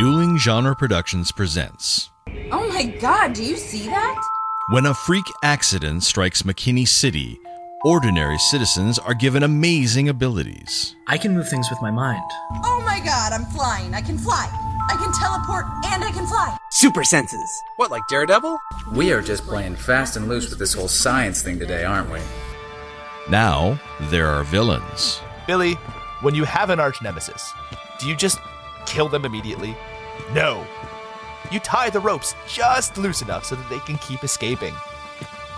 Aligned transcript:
Dueling 0.00 0.38
Genre 0.38 0.74
Productions 0.74 1.30
presents 1.30 2.08
Oh 2.50 2.66
my 2.70 2.84
god, 2.84 3.34
do 3.34 3.44
you 3.44 3.54
see 3.54 3.84
that? 3.84 4.18
When 4.70 4.86
a 4.86 4.94
freak 4.94 5.26
accident 5.42 6.04
strikes 6.04 6.40
McKinney 6.40 6.88
City, 6.88 7.38
ordinary 7.84 8.38
citizens 8.38 8.98
are 8.98 9.12
given 9.12 9.42
amazing 9.42 10.08
abilities. 10.08 10.96
I 11.06 11.18
can 11.18 11.34
move 11.34 11.50
things 11.50 11.68
with 11.68 11.82
my 11.82 11.90
mind. 11.90 12.24
Oh 12.64 12.82
my 12.82 12.98
god, 13.04 13.34
I'm 13.34 13.44
flying. 13.44 13.92
I 13.92 14.00
can 14.00 14.16
fly. 14.16 14.48
I 14.88 14.96
can 14.96 15.12
teleport 15.20 15.66
and 15.92 16.02
I 16.02 16.10
can 16.12 16.26
fly. 16.26 16.56
Super 16.70 17.04
senses. 17.04 17.50
What, 17.76 17.90
like 17.90 18.08
Daredevil? 18.08 18.58
We 18.94 19.12
are 19.12 19.20
just 19.20 19.42
playing 19.42 19.76
fast 19.76 20.16
and 20.16 20.28
loose 20.28 20.48
with 20.48 20.58
this 20.58 20.72
whole 20.72 20.88
science 20.88 21.42
thing 21.42 21.58
today, 21.58 21.84
aren't 21.84 22.10
we? 22.10 22.20
Now, 23.28 23.78
there 24.04 24.28
are 24.28 24.44
villains. 24.44 25.20
Billy, 25.46 25.74
when 26.22 26.34
you 26.34 26.44
have 26.44 26.70
an 26.70 26.80
arch 26.80 27.02
nemesis, 27.02 27.52
do 27.98 28.08
you 28.08 28.16
just 28.16 28.38
kill 28.86 29.08
them 29.08 29.24
immediately? 29.24 29.76
No. 30.34 30.66
You 31.50 31.60
tie 31.60 31.90
the 31.90 32.00
ropes 32.00 32.34
just 32.46 32.96
loose 32.96 33.22
enough 33.22 33.44
so 33.44 33.56
that 33.56 33.68
they 33.70 33.80
can 33.80 33.98
keep 33.98 34.22
escaping. 34.22 34.74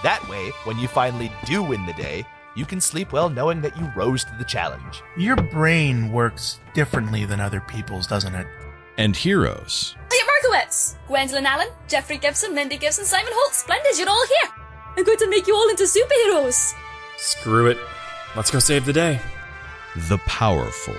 That 0.03 0.27
way, 0.29 0.51
when 0.65 0.79
you 0.79 0.89
finally 0.89 1.31
do 1.45 1.63
win 1.63 1.87
the 1.87 1.93
day, 1.93 2.25
you 2.55 2.65
can 2.65 2.81
sleep 2.81 3.13
well 3.13 3.29
knowing 3.29 3.61
that 3.63 3.77
you 3.79 3.91
rose 3.97 4.25
to 4.25 4.35
the 4.39 4.45
challenge. 4.45 5.03
Your 5.17 5.37
brain 5.37 6.13
works 6.13 6.61
differently 6.75 7.25
than 7.25 7.41
other 7.41 7.61
people's, 7.61 8.07
doesn't 8.07 8.35
it? 8.35 8.47
And 8.99 9.17
heroes. 9.17 9.97
Elliot 10.11 10.27
Markowitz, 10.27 10.97
Gwendolyn 11.07 11.47
Allen, 11.47 11.69
Jeffrey 11.89 12.19
Gibson, 12.19 12.55
Lindy 12.55 12.77
Gibson, 12.77 13.05
Simon 13.05 13.33
Holt. 13.35 13.55
Splendid, 13.55 13.99
you're 13.99 14.09
all 14.09 14.27
here. 14.27 14.53
I'm 14.97 15.05
going 15.05 15.19
to 15.19 15.31
make 15.31 15.47
you 15.47 15.55
all 15.55 15.69
into 15.71 15.85
superheroes. 15.85 16.75
Screw 17.17 17.69
it. 17.69 17.79
Let's 18.37 18.51
go 18.51 18.59
save 18.59 18.85
the 18.85 18.93
day. 18.93 19.21
The 20.09 20.19
powerful. 20.19 20.97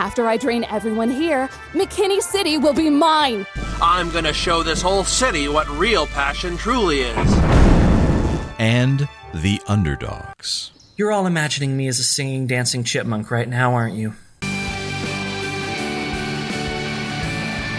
After 0.00 0.26
I 0.26 0.38
drain 0.38 0.64
everyone 0.64 1.10
here, 1.10 1.50
McKinney 1.74 2.22
City 2.22 2.56
will 2.56 2.72
be 2.72 2.88
mine. 2.88 3.46
I'm 3.82 4.10
gonna 4.10 4.32
show 4.32 4.62
this 4.62 4.80
whole 4.80 5.04
city 5.04 5.46
what 5.46 5.68
real 5.68 6.06
passion 6.06 6.56
truly 6.56 7.00
is. 7.00 7.34
And 8.58 9.06
the 9.34 9.60
underdogs. 9.68 10.70
You're 10.96 11.12
all 11.12 11.26
imagining 11.26 11.76
me 11.76 11.86
as 11.86 11.98
a 11.98 12.02
singing, 12.02 12.46
dancing 12.46 12.82
chipmunk 12.82 13.30
right 13.30 13.46
now, 13.46 13.74
aren't 13.74 13.94
you? 13.94 14.14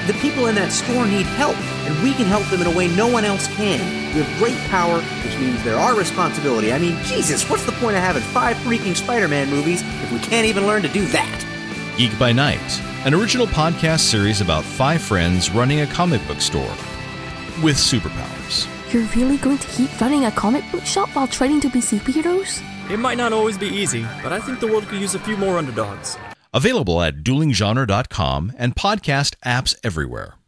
The 0.06 0.14
people 0.22 0.46
in 0.46 0.54
that 0.54 0.72
store 0.72 1.08
need 1.08 1.26
help, 1.26 1.58
and 1.88 2.04
we 2.04 2.14
can 2.14 2.28
help 2.28 2.46
them 2.52 2.62
in 2.62 2.68
a 2.68 2.78
way 2.78 2.88
no 2.88 3.08
one 3.08 3.26
else 3.26 3.48
can. 3.56 3.80
We 4.14 4.22
have 4.22 4.38
great 4.38 4.60
power, 4.70 5.02
which 5.02 5.36
means 5.40 5.64
there 5.64 5.80
are 5.80 5.98
responsibility. 5.98 6.72
I 6.72 6.78
mean, 6.78 7.02
Jesus, 7.06 7.50
what's 7.50 7.66
the 7.66 7.72
point 7.72 7.96
of 7.98 8.04
having 8.04 8.22
five 8.22 8.58
freaking 8.58 8.96
Spider 8.96 9.28
Man 9.28 9.50
movies 9.50 9.82
if 9.82 10.12
we 10.12 10.20
can't 10.20 10.46
even 10.46 10.68
learn 10.68 10.84
to 10.84 10.88
do 10.88 11.04
that? 11.08 11.48
Geek 12.02 12.18
by 12.18 12.32
Night, 12.32 12.82
an 13.06 13.14
original 13.14 13.46
podcast 13.46 14.00
series 14.00 14.42
about 14.42 14.64
five 14.64 15.04
friends 15.04 15.52
running 15.52 15.82
a 15.82 15.86
comic 15.86 16.20
book 16.26 16.42
store 16.42 16.76
with 17.62 17.76
superpowers. 17.76 18.66
You're 18.92 19.06
really 19.16 19.38
going 19.38 19.60
to 19.60 19.68
keep 19.68 20.02
running 20.02 20.26
a 20.26 20.32
comic 20.32 20.64
book 20.72 20.84
shop 20.84 21.10
while 21.10 21.28
trying 21.28 21.62
to 21.62 21.70
be 21.70 21.78
superheroes? 21.78 22.60
It 22.90 22.98
might 22.98 23.20
not 23.20 23.34
always 23.34 23.56
be 23.56 23.68
easy, 23.68 24.04
but 24.24 24.34
I 24.34 24.40
think 24.40 24.60
the 24.60 24.66
world 24.66 24.88
could 24.88 25.00
use 25.00 25.14
a 25.14 25.20
few 25.20 25.38
more 25.38 25.60
underdogs. 25.60 26.18
Available 26.52 27.04
at 27.04 27.18
duelinggenre.com 27.18 28.54
and 28.58 28.76
podcast 28.76 29.36
apps 29.46 29.76
everywhere. 29.84 30.41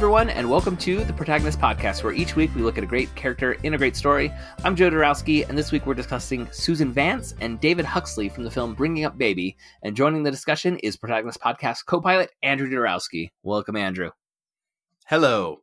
Everyone, 0.00 0.30
and 0.30 0.48
welcome 0.48 0.78
to 0.78 1.04
the 1.04 1.12
Protagonist 1.12 1.60
Podcast, 1.60 2.02
where 2.02 2.14
each 2.14 2.34
week 2.34 2.50
we 2.54 2.62
look 2.62 2.78
at 2.78 2.84
a 2.84 2.86
great 2.86 3.14
character 3.16 3.52
in 3.64 3.74
a 3.74 3.76
great 3.76 3.94
story. 3.94 4.32
I'm 4.64 4.74
Joe 4.74 4.88
Dorowski, 4.88 5.46
and 5.46 5.58
this 5.58 5.72
week 5.72 5.84
we're 5.84 5.92
discussing 5.92 6.48
Susan 6.52 6.90
Vance 6.90 7.34
and 7.42 7.60
David 7.60 7.84
Huxley 7.84 8.30
from 8.30 8.44
the 8.44 8.50
film 8.50 8.72
Bringing 8.72 9.04
Up 9.04 9.18
Baby. 9.18 9.58
And 9.82 9.94
joining 9.94 10.22
the 10.22 10.30
discussion 10.30 10.78
is 10.78 10.96
Protagonist 10.96 11.38
Podcast 11.38 11.84
co 11.84 12.00
pilot 12.00 12.30
Andrew 12.42 12.66
Dorowski. 12.66 13.28
Welcome, 13.42 13.76
Andrew. 13.76 14.08
Hello. 15.06 15.58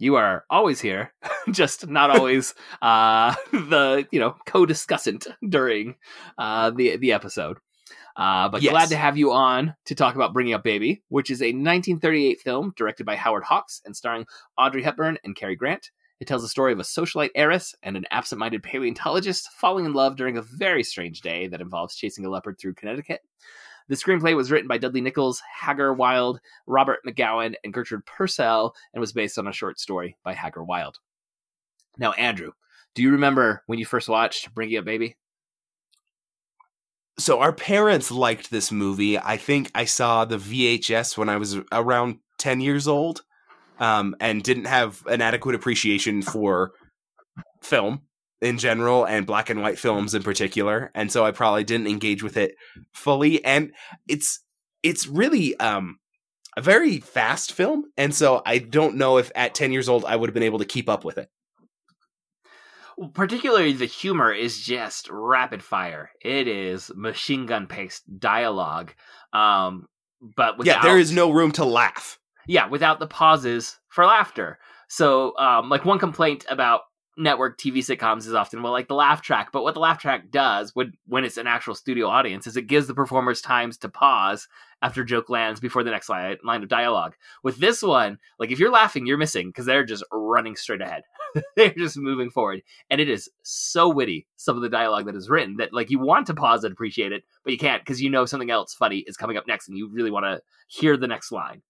You 0.00 0.16
are 0.16 0.44
always 0.50 0.80
here, 0.80 1.12
just 1.52 1.86
not 1.86 2.10
always 2.10 2.56
uh, 2.82 3.36
the 3.52 4.04
you 4.10 4.18
know 4.18 4.34
co-discussant 4.46 5.28
during 5.48 5.94
uh, 6.36 6.70
the 6.70 6.96
the 6.96 7.12
episode. 7.12 7.58
Uh, 8.18 8.48
but 8.48 8.62
Yes. 8.62 8.72
glad 8.72 8.88
to 8.88 8.96
have 8.96 9.16
you 9.16 9.30
on 9.32 9.74
to 9.84 9.94
talk 9.94 10.16
about 10.16 10.32
Bringing 10.32 10.52
Up 10.52 10.64
Baby, 10.64 11.02
which 11.08 11.30
is 11.30 11.40
a 11.40 11.52
1938 11.52 12.40
film 12.40 12.72
directed 12.76 13.06
by 13.06 13.14
Howard 13.14 13.44
Hawks 13.44 13.80
and 13.84 13.96
starring 13.96 14.26
Audrey 14.58 14.82
Hepburn 14.82 15.18
and 15.22 15.36
Cary 15.36 15.54
Grant. 15.54 15.92
It 16.18 16.26
tells 16.26 16.42
the 16.42 16.48
story 16.48 16.72
of 16.72 16.80
a 16.80 16.82
socialite 16.82 17.30
heiress 17.36 17.76
and 17.84 17.96
an 17.96 18.04
absent 18.10 18.40
minded 18.40 18.64
paleontologist 18.64 19.48
falling 19.52 19.84
in 19.84 19.92
love 19.92 20.16
during 20.16 20.36
a 20.36 20.42
very 20.42 20.82
strange 20.82 21.20
day 21.20 21.46
that 21.46 21.60
involves 21.60 21.94
chasing 21.94 22.24
a 22.24 22.28
leopard 22.28 22.58
through 22.58 22.74
Connecticut. 22.74 23.20
The 23.86 23.94
screenplay 23.94 24.34
was 24.34 24.50
written 24.50 24.66
by 24.66 24.78
Dudley 24.78 25.00
Nichols, 25.00 25.40
Hagar 25.62 25.94
Wilde, 25.94 26.40
Robert 26.66 26.98
McGowan, 27.06 27.54
and 27.62 27.72
Gertrude 27.72 28.04
Purcell, 28.04 28.74
and 28.92 29.00
was 29.00 29.12
based 29.12 29.38
on 29.38 29.46
a 29.46 29.52
short 29.52 29.78
story 29.78 30.16
by 30.24 30.34
Hagar 30.34 30.64
Wilde. 30.64 30.98
Now, 31.96 32.12
Andrew, 32.12 32.50
do 32.96 33.02
you 33.02 33.12
remember 33.12 33.62
when 33.66 33.78
you 33.78 33.86
first 33.86 34.08
watched 34.08 34.52
Bringing 34.54 34.76
Up 34.78 34.84
Baby? 34.84 35.16
So 37.18 37.40
our 37.40 37.52
parents 37.52 38.10
liked 38.10 38.50
this 38.50 38.70
movie. 38.70 39.18
I 39.18 39.36
think 39.36 39.70
I 39.74 39.84
saw 39.86 40.24
the 40.24 40.38
VHS 40.38 41.18
when 41.18 41.28
I 41.28 41.36
was 41.36 41.56
around 41.72 42.18
10 42.38 42.60
years 42.60 42.86
old 42.86 43.22
um, 43.80 44.14
and 44.20 44.42
didn't 44.42 44.66
have 44.66 45.04
an 45.06 45.20
adequate 45.20 45.56
appreciation 45.56 46.22
for 46.22 46.72
film 47.60 48.02
in 48.40 48.58
general 48.58 49.04
and 49.04 49.26
black 49.26 49.50
and 49.50 49.60
white 49.60 49.78
films 49.78 50.14
in 50.14 50.22
particular. 50.22 50.92
And 50.94 51.10
so 51.10 51.24
I 51.24 51.32
probably 51.32 51.64
didn't 51.64 51.88
engage 51.88 52.22
with 52.22 52.36
it 52.36 52.54
fully. 52.92 53.44
And 53.44 53.72
it's 54.06 54.40
it's 54.84 55.08
really 55.08 55.58
um, 55.58 55.98
a 56.56 56.60
very 56.60 57.00
fast 57.00 57.52
film. 57.52 57.86
And 57.96 58.14
so 58.14 58.42
I 58.46 58.58
don't 58.58 58.96
know 58.96 59.18
if 59.18 59.32
at 59.34 59.54
10 59.54 59.72
years 59.72 59.88
old 59.88 60.04
I 60.04 60.14
would 60.14 60.28
have 60.28 60.34
been 60.34 60.44
able 60.44 60.60
to 60.60 60.64
keep 60.64 60.88
up 60.88 61.04
with 61.04 61.18
it. 61.18 61.28
Particularly 63.14 63.72
the 63.72 63.84
humor 63.86 64.32
is 64.32 64.60
just 64.60 65.08
rapid 65.10 65.62
fire. 65.62 66.10
It 66.20 66.48
is 66.48 66.90
machine 66.94 67.46
gun 67.46 67.66
paced 67.66 68.02
dialogue, 68.18 68.92
um, 69.32 69.86
but 70.20 70.58
without, 70.58 70.76
Yeah, 70.76 70.82
there 70.82 70.98
is 70.98 71.12
no 71.12 71.30
room 71.30 71.52
to 71.52 71.64
laugh. 71.64 72.18
yeah 72.46 72.66
without 72.68 72.98
the 73.00 73.06
pauses 73.06 73.78
for 73.88 74.04
laughter. 74.04 74.58
So, 74.88 75.36
um, 75.38 75.68
like 75.68 75.84
one 75.84 75.98
complaint 75.98 76.46
about 76.48 76.80
network 77.20 77.58
TV 77.58 77.78
sitcoms 77.78 78.26
is 78.28 78.32
often 78.34 78.62
well, 78.62 78.72
like 78.72 78.88
the 78.88 78.94
laugh 78.94 79.20
track. 79.22 79.50
But 79.52 79.62
what 79.64 79.74
the 79.74 79.80
laugh 79.80 79.98
track 80.00 80.30
does 80.30 80.74
when 80.74 80.92
when 81.06 81.24
it's 81.24 81.36
an 81.36 81.46
actual 81.46 81.74
studio 81.74 82.06
audience 82.06 82.46
is 82.46 82.56
it 82.56 82.62
gives 82.68 82.86
the 82.86 82.94
performers 82.94 83.40
times 83.42 83.76
to 83.78 83.88
pause 83.88 84.48
after 84.80 85.02
joke 85.04 85.28
lands 85.28 85.58
before 85.60 85.82
the 85.82 85.90
next 85.90 86.08
line, 86.08 86.36
line 86.44 86.62
of 86.62 86.68
dialogue. 86.68 87.16
With 87.42 87.58
this 87.58 87.82
one, 87.82 88.18
like 88.38 88.50
if 88.52 88.58
you're 88.60 88.70
laughing, 88.70 89.06
you're 89.06 89.18
missing 89.18 89.48
because 89.48 89.66
they're 89.66 89.84
just 89.84 90.04
running 90.12 90.54
straight 90.56 90.80
ahead. 90.80 91.02
they're 91.56 91.74
just 91.74 91.96
moving 91.96 92.30
forward, 92.30 92.62
and 92.90 93.00
it 93.00 93.08
is 93.08 93.28
so 93.42 93.88
witty. 93.88 94.26
Some 94.36 94.56
of 94.56 94.62
the 94.62 94.68
dialogue 94.68 95.06
that 95.06 95.16
is 95.16 95.30
written 95.30 95.56
that 95.56 95.72
like 95.72 95.90
you 95.90 95.98
want 95.98 96.26
to 96.28 96.34
pause 96.34 96.64
and 96.64 96.72
appreciate 96.72 97.12
it, 97.12 97.24
but 97.44 97.52
you 97.52 97.58
can't 97.58 97.82
because 97.82 98.00
you 98.00 98.10
know 98.10 98.26
something 98.26 98.50
else 98.50 98.74
funny 98.74 98.98
is 99.00 99.16
coming 99.16 99.36
up 99.36 99.46
next, 99.46 99.68
and 99.68 99.76
you 99.76 99.88
really 99.88 100.10
want 100.10 100.24
to 100.24 100.40
hear 100.68 100.96
the 100.96 101.08
next 101.08 101.32
line. 101.32 101.62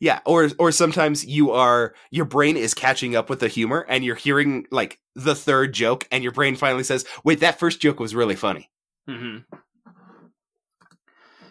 Yeah, 0.00 0.20
or 0.24 0.50
or 0.58 0.72
sometimes 0.72 1.24
you 1.24 1.50
are 1.50 1.94
your 2.10 2.24
brain 2.24 2.56
is 2.56 2.74
catching 2.74 3.16
up 3.16 3.28
with 3.28 3.40
the 3.40 3.48
humor 3.48 3.84
and 3.88 4.04
you're 4.04 4.14
hearing 4.14 4.66
like 4.70 5.00
the 5.14 5.34
third 5.34 5.72
joke 5.72 6.06
and 6.10 6.22
your 6.22 6.32
brain 6.32 6.56
finally 6.56 6.84
says, 6.84 7.04
"Wait, 7.24 7.40
that 7.40 7.58
first 7.58 7.80
joke 7.80 8.00
was 8.00 8.14
really 8.14 8.36
funny." 8.36 8.70
mm-hmm. 9.08 9.56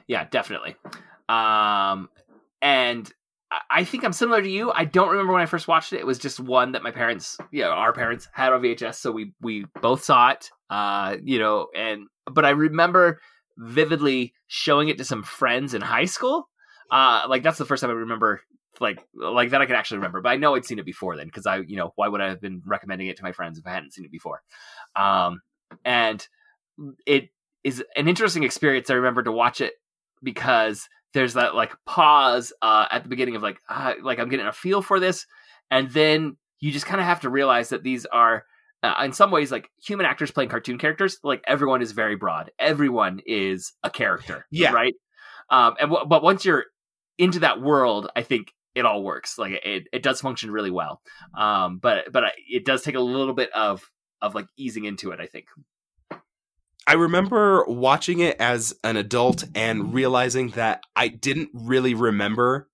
Yeah, 0.08 0.28
definitely. 0.30 0.76
Um, 1.30 2.10
and 2.62 3.12
I- 3.70 3.84
think 3.84 4.04
I'm 4.04 4.14
similar 4.14 4.42
to 4.42 4.50
you. 4.50 4.72
I 4.72 4.86
don't 4.86 5.10
remember 5.10 5.34
when 5.34 5.42
I 5.42 5.46
first 5.46 5.68
watched 5.68 5.94
it. 5.94 6.00
It 6.00 6.06
was 6.06 6.18
just 6.18 6.40
one 6.40 6.72
that 6.74 6.84
my 6.84 6.92
parents, 6.92 7.38
you 7.52 7.62
know, 7.62 7.72
our 7.72 7.94
parents 7.94 8.28
had 8.32 8.54
on 8.54 8.62
VHS, 8.62 8.96
so 8.96 9.12
we 9.12 9.34
we 9.42 9.66
both 9.82 10.04
saw 10.04 10.30
it. 10.32 10.50
Uh, 10.70 11.18
you 11.24 11.40
know, 11.40 11.68
and 11.76 12.08
but 12.32 12.46
I 12.46 12.52
remember 12.52 13.20
vividly 13.58 14.34
showing 14.48 14.90
it 14.90 14.98
to 14.98 15.06
some 15.06 15.24
friends 15.24 15.74
in 15.74 15.82
high 15.82 16.06
school. 16.06 16.50
Uh, 16.90 17.26
like 17.28 17.44
that's 17.44 17.58
the 17.58 17.66
first 17.66 17.82
time 17.82 17.90
I 17.90 17.94
remember 17.94 18.42
like 18.80 19.06
like 19.14 19.52
that 19.52 19.62
I 19.62 19.66
can 19.66 19.76
actually 19.76 19.98
remember. 19.98 20.22
But 20.22 20.30
I 20.30 20.38
know 20.38 20.56
I'd 20.56 20.66
seen 20.66 20.80
it 20.80 20.86
before 20.86 21.16
then 21.16 21.28
because 21.28 21.46
I, 21.46 21.58
you 21.58 21.78
know, 21.78 21.94
why 21.96 22.08
would 22.08 22.22
I 22.22 22.30
have 22.30 22.42
been 22.42 22.62
recommending 22.66 23.08
it 23.08 23.18
to 23.18 23.24
my 23.24 23.32
friends 23.32 23.58
if 23.58 23.68
I 23.68 23.72
hadn't 23.72 23.94
seen 23.94 24.06
it 24.06 24.12
before? 24.12 24.42
Um, 24.96 25.42
and 25.86 26.26
it 27.06 27.30
is 27.64 27.84
an 27.96 28.08
interesting 28.08 28.44
experience. 28.44 28.90
I 28.90 28.96
remember 28.96 29.24
to 29.24 29.32
watch 29.32 29.62
it 29.62 29.74
because 30.22 30.88
there's 31.14 31.34
that 31.36 31.56
like 31.56 31.74
pause 31.86 32.54
uh, 32.62 32.88
at 32.92 33.04
the 33.04 33.10
beginning 33.10 33.36
of 33.36 33.42
like 33.44 33.60
uh, 33.70 33.94
like 34.02 34.20
I'm 34.20 34.30
getting 34.30 34.46
a 34.48 34.52
feel 34.52 34.82
for 34.82 35.00
this, 35.00 35.26
and 35.72 35.90
then 35.92 36.38
you 36.60 36.72
just 36.72 36.86
kind 36.86 37.00
of 37.02 37.06
have 37.08 37.22
to 37.22 37.30
realize 37.30 37.70
that 37.70 37.84
these 37.84 38.06
are 38.06 38.46
uh, 38.84 38.96
in 39.04 39.14
some 39.14 39.32
ways 39.32 39.52
like 39.52 39.70
human 39.86 40.06
actors 40.06 40.32
playing 40.32 40.50
cartoon 40.50 40.78
characters 40.78 41.18
like 41.24 41.44
everyone 41.48 41.82
is 41.82 41.92
very 41.92 42.16
broad. 42.16 42.52
Everyone 42.60 43.22
is 43.26 43.74
a 43.84 43.90
character 43.90 44.46
Yeah. 44.52 44.72
right? 44.72 44.94
Um 45.50 45.76
and 45.80 45.90
w- 45.92 46.08
but 46.08 46.24
once 46.24 46.46
you're 46.46 46.66
into 47.18 47.40
that 47.40 47.62
world 47.62 48.10
i 48.16 48.24
think 48.24 48.52
it 48.76 48.86
all 48.86 49.04
works. 49.04 49.38
Like 49.38 49.54
it, 49.64 49.84
it 49.94 50.02
does 50.02 50.20
function 50.20 50.50
really 50.52 50.72
well. 50.72 51.02
Um 51.38 51.78
but 51.80 52.12
but 52.12 52.24
I- 52.24 52.32
it 52.50 52.66
does 52.66 52.82
take 52.82 52.96
a 52.96 53.00
little 53.02 53.34
bit 53.36 53.52
of 53.54 53.90
of 54.22 54.36
like 54.36 54.48
easing 54.58 54.86
into 54.86 55.12
it 55.12 55.20
i 55.20 55.26
think 55.28 55.46
I 56.86 56.94
remember 56.94 57.64
watching 57.66 58.20
it 58.20 58.38
as 58.40 58.74
an 58.84 58.98
adult 58.98 59.46
and 59.56 59.94
realizing 59.94 60.50
that 60.50 60.84
I 60.96 61.08
didn't 61.08 61.50
really 61.54 61.94
remember 61.94 62.70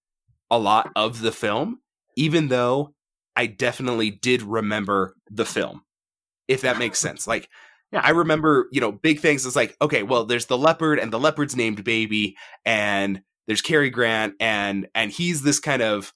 a 0.50 0.58
lot 0.58 0.92
of 0.96 1.22
the 1.22 1.32
film, 1.32 1.80
even 2.16 2.48
though 2.48 2.94
I 3.36 3.46
definitely 3.46 4.10
did 4.10 4.42
remember 4.42 5.16
the 5.30 5.46
film, 5.46 5.84
if 6.48 6.62
that 6.62 6.80
makes 6.80 6.98
sense. 6.98 7.28
Like, 7.28 7.50
I 7.94 8.12
remember, 8.12 8.68
you 8.72 8.82
know, 8.82 8.92
big 8.92 9.20
things. 9.20 9.46
It's 9.46 9.56
like, 9.56 9.76
okay, 9.82 10.04
well, 10.04 10.26
there's 10.26 10.48
the 10.48 10.58
leopard, 10.58 11.00
and 11.00 11.12
the 11.12 11.20
leopard's 11.20 11.56
named 11.56 11.84
Baby, 11.84 12.36
and 12.66 13.22
there's 13.48 13.62
Cary 13.62 13.90
Grant, 13.90 14.36
and 14.40 14.88
and 14.94 15.12
he's 15.12 15.42
this 15.42 15.60
kind 15.60 15.82
of 15.82 16.14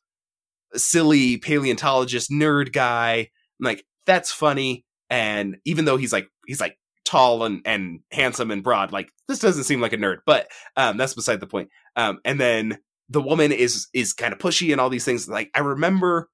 silly 0.75 1.37
paleontologist 1.37 2.29
nerd 2.29 2.73
guy. 2.73 3.29
I'm 3.59 3.65
like, 3.65 3.85
that's 4.05 4.31
funny. 4.31 4.85
And 5.09 5.57
even 5.65 5.85
though 5.85 5.97
he's 5.97 6.13
like 6.13 6.27
he's 6.47 6.61
like 6.61 6.77
tall 7.05 7.43
and, 7.43 7.61
and 7.65 7.99
handsome 8.11 8.51
and 8.51 8.63
broad, 8.63 8.91
like 8.91 9.11
this 9.27 9.39
doesn't 9.39 9.65
seem 9.65 9.81
like 9.81 9.93
a 9.93 9.97
nerd, 9.97 10.19
but 10.25 10.47
um 10.77 10.97
that's 10.97 11.13
beside 11.13 11.39
the 11.39 11.47
point. 11.47 11.69
Um 11.95 12.19
and 12.25 12.39
then 12.39 12.79
the 13.09 13.21
woman 13.21 13.51
is 13.51 13.87
is 13.93 14.13
kind 14.13 14.33
of 14.33 14.39
pushy 14.39 14.71
and 14.71 14.81
all 14.81 14.89
these 14.89 15.05
things. 15.05 15.27
Like 15.27 15.51
I 15.53 15.59
remember 15.59 16.29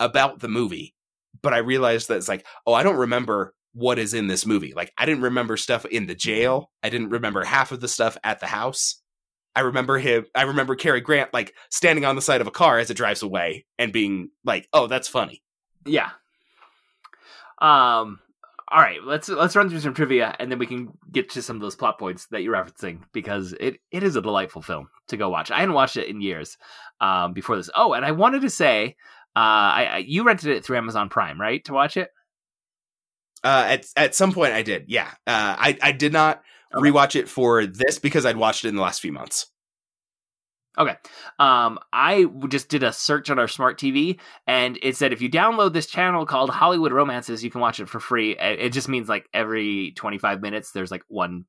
about 0.00 0.40
the 0.40 0.48
movie, 0.48 0.94
but 1.42 1.52
I 1.52 1.58
realized 1.58 2.08
that 2.08 2.16
it's 2.16 2.28
like, 2.28 2.46
oh, 2.66 2.74
I 2.74 2.82
don't 2.82 2.96
remember 2.96 3.54
what 3.74 3.98
is 3.98 4.14
in 4.14 4.28
this 4.28 4.46
movie. 4.46 4.72
Like 4.74 4.92
I 4.96 5.06
didn't 5.06 5.22
remember 5.22 5.56
stuff 5.56 5.84
in 5.86 6.06
the 6.06 6.14
jail. 6.14 6.70
I 6.82 6.90
didn't 6.90 7.10
remember 7.10 7.44
half 7.44 7.72
of 7.72 7.80
the 7.80 7.88
stuff 7.88 8.16
at 8.24 8.40
the 8.40 8.46
house. 8.46 9.00
I 9.56 9.60
remember 9.60 9.98
him. 9.98 10.26
I 10.34 10.42
remember 10.42 10.74
Cary 10.74 11.00
Grant 11.00 11.32
like 11.32 11.54
standing 11.70 12.04
on 12.04 12.16
the 12.16 12.22
side 12.22 12.40
of 12.40 12.46
a 12.46 12.52
car 12.52 12.78
as 12.78 12.90
it 12.90 12.96
drives 12.96 13.22
away 13.22 13.66
and 13.78 13.92
being 13.92 14.30
like, 14.44 14.68
"Oh, 14.72 14.86
that's 14.86 15.08
funny." 15.08 15.42
Yeah. 15.86 16.10
Um. 17.60 18.20
All 18.70 18.80
right. 18.80 19.02
Let's 19.04 19.28
let's 19.28 19.56
run 19.56 19.68
through 19.68 19.80
some 19.80 19.94
trivia, 19.94 20.34
and 20.38 20.50
then 20.50 20.58
we 20.58 20.66
can 20.66 20.88
get 21.12 21.30
to 21.30 21.42
some 21.42 21.56
of 21.56 21.62
those 21.62 21.76
plot 21.76 21.98
points 21.98 22.26
that 22.28 22.42
you're 22.42 22.54
referencing 22.54 23.00
because 23.12 23.52
it, 23.60 23.76
it 23.90 24.02
is 24.02 24.16
a 24.16 24.22
delightful 24.22 24.62
film 24.62 24.88
to 25.08 25.16
go 25.16 25.28
watch. 25.28 25.50
I 25.50 25.60
hadn't 25.60 25.74
watched 25.74 25.96
it 25.96 26.08
in 26.08 26.20
years 26.20 26.56
um, 27.00 27.34
before 27.34 27.56
this. 27.56 27.70
Oh, 27.76 27.92
and 27.92 28.04
I 28.04 28.12
wanted 28.12 28.42
to 28.42 28.50
say, 28.50 28.96
uh, 29.36 29.38
I, 29.38 30.04
you 30.06 30.24
rented 30.24 30.50
it 30.50 30.64
through 30.64 30.78
Amazon 30.78 31.08
Prime, 31.08 31.40
right, 31.40 31.64
to 31.66 31.72
watch 31.72 31.96
it? 31.96 32.10
Uh, 33.42 33.66
at 33.68 33.86
at 33.96 34.14
some 34.14 34.32
point, 34.32 34.54
I 34.54 34.62
did. 34.62 34.84
Yeah, 34.88 35.08
uh, 35.26 35.54
I 35.58 35.78
I 35.82 35.92
did 35.92 36.12
not 36.12 36.42
rewatch 36.72 37.14
it 37.14 37.28
for 37.28 37.66
this 37.66 37.98
because 37.98 38.24
I'd 38.24 38.38
watched 38.38 38.64
it 38.64 38.68
in 38.68 38.76
the 38.76 38.82
last 38.82 39.02
few 39.02 39.12
months. 39.12 39.46
Okay. 40.76 40.96
Um, 41.38 41.78
I 41.92 42.26
just 42.48 42.68
did 42.68 42.82
a 42.82 42.92
search 42.92 43.30
on 43.30 43.38
our 43.38 43.46
smart 43.48 43.78
TV, 43.78 44.18
and 44.46 44.78
it 44.82 44.96
said 44.96 45.12
if 45.12 45.22
you 45.22 45.30
download 45.30 45.72
this 45.72 45.86
channel 45.86 46.26
called 46.26 46.50
Hollywood 46.50 46.92
Romances, 46.92 47.44
you 47.44 47.50
can 47.50 47.60
watch 47.60 47.78
it 47.80 47.88
for 47.88 48.00
free. 48.00 48.36
Uh, 48.36 48.48
It 48.48 48.70
just 48.70 48.88
means 48.88 49.08
like 49.08 49.28
every 49.32 49.92
25 49.92 50.40
minutes, 50.42 50.72
there's 50.72 50.90
like 50.90 51.04
one 51.08 51.44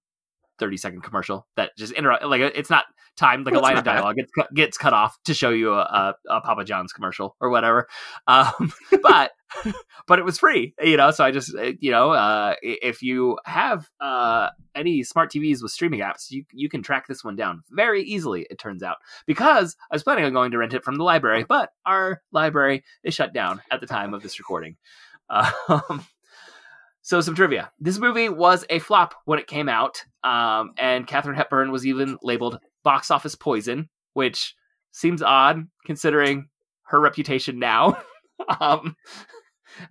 30 0.59 0.77
second 0.77 1.01
commercial 1.01 1.47
that 1.55 1.71
just 1.77 1.93
interrupt. 1.93 2.23
Like 2.25 2.41
it's 2.41 2.69
not 2.69 2.85
timed, 3.17 3.45
like 3.45 3.53
Well, 3.53 3.61
a 3.61 3.65
line 3.65 3.77
of 3.77 3.83
dialogue 3.83 4.15
gets 4.17 4.31
cut, 4.31 4.53
gets 4.53 4.77
cut 4.77 4.93
off 4.93 5.17
to 5.25 5.33
show 5.33 5.49
you 5.49 5.73
a, 5.73 5.79
a, 5.79 6.15
a 6.29 6.41
Papa 6.41 6.63
John's 6.63 6.93
commercial 6.93 7.35
or 7.39 7.49
whatever. 7.49 7.87
Um, 8.27 8.73
but 9.03 9.31
but 10.07 10.19
it 10.19 10.25
was 10.25 10.37
free, 10.37 10.73
you 10.81 10.97
know. 10.97 11.11
So 11.11 11.23
I 11.23 11.31
just 11.31 11.55
uh, 11.55 11.73
you 11.79 11.91
know, 11.91 12.11
uh, 12.11 12.55
if 12.61 13.01
you 13.01 13.37
have 13.45 13.89
uh, 13.99 14.49
any 14.73 15.03
smart 15.03 15.31
TVs 15.31 15.61
with 15.61 15.71
streaming 15.71 16.01
apps, 16.01 16.29
you 16.29 16.43
you 16.51 16.69
can 16.69 16.81
track 16.81 17.07
this 17.07 17.23
one 17.23 17.35
down 17.35 17.63
very 17.71 18.03
easily. 18.03 18.45
It 18.49 18.59
turns 18.59 18.83
out 18.83 18.97
because 19.25 19.75
I 19.91 19.95
was 19.95 20.03
planning 20.03 20.25
on 20.25 20.33
going 20.33 20.51
to 20.51 20.57
rent 20.57 20.73
it 20.73 20.83
from 20.83 20.95
the 20.95 21.03
library, 21.03 21.45
but 21.47 21.71
our 21.85 22.21
library 22.31 22.83
is 23.03 23.13
shut 23.13 23.33
down 23.33 23.61
at 23.71 23.81
the 23.81 23.87
time 23.87 24.13
of 24.13 24.23
this 24.23 24.39
recording. 24.39 24.77
Um, 25.29 26.05
so 27.01 27.21
some 27.21 27.35
trivia: 27.35 27.71
this 27.79 27.97
movie 27.97 28.29
was 28.29 28.65
a 28.69 28.79
flop 28.79 29.15
when 29.25 29.39
it 29.39 29.47
came 29.47 29.69
out, 29.69 30.03
um, 30.23 30.71
and 30.77 31.07
Katharine 31.07 31.35
Hepburn 31.37 31.71
was 31.71 31.85
even 31.85 32.17
labeled 32.21 32.59
box 32.83 33.11
office 33.11 33.35
poison, 33.35 33.89
which 34.13 34.55
seems 34.91 35.21
odd 35.21 35.67
considering 35.85 36.49
her 36.83 36.99
reputation 36.99 37.59
now. 37.59 37.97
um, 38.59 38.95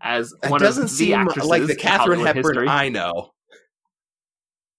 as 0.01 0.35
It 0.43 0.51
one 0.51 0.61
doesn't 0.61 0.85
of 0.85 0.91
the 0.91 0.95
seem 0.95 1.15
actresses 1.15 1.51
like 1.51 1.67
the 1.67 1.77
Katharine 1.77 2.25
Hepburn 2.25 2.43
history. 2.43 2.69
I 2.69 2.89
know. 2.89 3.31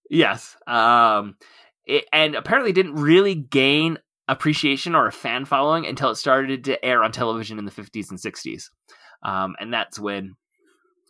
Yes. 0.09 0.55
Um, 0.67 1.35
it, 1.85 2.05
and 2.11 2.35
apparently 2.35 2.71
didn't 2.71 2.95
really 2.95 3.35
gain 3.35 3.97
appreciation 4.27 4.95
or 4.95 5.07
a 5.07 5.11
fan 5.11 5.45
following 5.45 5.85
until 5.85 6.09
it 6.11 6.15
started 6.15 6.63
to 6.65 6.83
air 6.83 7.03
on 7.03 7.11
television 7.11 7.59
in 7.59 7.65
the 7.65 7.71
50s 7.71 8.09
and 8.09 8.19
60s. 8.19 8.69
Um, 9.23 9.55
and 9.59 9.73
that's 9.73 9.99
when 9.99 10.35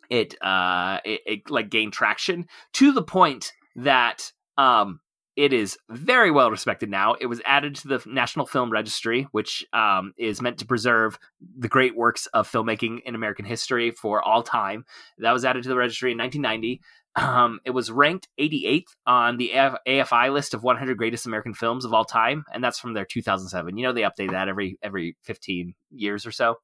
it, 0.10 0.36
uh, 0.42 1.00
it, 1.04 1.22
it 1.26 1.50
like 1.50 1.70
gained 1.70 1.94
traction 1.94 2.46
to 2.74 2.92
the 2.92 3.04
point 3.04 3.52
that, 3.78 4.32
um, 4.58 5.00
it 5.36 5.52
is 5.52 5.78
very 5.90 6.32
well 6.32 6.50
respected 6.50 6.90
now. 6.90 7.16
It 7.20 7.26
was 7.26 7.42
added 7.46 7.76
to 7.76 7.88
the 7.88 8.04
National 8.06 8.46
Film 8.46 8.72
Registry, 8.72 9.28
which 9.32 9.66
um, 9.74 10.14
is 10.18 10.42
meant 10.42 10.60
to 10.60 10.66
preserve 10.66 11.20
the 11.58 11.68
great 11.68 11.96
works 11.96 12.28
of 12.28 12.50
filmmaking 12.50 13.00
in 13.06 13.16
American 13.16 13.46
history 13.46 13.92
for 13.92 14.22
all 14.22 14.44
time. 14.44 14.86
That 15.18 15.34
was 15.34 15.44
added 15.44 15.64
to 15.64 15.70
the 15.70 15.76
registry 15.76 16.12
in 16.12 16.18
1990. 16.18 16.82
Um, 17.18 17.60
it 17.64 17.72
was 17.72 17.92
ranked 17.92 18.28
88th 18.40 18.88
on 19.08 19.38
the 19.38 19.52
AFI 19.88 20.34
list 20.34 20.54
of 20.54 20.64
100 20.64 20.98
greatest 20.98 21.26
American 21.26 21.54
films 21.54 21.86
of 21.86 21.94
all 21.94 22.06
time, 22.06 22.44
and 22.54 22.64
that's 22.64 22.80
from 22.80 22.94
their 22.94 23.06
2007. 23.06 23.78
You 23.78 23.84
know 23.84 23.94
they 23.94 24.02
update 24.02 24.32
that 24.32 24.50
every 24.50 24.78
every 24.82 25.16
15 25.24 25.74
years 25.92 26.26
or 26.26 26.32
so. 26.32 26.56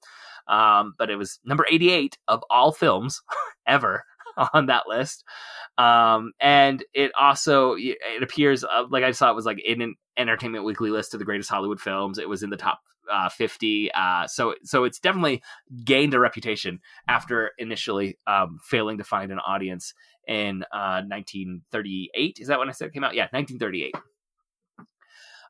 Um, 0.48 0.94
but 0.98 1.10
it 1.10 1.16
was 1.16 1.40
number 1.46 1.66
88 1.70 2.18
of 2.28 2.44
all 2.50 2.72
films 2.72 3.22
ever 3.68 4.04
on 4.54 4.68
that 4.68 4.84
list. 4.88 5.24
Um, 5.78 6.32
and 6.40 6.84
it 6.94 7.12
also 7.20 7.76
it 7.78 8.22
appears 8.22 8.64
uh, 8.64 8.86
like 8.90 9.04
I 9.04 9.12
saw 9.12 9.32
it 9.32 9.36
was 9.36 9.46
like 9.46 9.62
in 9.64 9.82
an 9.82 9.96
Entertainment 10.18 10.66
Weekly 10.66 10.90
list 10.90 11.14
of 11.14 11.20
the 11.20 11.26
greatest 11.26 11.50
Hollywood 11.50 11.80
films. 11.80 12.18
It 12.18 12.30
was 12.30 12.44
in 12.44 12.50
the 12.50 12.58
top 12.58 12.80
uh, 13.12 13.30
50. 13.30 13.92
Uh, 13.94 14.28
so 14.28 14.56
so 14.64 14.84
it's 14.84 15.00
definitely 15.00 15.42
gained 15.84 16.14
a 16.14 16.20
reputation 16.20 16.80
after 17.08 17.52
initially 17.58 18.18
um, 18.28 18.60
failing 18.64 18.98
to 18.98 19.04
find 19.04 19.32
an 19.32 19.40
audience 19.40 19.94
in 20.28 20.64
uh, 20.72 21.02
1938. 21.08 22.38
Is 22.40 22.48
that 22.48 22.60
when 22.60 22.70
I 22.70 22.74
said 22.74 22.88
it 22.88 22.94
came 22.94 23.04
out? 23.04 23.16
Yeah, 23.16 23.28
1938. 23.32 23.96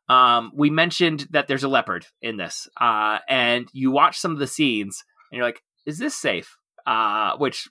Um, 0.10 0.52
we 0.56 0.70
mentioned 0.70 1.28
that 1.32 1.48
there's 1.48 1.64
a 1.64 1.70
leopard 1.70 2.06
in 2.22 2.38
this, 2.38 2.68
uh, 2.80 3.20
and 3.30 3.70
you 3.72 3.92
watch 3.92 4.18
some 4.18 4.32
of 4.32 4.40
the 4.40 4.48
scenes, 4.48 5.04
and 5.32 5.38
you're 5.38 5.46
like, 5.46 5.64
"Is 5.86 6.00
this 6.00 6.18
safe?" 6.18 6.58
Uh, 6.86 7.38
which 7.38 7.70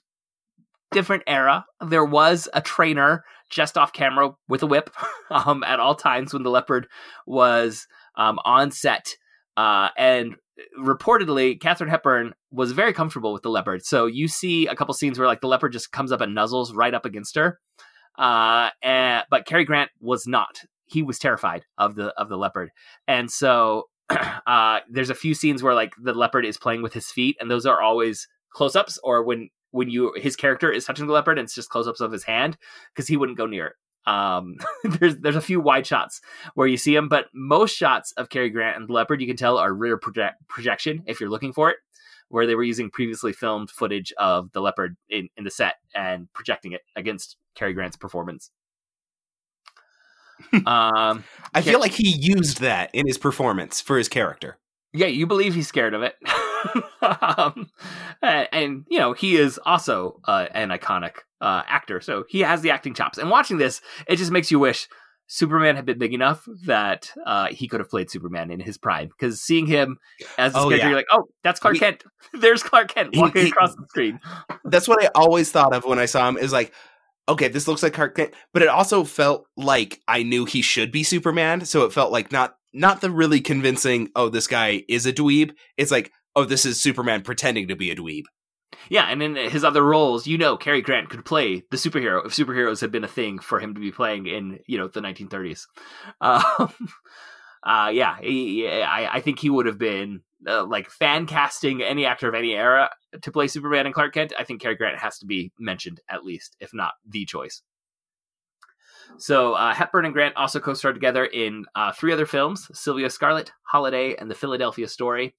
different 0.91 1.23
era. 1.27 1.65
There 1.85 2.05
was 2.05 2.47
a 2.53 2.61
trainer 2.61 3.23
just 3.49 3.77
off 3.77 3.93
camera 3.93 4.31
with 4.47 4.63
a 4.63 4.67
whip 4.67 4.89
um, 5.29 5.63
at 5.63 5.79
all 5.79 5.95
times 5.95 6.33
when 6.33 6.43
the 6.43 6.49
leopard 6.49 6.87
was 7.25 7.87
um, 8.15 8.39
on 8.45 8.71
set, 8.71 9.15
uh, 9.57 9.89
and 9.97 10.35
reportedly, 10.79 11.59
Katharine 11.59 11.89
Hepburn 11.89 12.33
was 12.51 12.71
very 12.71 12.93
comfortable 12.93 13.33
with 13.33 13.41
the 13.41 13.49
leopard. 13.49 13.85
So 13.85 14.05
you 14.05 14.27
see 14.27 14.67
a 14.67 14.75
couple 14.75 14.93
scenes 14.93 15.17
where 15.17 15.27
like 15.27 15.41
the 15.41 15.47
leopard 15.47 15.73
just 15.73 15.91
comes 15.91 16.11
up 16.11 16.21
and 16.21 16.35
nuzzles 16.35 16.75
right 16.75 16.93
up 16.93 17.05
against 17.05 17.35
her, 17.35 17.59
uh, 18.17 18.69
and, 18.81 19.23
but 19.29 19.45
Cary 19.45 19.65
Grant 19.65 19.91
was 19.99 20.27
not. 20.27 20.61
He 20.85 21.03
was 21.03 21.19
terrified 21.19 21.63
of 21.77 21.95
the 21.95 22.07
of 22.17 22.29
the 22.29 22.37
leopard, 22.37 22.71
and 23.07 23.31
so 23.31 23.85
uh, 24.47 24.79
there's 24.89 25.09
a 25.09 25.15
few 25.15 25.33
scenes 25.33 25.63
where 25.63 25.73
like 25.73 25.93
the 26.01 26.13
leopard 26.13 26.45
is 26.45 26.57
playing 26.57 26.81
with 26.81 26.93
his 26.93 27.09
feet, 27.09 27.37
and 27.39 27.49
those 27.49 27.65
are 27.65 27.81
always 27.81 28.27
close 28.53 28.75
ups, 28.75 28.99
or 29.03 29.23
when 29.23 29.49
when 29.71 29.89
you 29.89 30.13
his 30.15 30.35
character 30.35 30.71
is 30.71 30.85
touching 30.85 31.07
the 31.07 31.13
leopard, 31.13 31.37
and 31.37 31.45
it's 31.45 31.55
just 31.55 31.69
close 31.69 31.87
ups 31.87 32.01
of 32.01 32.11
his 32.11 32.23
hand 32.23 32.57
because 32.93 33.07
he 33.07 33.17
wouldn't 33.17 33.37
go 33.37 33.45
near 33.45 33.67
it. 33.67 33.73
Um, 34.05 34.55
there's 34.83 35.17
there's 35.17 35.35
a 35.35 35.41
few 35.41 35.59
wide 35.59 35.87
shots 35.87 36.21
where 36.53 36.67
you 36.67 36.77
see 36.77 36.95
him, 36.95 37.07
but 37.07 37.25
most 37.33 37.75
shots 37.75 38.11
of 38.13 38.29
Cary 38.29 38.49
Grant 38.49 38.77
and 38.77 38.87
the 38.87 38.93
leopard 38.93 39.21
you 39.21 39.27
can 39.27 39.37
tell 39.37 39.57
are 39.57 39.73
rear 39.73 39.97
project- 39.97 40.47
projection 40.47 41.03
if 41.05 41.19
you're 41.19 41.29
looking 41.29 41.53
for 41.53 41.69
it, 41.69 41.77
where 42.29 42.47
they 42.47 42.55
were 42.55 42.63
using 42.63 42.89
previously 42.89 43.33
filmed 43.33 43.69
footage 43.69 44.13
of 44.17 44.51
the 44.53 44.61
leopard 44.61 44.97
in, 45.09 45.29
in 45.37 45.43
the 45.43 45.51
set 45.51 45.75
and 45.93 46.31
projecting 46.33 46.71
it 46.71 46.81
against 46.95 47.37
Cary 47.55 47.73
Grant's 47.73 47.97
performance. 47.97 48.51
um, 50.65 51.23
I 51.53 51.61
feel 51.61 51.79
like 51.79 51.91
he 51.91 52.09
used 52.09 52.61
that 52.61 52.89
in 52.93 53.05
his 53.05 53.19
performance 53.19 53.79
for 53.79 53.97
his 53.97 54.09
character. 54.09 54.57
yeah, 54.91 55.05
you 55.05 55.27
believe 55.27 55.53
he's 55.53 55.67
scared 55.67 55.93
of 55.93 56.01
it. 56.01 56.15
um, 57.01 57.69
and, 58.21 58.47
and, 58.51 58.85
you 58.89 58.99
know, 58.99 59.13
he 59.13 59.35
is 59.37 59.59
also 59.65 60.19
uh, 60.25 60.47
an 60.53 60.69
iconic 60.69 61.15
uh, 61.41 61.63
actor, 61.67 62.01
so 62.01 62.23
he 62.29 62.41
has 62.41 62.61
the 62.61 62.71
acting 62.71 62.93
chops. 62.93 63.17
And 63.17 63.29
watching 63.29 63.57
this, 63.57 63.81
it 64.07 64.17
just 64.17 64.31
makes 64.31 64.51
you 64.51 64.59
wish 64.59 64.87
Superman 65.27 65.75
had 65.75 65.85
been 65.85 65.97
big 65.97 66.13
enough 66.13 66.45
that 66.65 67.09
uh, 67.25 67.47
he 67.47 67.67
could 67.67 67.79
have 67.79 67.89
played 67.89 68.11
Superman 68.11 68.51
in 68.51 68.59
his 68.59 68.77
prime. 68.77 69.07
Because 69.07 69.41
seeing 69.41 69.65
him 69.65 69.97
as 70.37 70.53
this 70.53 70.61
Oh, 70.61 70.65
character, 70.69 70.77
yeah. 70.85 70.87
you're 70.89 70.97
like, 70.97 71.07
oh, 71.11 71.23
that's 71.43 71.59
Clark 71.59 71.73
We- 71.73 71.79
Kent. 71.79 72.03
There's 72.33 72.63
Clark 72.63 72.93
Kent 72.93 73.15
He- 73.15 73.21
walking 73.21 73.43
he- 73.43 73.49
across 73.49 73.73
the 73.75 73.85
screen. 73.87 74.19
That's 74.65 74.87
what 74.87 75.03
I 75.03 75.09
always 75.15 75.51
thought 75.51 75.73
of 75.73 75.85
when 75.85 75.99
I 75.99 76.05
saw 76.05 76.27
him. 76.27 76.37
Is 76.37 76.51
like, 76.51 76.73
okay, 77.29 77.47
this 77.47 77.67
looks 77.67 77.81
like 77.81 77.93
Clark 77.93 78.15
Kent, 78.15 78.33
but 78.53 78.61
it 78.61 78.67
also 78.67 79.03
felt 79.03 79.45
like 79.55 80.01
I 80.07 80.23
knew 80.23 80.45
he 80.45 80.61
should 80.61 80.91
be 80.91 81.03
Superman. 81.03 81.65
So 81.65 81.85
it 81.85 81.93
felt 81.93 82.11
like 82.11 82.31
not 82.31 82.55
not 82.73 83.01
the 83.01 83.09
really 83.09 83.39
convincing. 83.41 84.09
Oh, 84.15 84.29
this 84.29 84.47
guy 84.47 84.83
is 84.89 85.05
a 85.05 85.13
dweeb. 85.13 85.51
It's 85.77 85.91
like, 85.91 86.11
oh, 86.35 86.45
this 86.45 86.65
is 86.65 86.81
Superman 86.81 87.21
pretending 87.21 87.67
to 87.67 87.75
be 87.75 87.91
a 87.91 87.95
dweeb. 87.95 88.23
Yeah, 88.89 89.05
and 89.05 89.21
in 89.21 89.35
his 89.35 89.63
other 89.63 89.83
roles, 89.83 90.27
you 90.27 90.37
know, 90.37 90.57
Cary 90.57 90.81
Grant 90.81 91.09
could 91.09 91.25
play 91.25 91.63
the 91.71 91.77
superhero 91.77 92.25
if 92.25 92.33
superheroes 92.33 92.81
had 92.81 92.91
been 92.91 93.03
a 93.03 93.09
thing 93.09 93.39
for 93.39 93.59
him 93.59 93.73
to 93.73 93.81
be 93.81 93.91
playing 93.91 94.27
in, 94.27 94.59
you 94.65 94.77
know, 94.77 94.87
the 94.87 95.01
1930s. 95.01 95.65
Um, 96.21 96.73
uh, 97.63 97.91
yeah, 97.93 98.17
he, 98.19 98.67
I, 98.67 99.17
I 99.17 99.21
think 99.21 99.39
he 99.39 99.49
would 99.49 99.67
have 99.67 99.77
been 99.77 100.21
uh, 100.47 100.65
like 100.65 100.89
fan 100.89 101.27
casting 101.27 101.83
any 101.83 102.05
actor 102.05 102.27
of 102.27 102.33
any 102.33 102.53
era 102.53 102.89
to 103.21 103.31
play 103.31 103.47
Superman 103.47 103.85
and 103.85 103.93
Clark 103.93 104.13
Kent. 104.13 104.33
I 104.37 104.43
think 104.43 104.61
Cary 104.61 104.75
Grant 104.75 104.97
has 104.97 105.19
to 105.19 105.27
be 105.27 105.51
mentioned 105.59 105.99
at 106.09 106.23
least, 106.23 106.57
if 106.59 106.73
not 106.73 106.93
the 107.07 107.25
choice. 107.25 107.61
So 109.17 109.53
uh, 109.53 109.73
Hepburn 109.73 110.05
and 110.05 110.13
Grant 110.13 110.35
also 110.37 110.59
co-starred 110.59 110.95
together 110.95 111.25
in 111.25 111.65
uh, 111.75 111.91
three 111.91 112.13
other 112.13 112.25
films: 112.25 112.67
Sylvia 112.73 113.09
Scarlett, 113.09 113.51
Holiday, 113.63 114.15
and 114.15 114.31
The 114.31 114.35
Philadelphia 114.35 114.87
Story. 114.87 115.35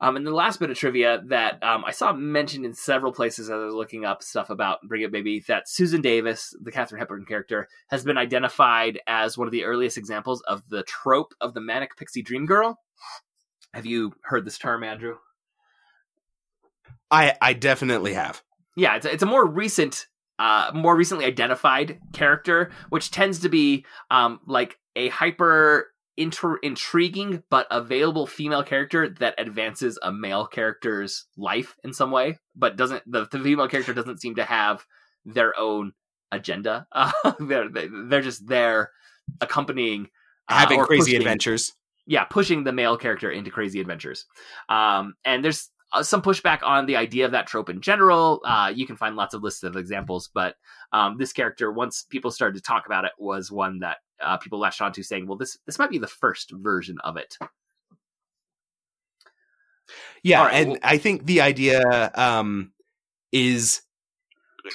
Um, 0.00 0.16
and 0.16 0.24
the 0.26 0.30
last 0.30 0.60
bit 0.60 0.70
of 0.70 0.78
trivia 0.78 1.22
that 1.26 1.62
um, 1.62 1.84
I 1.84 1.90
saw 1.90 2.12
mentioned 2.12 2.64
in 2.64 2.72
several 2.72 3.12
places 3.12 3.50
as 3.50 3.54
I 3.54 3.56
was 3.56 3.74
looking 3.74 4.04
up 4.04 4.22
stuff 4.22 4.48
about 4.48 4.78
Bring 4.86 5.02
It 5.02 5.10
Baby, 5.10 5.40
that 5.48 5.68
Susan 5.68 6.00
Davis, 6.00 6.54
the 6.62 6.70
Katharine 6.70 7.00
Hepburn 7.00 7.24
character, 7.24 7.68
has 7.88 8.04
been 8.04 8.16
identified 8.16 9.00
as 9.08 9.36
one 9.36 9.48
of 9.48 9.52
the 9.52 9.64
earliest 9.64 9.98
examples 9.98 10.40
of 10.42 10.62
the 10.68 10.84
trope 10.84 11.34
of 11.40 11.52
the 11.52 11.60
manic 11.60 11.96
pixie 11.96 12.22
dream 12.22 12.46
girl. 12.46 12.78
Have 13.74 13.86
you 13.86 14.14
heard 14.22 14.44
this 14.44 14.58
term, 14.58 14.84
Andrew? 14.84 15.16
I 17.10 17.34
I 17.40 17.52
definitely 17.52 18.14
have. 18.14 18.42
Yeah, 18.76 18.96
it's 18.96 19.06
a, 19.06 19.12
it's 19.12 19.22
a 19.22 19.26
more 19.26 19.44
recent, 19.44 20.06
uh, 20.38 20.70
more 20.74 20.94
recently 20.94 21.24
identified 21.24 21.98
character, 22.12 22.70
which 22.90 23.10
tends 23.10 23.40
to 23.40 23.48
be 23.48 23.84
um, 24.10 24.40
like 24.46 24.78
a 24.94 25.08
hyper 25.08 25.88
inter- 26.18 26.58
intriguing 26.58 27.42
but 27.48 27.66
available 27.70 28.26
female 28.26 28.62
character 28.62 29.08
that 29.20 29.34
advances 29.38 29.98
a 30.02 30.12
male 30.12 30.46
character's 30.46 31.24
life 31.38 31.76
in 31.84 31.94
some 31.94 32.10
way, 32.10 32.38
but 32.54 32.76
doesn't 32.76 33.02
the, 33.10 33.26
the 33.30 33.38
female 33.38 33.68
character 33.68 33.94
doesn't 33.94 34.20
seem 34.20 34.34
to 34.34 34.44
have 34.44 34.84
their 35.24 35.58
own 35.58 35.92
agenda. 36.32 36.86
Uh, 36.92 37.12
they're 37.40 37.68
they're 38.08 38.20
just 38.20 38.46
there 38.46 38.90
accompanying 39.40 40.08
uh, 40.48 40.58
Having 40.58 40.80
crazy 40.84 41.02
pushing- 41.12 41.16
adventures. 41.18 41.72
yeah, 42.06 42.24
pushing 42.24 42.64
the 42.64 42.72
male 42.72 42.96
character 42.96 43.30
into 43.30 43.50
crazy 43.50 43.80
adventures. 43.80 44.26
Um, 44.68 45.14
and 45.24 45.44
there's 45.44 45.70
uh, 45.92 46.02
some 46.02 46.20
pushback 46.22 46.62
on 46.62 46.86
the 46.86 46.96
idea 46.96 47.24
of 47.26 47.32
that 47.32 47.46
trope 47.46 47.70
in 47.70 47.80
general. 47.80 48.40
Uh, 48.44 48.70
you 48.74 48.86
can 48.86 48.96
find 48.96 49.16
lots 49.16 49.34
of 49.34 49.42
lists 49.42 49.62
of 49.62 49.76
examples, 49.76 50.28
but 50.34 50.56
um, 50.92 51.16
this 51.18 51.32
character, 51.32 51.70
once 51.72 52.02
people 52.08 52.30
started 52.30 52.56
to 52.56 52.62
talk 52.62 52.86
about 52.86 53.04
it, 53.04 53.12
was 53.18 53.50
one 53.52 53.78
that 53.80 53.98
uh, 54.20 54.36
people 54.36 54.58
latched 54.58 54.80
onto, 54.80 55.02
saying, 55.02 55.26
"Well, 55.26 55.38
this 55.38 55.58
this 55.66 55.78
might 55.78 55.90
be 55.90 55.98
the 55.98 56.06
first 56.06 56.50
version 56.52 56.98
of 57.04 57.16
it." 57.16 57.36
Yeah, 60.22 60.44
right, 60.44 60.54
and 60.54 60.70
well- 60.70 60.78
I 60.82 60.98
think 60.98 61.26
the 61.26 61.40
idea 61.40 62.10
um 62.14 62.72
is 63.32 63.82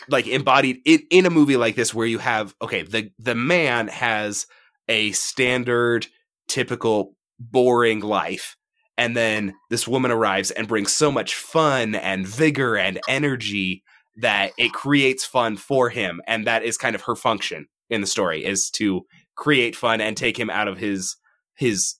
like 0.07 0.27
embodied 0.27 0.79
in, 0.85 1.01
in 1.09 1.25
a 1.25 1.29
movie 1.29 1.57
like 1.57 1.75
this 1.75 1.93
where 1.93 2.07
you 2.07 2.19
have 2.19 2.55
okay, 2.61 2.83
the 2.83 3.11
the 3.19 3.35
man 3.35 3.87
has 3.87 4.47
a 4.87 5.11
standard 5.11 6.07
typical 6.47 7.15
boring 7.39 8.01
life 8.01 8.55
and 8.97 9.17
then 9.17 9.55
this 9.69 9.87
woman 9.87 10.11
arrives 10.11 10.51
and 10.51 10.67
brings 10.67 10.93
so 10.93 11.11
much 11.11 11.35
fun 11.35 11.95
and 11.95 12.27
vigor 12.27 12.77
and 12.77 12.99
energy 13.07 13.83
that 14.17 14.51
it 14.57 14.71
creates 14.73 15.25
fun 15.25 15.57
for 15.57 15.89
him 15.89 16.21
and 16.27 16.45
that 16.45 16.63
is 16.63 16.77
kind 16.77 16.95
of 16.95 17.01
her 17.01 17.15
function 17.15 17.67
in 17.89 18.01
the 18.01 18.07
story 18.07 18.43
is 18.45 18.69
to 18.69 19.05
create 19.35 19.75
fun 19.75 20.01
and 20.01 20.15
take 20.17 20.37
him 20.37 20.49
out 20.49 20.67
of 20.67 20.77
his 20.77 21.15
his 21.55 21.95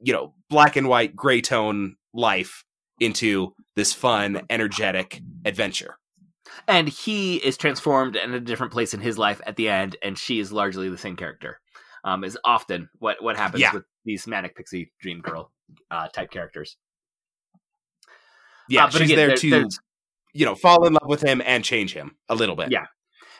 you 0.00 0.12
know 0.12 0.34
black 0.50 0.76
and 0.76 0.88
white 0.88 1.14
gray 1.16 1.40
tone 1.40 1.96
life 2.14 2.64
into 3.00 3.52
this 3.74 3.92
fun 3.92 4.40
energetic 4.50 5.20
adventure 5.44 5.96
And 6.68 6.88
he 6.88 7.36
is 7.36 7.56
transformed 7.56 8.16
in 8.16 8.32
a 8.34 8.40
different 8.40 8.72
place 8.72 8.94
in 8.94 9.00
his 9.00 9.18
life 9.18 9.40
at 9.46 9.56
the 9.56 9.68
end, 9.68 9.96
and 10.02 10.16
she 10.16 10.38
is 10.40 10.52
largely 10.52 10.88
the 10.88 10.96
same 10.98 11.16
character. 11.16 11.60
Um, 12.04 12.22
is 12.24 12.38
often 12.44 12.88
what 12.98 13.22
what 13.22 13.36
happens 13.36 13.60
Yeah. 13.62 13.72
with 13.74 13.84
these 14.04 14.26
manic 14.28 14.54
pixie 14.56 14.92
dream 15.00 15.20
girl 15.20 15.50
uh, 15.90 16.08
type 16.08 16.30
characters. 16.30 16.76
yeah 18.68 18.84
Uh, 18.84 18.86
but 18.86 18.92
she's 18.98 19.10
again, 19.10 19.16
there 19.16 19.28
there- 19.28 19.36
to 19.64 19.68
you 20.32 20.44
know 20.46 20.54
fall 20.54 20.86
in 20.86 20.92
love 20.92 21.08
with 21.08 21.22
him 21.22 21.42
and 21.44 21.64
change 21.64 21.92
him 21.92 22.16
a 22.28 22.34
little 22.34 22.56
bit 22.56 22.70
Yeah. 22.70 22.86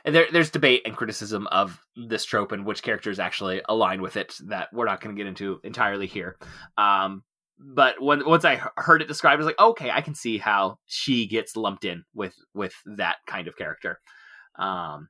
And 0.07 0.15
there, 0.15 0.27
there's 0.31 0.51
debate 0.51 0.83
and 0.87 0.97
criticism 0.97 1.49
of 1.49 1.79
this 1.97 2.25
trope 2.25 2.53
and 2.53 2.65
which 2.65 2.83
characters 2.83 3.19
actually 3.19 3.61
align 3.69 4.01
with 4.01 4.17
it 4.17 4.37
that 4.47 4.69
we're 4.73 4.87
not 4.87 5.01
going 5.01 5.15
to 5.15 5.19
get 5.19 5.29
into 5.29 5.61
entirely 5.65 6.07
here. 6.07 6.37
Um, 6.79 7.25
but 7.59 8.01
when 8.01 8.25
once 8.25 8.45
I 8.45 8.63
heard 8.77 9.03
it 9.03 9.09
described, 9.09 9.35
I 9.35 9.45
was 9.45 9.47
like, 9.47 9.59
okay, 9.59 9.91
I 9.91 10.03
can 10.03 10.15
see 10.15 10.39
how 10.39 10.79
she 10.87 11.27
gets 11.27 11.57
lumped 11.57 11.85
in 11.85 12.05
with 12.15 12.35
with 12.55 12.75
that 12.85 13.17
kind 13.27 13.49
of 13.49 13.57
character. 13.57 13.99
Um, 14.59 15.09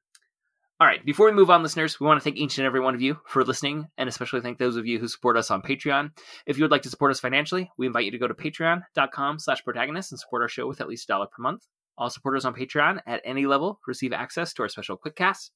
all 0.79 0.87
right, 0.87 1.05
before 1.05 1.27
we 1.27 1.33
move 1.33 1.51
on, 1.51 1.63
listeners, 1.63 1.99
we 1.99 2.07
want 2.07 2.21
to 2.21 2.25
thank 2.25 2.37
each 2.37 2.59
and 2.59 2.67
every 2.67 2.81
one 2.81 2.95
of 2.95 3.01
you 3.01 3.19
for 3.27 3.45
listening, 3.45 3.89
and 3.97 4.09
especially 4.09 4.43
thank 4.43 4.59
those 4.59 4.77
of 4.77 4.87
you 4.87 4.99
who 4.99 5.09
support 5.09 5.37
us 5.37 5.51
on 5.51 5.63
Patreon. 5.63 6.11
If 6.47 6.59
you 6.59 6.65
would 6.65 6.71
like 6.71 6.83
to 6.83 6.91
support 6.91 7.11
us 7.11 7.21
financially, 7.21 7.71
we 7.79 7.87
invite 7.87 8.05
you 8.05 8.11
to 8.11 8.19
go 8.19 8.29
to 8.29 8.35
patreon.com 8.35 9.39
slash 9.39 9.65
protagonist 9.65 10.13
and 10.13 10.21
support 10.21 10.43
our 10.43 10.49
show 10.49 10.67
with 10.67 10.81
at 10.81 10.89
least 10.89 11.09
a 11.09 11.13
dollar 11.13 11.27
per 11.27 11.43
month. 11.43 11.67
All 11.99 12.11
supporters 12.11 12.45
on 12.45 12.55
Patreon 12.55 13.01
at 13.07 13.23
any 13.25 13.47
level 13.47 13.81
receive 13.87 14.13
access 14.13 14.53
to 14.55 14.63
our 14.63 14.69
special 14.69 14.99
quickcasts, 14.99 15.51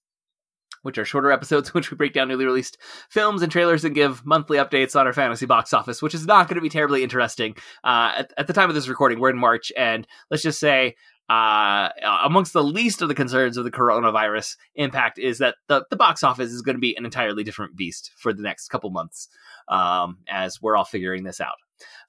which 0.83 0.99
are 0.99 1.05
shorter 1.05 1.31
episodes 1.31 1.69
in 1.71 1.73
which 1.73 1.91
we 1.91 1.97
break 1.97 2.13
down 2.13 2.29
newly 2.29 2.47
released 2.47 2.79
films 3.11 3.43
and 3.43 3.53
trailers 3.53 3.85
and 3.85 3.95
give 3.95 4.25
monthly 4.25 4.59
updates 4.59 4.99
on 4.99 5.07
our 5.07 5.13
fantasy 5.13 5.47
box 5.47 5.73
office, 5.73 6.01
which 6.01 6.15
is 6.15 6.27
not 6.27 6.49
going 6.49 6.57
to 6.57 6.63
be 6.63 6.69
terribly 6.69 7.03
interesting. 7.03 7.55
Uh, 7.85 8.13
at, 8.19 8.33
at 8.39 8.47
the 8.47 8.53
time 8.53 8.69
of 8.69 8.75
this 8.75 8.89
recording, 8.89 9.21
we're 9.21 9.31
in 9.31 9.39
March, 9.39 9.71
and 9.77 10.07
let's 10.31 10.43
just 10.43 10.61
say 10.61 10.95
uh, 11.31 11.91
amongst 12.25 12.53
the 12.53 12.65
least 12.65 13.03
of 13.03 13.09
the 13.09 13.15
concerns 13.15 13.57
of 13.57 13.63
the 13.63 13.71
coronavirus 13.71 14.57
impact 14.75 15.17
is 15.17 15.39
that 15.39 15.55
the, 15.69 15.85
the 15.89 15.97
box 15.97 16.25
office 16.25 16.51
is 16.51 16.61
going 16.61 16.75
to 16.75 16.81
be 16.81 16.97
an 16.97 17.05
entirely 17.05 17.45
different 17.45 17.77
beast 17.77 18.11
for 18.17 18.33
the 18.33 18.43
next 18.43 18.67
couple 18.69 18.91
months 18.91 19.29
um, 19.69 20.19
as 20.29 20.61
we're 20.61 20.77
all 20.77 20.85
figuring 20.85 21.23
this 21.23 21.41
out. 21.41 21.55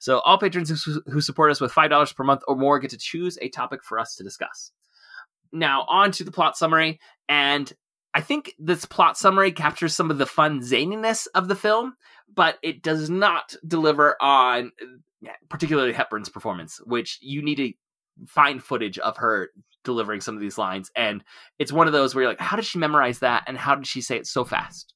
So, 0.00 0.20
all 0.20 0.38
patrons 0.38 0.68
who, 0.70 1.20
support 1.20 1.50
us 1.50 1.60
with 1.60 1.72
$5 1.72 2.14
per 2.14 2.24
month 2.24 2.42
or 2.48 2.56
more 2.56 2.78
get 2.78 2.90
to 2.90 2.98
choose 2.98 3.38
a 3.40 3.48
topic 3.48 3.84
for 3.84 3.98
us 3.98 4.14
to 4.16 4.24
discuss. 4.24 4.72
Now, 5.52 5.84
on 5.88 6.12
to 6.12 6.24
the 6.24 6.32
plot 6.32 6.56
summary. 6.56 6.98
And 7.28 7.72
I 8.14 8.20
think 8.20 8.54
this 8.58 8.84
plot 8.84 9.16
summary 9.16 9.52
captures 9.52 9.94
some 9.94 10.10
of 10.10 10.18
the 10.18 10.26
fun 10.26 10.60
zaniness 10.60 11.26
of 11.34 11.48
the 11.48 11.54
film, 11.54 11.94
but 12.34 12.58
it 12.62 12.82
does 12.82 13.08
not 13.08 13.54
deliver 13.66 14.16
on 14.20 14.72
particularly 15.48 15.92
Hepburn's 15.92 16.28
performance, 16.28 16.80
which 16.84 17.18
you 17.22 17.42
need 17.42 17.56
to 17.56 17.72
find 18.26 18.62
footage 18.62 18.98
of 18.98 19.16
her 19.16 19.50
delivering 19.84 20.20
some 20.20 20.34
of 20.34 20.40
these 20.40 20.58
lines. 20.58 20.90
And 20.94 21.24
it's 21.58 21.72
one 21.72 21.86
of 21.86 21.92
those 21.92 22.14
where 22.14 22.22
you're 22.22 22.30
like, 22.30 22.40
how 22.40 22.56
did 22.56 22.64
she 22.64 22.78
memorize 22.78 23.20
that? 23.20 23.44
And 23.46 23.56
how 23.56 23.74
did 23.74 23.86
she 23.86 24.00
say 24.00 24.16
it 24.16 24.26
so 24.26 24.44
fast? 24.44 24.94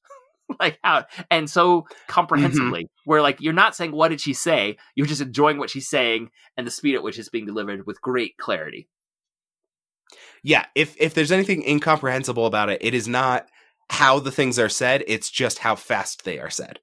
like 0.59 0.79
how 0.83 1.05
and 1.29 1.49
so 1.49 1.85
comprehensively 2.07 2.89
where 3.05 3.21
like 3.21 3.41
you're 3.41 3.53
not 3.53 3.75
saying 3.75 3.91
what 3.91 4.09
did 4.09 4.21
she 4.21 4.33
say? 4.33 4.77
You're 4.95 5.07
just 5.07 5.21
enjoying 5.21 5.57
what 5.57 5.69
she's 5.69 5.89
saying 5.89 6.31
and 6.55 6.65
the 6.65 6.71
speed 6.71 6.95
at 6.95 7.03
which 7.03 7.19
it's 7.19 7.29
being 7.29 7.45
delivered 7.45 7.85
with 7.85 8.01
great 8.01 8.37
clarity. 8.37 8.87
Yeah 10.43 10.65
if 10.75 10.95
if 10.99 11.13
there's 11.13 11.31
anything 11.31 11.63
incomprehensible 11.67 12.45
about 12.45 12.69
it 12.69 12.79
it 12.81 12.93
is 12.93 13.07
not 13.07 13.47
how 13.89 14.19
the 14.19 14.31
things 14.31 14.57
are 14.59 14.69
said 14.69 15.03
it's 15.07 15.29
just 15.29 15.59
how 15.59 15.75
fast 15.75 16.23
they 16.23 16.39
are 16.39 16.49
said. 16.49 16.79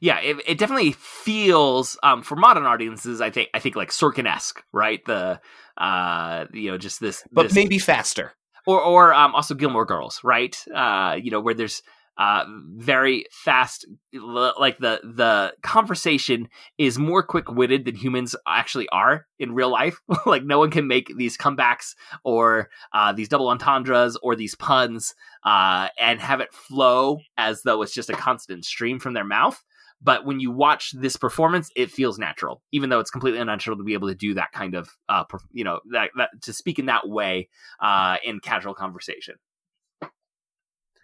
Yeah 0.00 0.18
it, 0.20 0.36
it 0.46 0.58
definitely 0.58 0.92
feels 0.92 1.96
um 2.02 2.22
for 2.22 2.34
modern 2.36 2.66
audiences 2.66 3.20
i 3.20 3.30
think 3.30 3.48
i 3.54 3.58
think 3.60 3.76
like 3.76 3.90
sorkin-esque 3.90 4.62
right? 4.72 5.04
The 5.04 5.40
uh 5.78 6.46
you 6.52 6.70
know 6.70 6.78
just 6.78 7.00
this 7.00 7.22
but 7.32 7.44
this, 7.44 7.54
maybe 7.54 7.78
faster. 7.78 8.32
Or 8.66 8.80
or 8.80 9.14
um 9.14 9.34
also 9.34 9.54
gilmore 9.54 9.86
girls 9.86 10.20
right? 10.24 10.56
Uh 10.74 11.16
you 11.22 11.30
know 11.30 11.40
where 11.40 11.54
there's 11.54 11.82
uh 12.18 12.44
very 12.76 13.24
fast 13.30 13.86
like 14.12 14.78
the 14.78 15.00
the 15.02 15.52
conversation 15.62 16.48
is 16.76 16.98
more 16.98 17.22
quick-witted 17.22 17.86
than 17.86 17.94
humans 17.94 18.36
actually 18.46 18.88
are 18.90 19.26
in 19.38 19.54
real 19.54 19.70
life. 19.70 20.00
Like 20.26 20.44
no 20.44 20.58
one 20.58 20.70
can 20.70 20.86
make 20.86 21.12
these 21.16 21.36
comebacks 21.36 21.94
or 22.24 22.68
uh 22.92 23.12
these 23.12 23.28
double 23.28 23.48
entendres 23.48 24.16
or 24.22 24.36
these 24.36 24.54
puns 24.54 25.14
uh 25.44 25.88
and 25.98 26.20
have 26.20 26.40
it 26.40 26.52
flow 26.52 27.18
as 27.36 27.62
though 27.62 27.82
it's 27.82 27.94
just 27.94 28.10
a 28.10 28.14
constant 28.14 28.64
stream 28.64 28.98
from 28.98 29.14
their 29.14 29.24
mouth. 29.24 29.62
But 30.02 30.26
when 30.26 30.40
you 30.40 30.50
watch 30.50 30.92
this 30.92 31.16
performance 31.16 31.70
it 31.76 31.90
feels 31.90 32.18
natural 32.18 32.62
even 32.72 32.90
though 32.90 33.00
it's 33.00 33.10
completely 33.10 33.40
unnatural 33.40 33.78
to 33.78 33.84
be 33.84 33.94
able 33.94 34.08
to 34.08 34.14
do 34.14 34.34
that 34.34 34.52
kind 34.52 34.74
of 34.74 34.90
uh 35.08 35.24
you 35.50 35.64
know 35.64 35.80
that, 35.92 36.10
that 36.18 36.30
to 36.42 36.52
speak 36.52 36.78
in 36.78 36.86
that 36.86 37.08
way 37.08 37.48
uh 37.80 38.16
in 38.22 38.38
casual 38.40 38.74
conversation. 38.74 39.36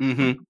Mm-hmm 0.01 0.43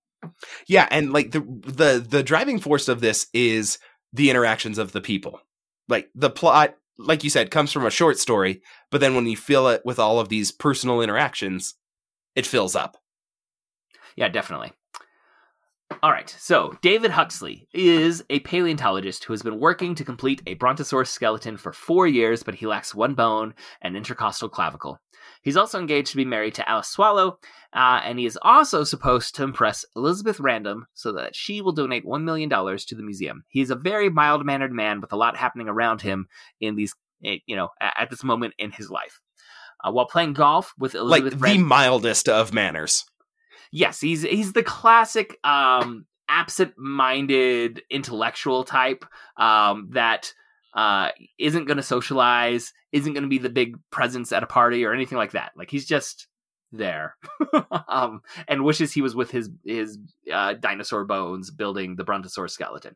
Yeah, 0.66 0.88
and 0.90 1.12
like 1.12 1.30
the 1.32 1.40
the 1.40 2.04
the 2.06 2.22
driving 2.22 2.58
force 2.58 2.88
of 2.88 3.00
this 3.00 3.26
is 3.32 3.78
the 4.12 4.30
interactions 4.30 4.78
of 4.78 4.92
the 4.92 5.00
people. 5.00 5.40
Like 5.88 6.10
the 6.14 6.30
plot, 6.30 6.76
like 6.98 7.24
you 7.24 7.30
said, 7.30 7.50
comes 7.50 7.72
from 7.72 7.86
a 7.86 7.90
short 7.90 8.18
story, 8.18 8.62
but 8.90 9.00
then 9.00 9.14
when 9.14 9.26
you 9.26 9.36
fill 9.36 9.68
it 9.68 9.82
with 9.84 9.98
all 9.98 10.20
of 10.20 10.28
these 10.28 10.52
personal 10.52 11.00
interactions, 11.00 11.74
it 12.34 12.46
fills 12.46 12.76
up. 12.76 12.96
Yeah, 14.16 14.28
definitely. 14.28 14.72
All 16.02 16.12
right, 16.12 16.28
so 16.38 16.76
David 16.82 17.10
Huxley 17.10 17.66
is 17.72 18.22
a 18.28 18.40
paleontologist 18.40 19.24
who 19.24 19.32
has 19.32 19.42
been 19.42 19.58
working 19.58 19.94
to 19.94 20.04
complete 20.04 20.42
a 20.46 20.54
brontosaurus 20.54 21.10
skeleton 21.10 21.56
for 21.56 21.72
four 21.72 22.06
years, 22.06 22.42
but 22.42 22.54
he 22.54 22.66
lacks 22.66 22.94
one 22.94 23.14
bone 23.14 23.54
and 23.80 23.96
intercostal 23.96 24.48
clavicle. 24.48 25.00
He's 25.42 25.56
also 25.56 25.78
engaged 25.78 26.10
to 26.10 26.16
be 26.16 26.24
married 26.24 26.54
to 26.54 26.68
Alice 26.68 26.88
Swallow, 26.88 27.38
uh, 27.72 28.00
and 28.04 28.18
he 28.18 28.26
is 28.26 28.38
also 28.42 28.84
supposed 28.84 29.34
to 29.36 29.44
impress 29.44 29.84
Elizabeth 29.96 30.40
Random 30.40 30.86
so 30.94 31.12
that 31.12 31.36
she 31.36 31.60
will 31.60 31.72
donate 31.72 32.04
$1 32.04 32.22
million 32.22 32.48
to 32.50 32.94
the 32.94 33.02
museum. 33.02 33.44
He's 33.48 33.70
a 33.70 33.76
very 33.76 34.10
mild 34.10 34.44
mannered 34.44 34.72
man 34.72 35.00
with 35.00 35.12
a 35.12 35.16
lot 35.16 35.36
happening 35.36 35.68
around 35.68 36.02
him 36.02 36.28
in 36.60 36.76
these, 36.76 36.94
eh, 37.24 37.38
you 37.46 37.56
know, 37.56 37.68
at 37.80 38.10
this 38.10 38.24
moment 38.24 38.54
in 38.58 38.70
his 38.70 38.90
life. 38.90 39.20
Uh, 39.82 39.92
while 39.92 40.06
playing 40.06 40.32
golf 40.32 40.74
with 40.76 40.96
Elizabeth 40.96 41.40
like 41.40 41.52
the 41.52 41.58
mildest 41.58 42.28
of 42.28 42.52
manners. 42.52 43.04
Yes, 43.70 44.00
he's 44.00 44.22
he's 44.22 44.52
the 44.52 44.64
classic 44.64 45.38
um, 45.44 46.06
absent-minded 46.28 47.82
intellectual 47.90 48.64
type 48.64 49.04
um, 49.36 49.88
that 49.92 50.32
uh, 50.78 51.10
isn't 51.40 51.64
going 51.64 51.76
to 51.76 51.82
socialize, 51.82 52.72
isn't 52.92 53.12
going 53.12 53.24
to 53.24 53.28
be 53.28 53.38
the 53.38 53.50
big 53.50 53.76
presence 53.90 54.30
at 54.30 54.44
a 54.44 54.46
party 54.46 54.84
or 54.84 54.94
anything 54.94 55.18
like 55.18 55.32
that. 55.32 55.50
Like 55.56 55.72
he's 55.72 55.86
just 55.86 56.28
there, 56.70 57.16
um, 57.88 58.20
and 58.46 58.62
wishes 58.62 58.92
he 58.92 59.02
was 59.02 59.16
with 59.16 59.32
his 59.32 59.50
his 59.64 59.98
uh, 60.32 60.54
dinosaur 60.54 61.04
bones 61.04 61.50
building 61.50 61.96
the 61.96 62.04
brontosaurus 62.04 62.52
skeleton. 62.52 62.94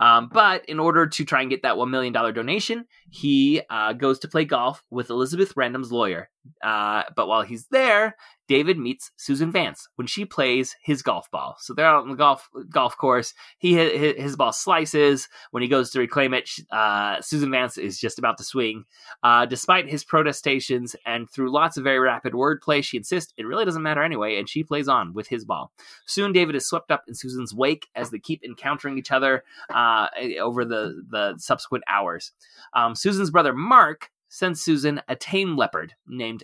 Um, 0.00 0.30
but 0.32 0.64
in 0.64 0.80
order 0.80 1.06
to 1.06 1.24
try 1.26 1.42
and 1.42 1.50
get 1.50 1.64
that 1.64 1.74
$1 1.74 1.90
million 1.90 2.12
donation, 2.12 2.86
he 3.10 3.60
uh, 3.68 3.92
goes 3.92 4.20
to 4.20 4.28
play 4.28 4.44
golf 4.46 4.82
with 4.90 5.10
Elizabeth 5.10 5.52
Random's 5.56 5.92
lawyer. 5.92 6.30
Uh, 6.62 7.02
but 7.16 7.28
while 7.28 7.42
he's 7.42 7.66
there, 7.68 8.16
David 8.48 8.78
meets 8.78 9.10
Susan 9.16 9.50
Vance 9.50 9.88
when 9.94 10.06
she 10.06 10.26
plays 10.26 10.76
his 10.82 11.00
golf 11.00 11.30
ball. 11.30 11.56
So 11.58 11.72
they're 11.72 11.86
out 11.86 12.02
on 12.02 12.10
the 12.10 12.16
golf 12.16 12.50
golf 12.68 12.96
course. 12.96 13.32
He 13.58 13.74
his 13.74 14.36
ball 14.36 14.52
slices 14.52 15.28
when 15.52 15.62
he 15.62 15.68
goes 15.68 15.90
to 15.90 16.00
reclaim 16.00 16.34
it. 16.34 16.50
Uh, 16.70 17.20
Susan 17.22 17.50
Vance 17.50 17.78
is 17.78 17.98
just 17.98 18.18
about 18.18 18.36
to 18.38 18.44
swing. 18.44 18.84
Uh, 19.22 19.46
despite 19.46 19.88
his 19.88 20.04
protestations 20.04 20.94
and 21.06 21.30
through 21.30 21.50
lots 21.50 21.76
of 21.76 21.84
very 21.84 21.98
rapid 21.98 22.34
wordplay, 22.34 22.84
she 22.84 22.98
insists 22.98 23.32
it 23.36 23.46
really 23.46 23.64
doesn't 23.64 23.82
matter 23.82 24.02
anyway, 24.02 24.36
and 24.36 24.48
she 24.48 24.62
plays 24.62 24.86
on 24.86 25.14
with 25.14 25.28
his 25.28 25.44
ball. 25.44 25.72
Soon, 26.06 26.32
David 26.32 26.54
is 26.54 26.66
swept 26.66 26.90
up 26.90 27.04
in 27.08 27.14
Susan's 27.14 27.54
wake 27.54 27.88
as 27.94 28.10
they 28.10 28.18
keep 28.18 28.44
encountering 28.44 28.98
each 28.98 29.12
other 29.12 29.44
uh, 29.72 30.08
over 30.40 30.64
the 30.64 31.02
the 31.08 31.34
subsequent 31.38 31.84
hours. 31.88 32.32
Um, 32.74 32.94
Susan's 32.94 33.30
brother 33.30 33.54
Mark 33.54 34.10
sends 34.32 34.62
Susan 34.62 35.00
a 35.08 35.14
tame 35.14 35.56
leopard 35.56 35.94
named 36.06 36.42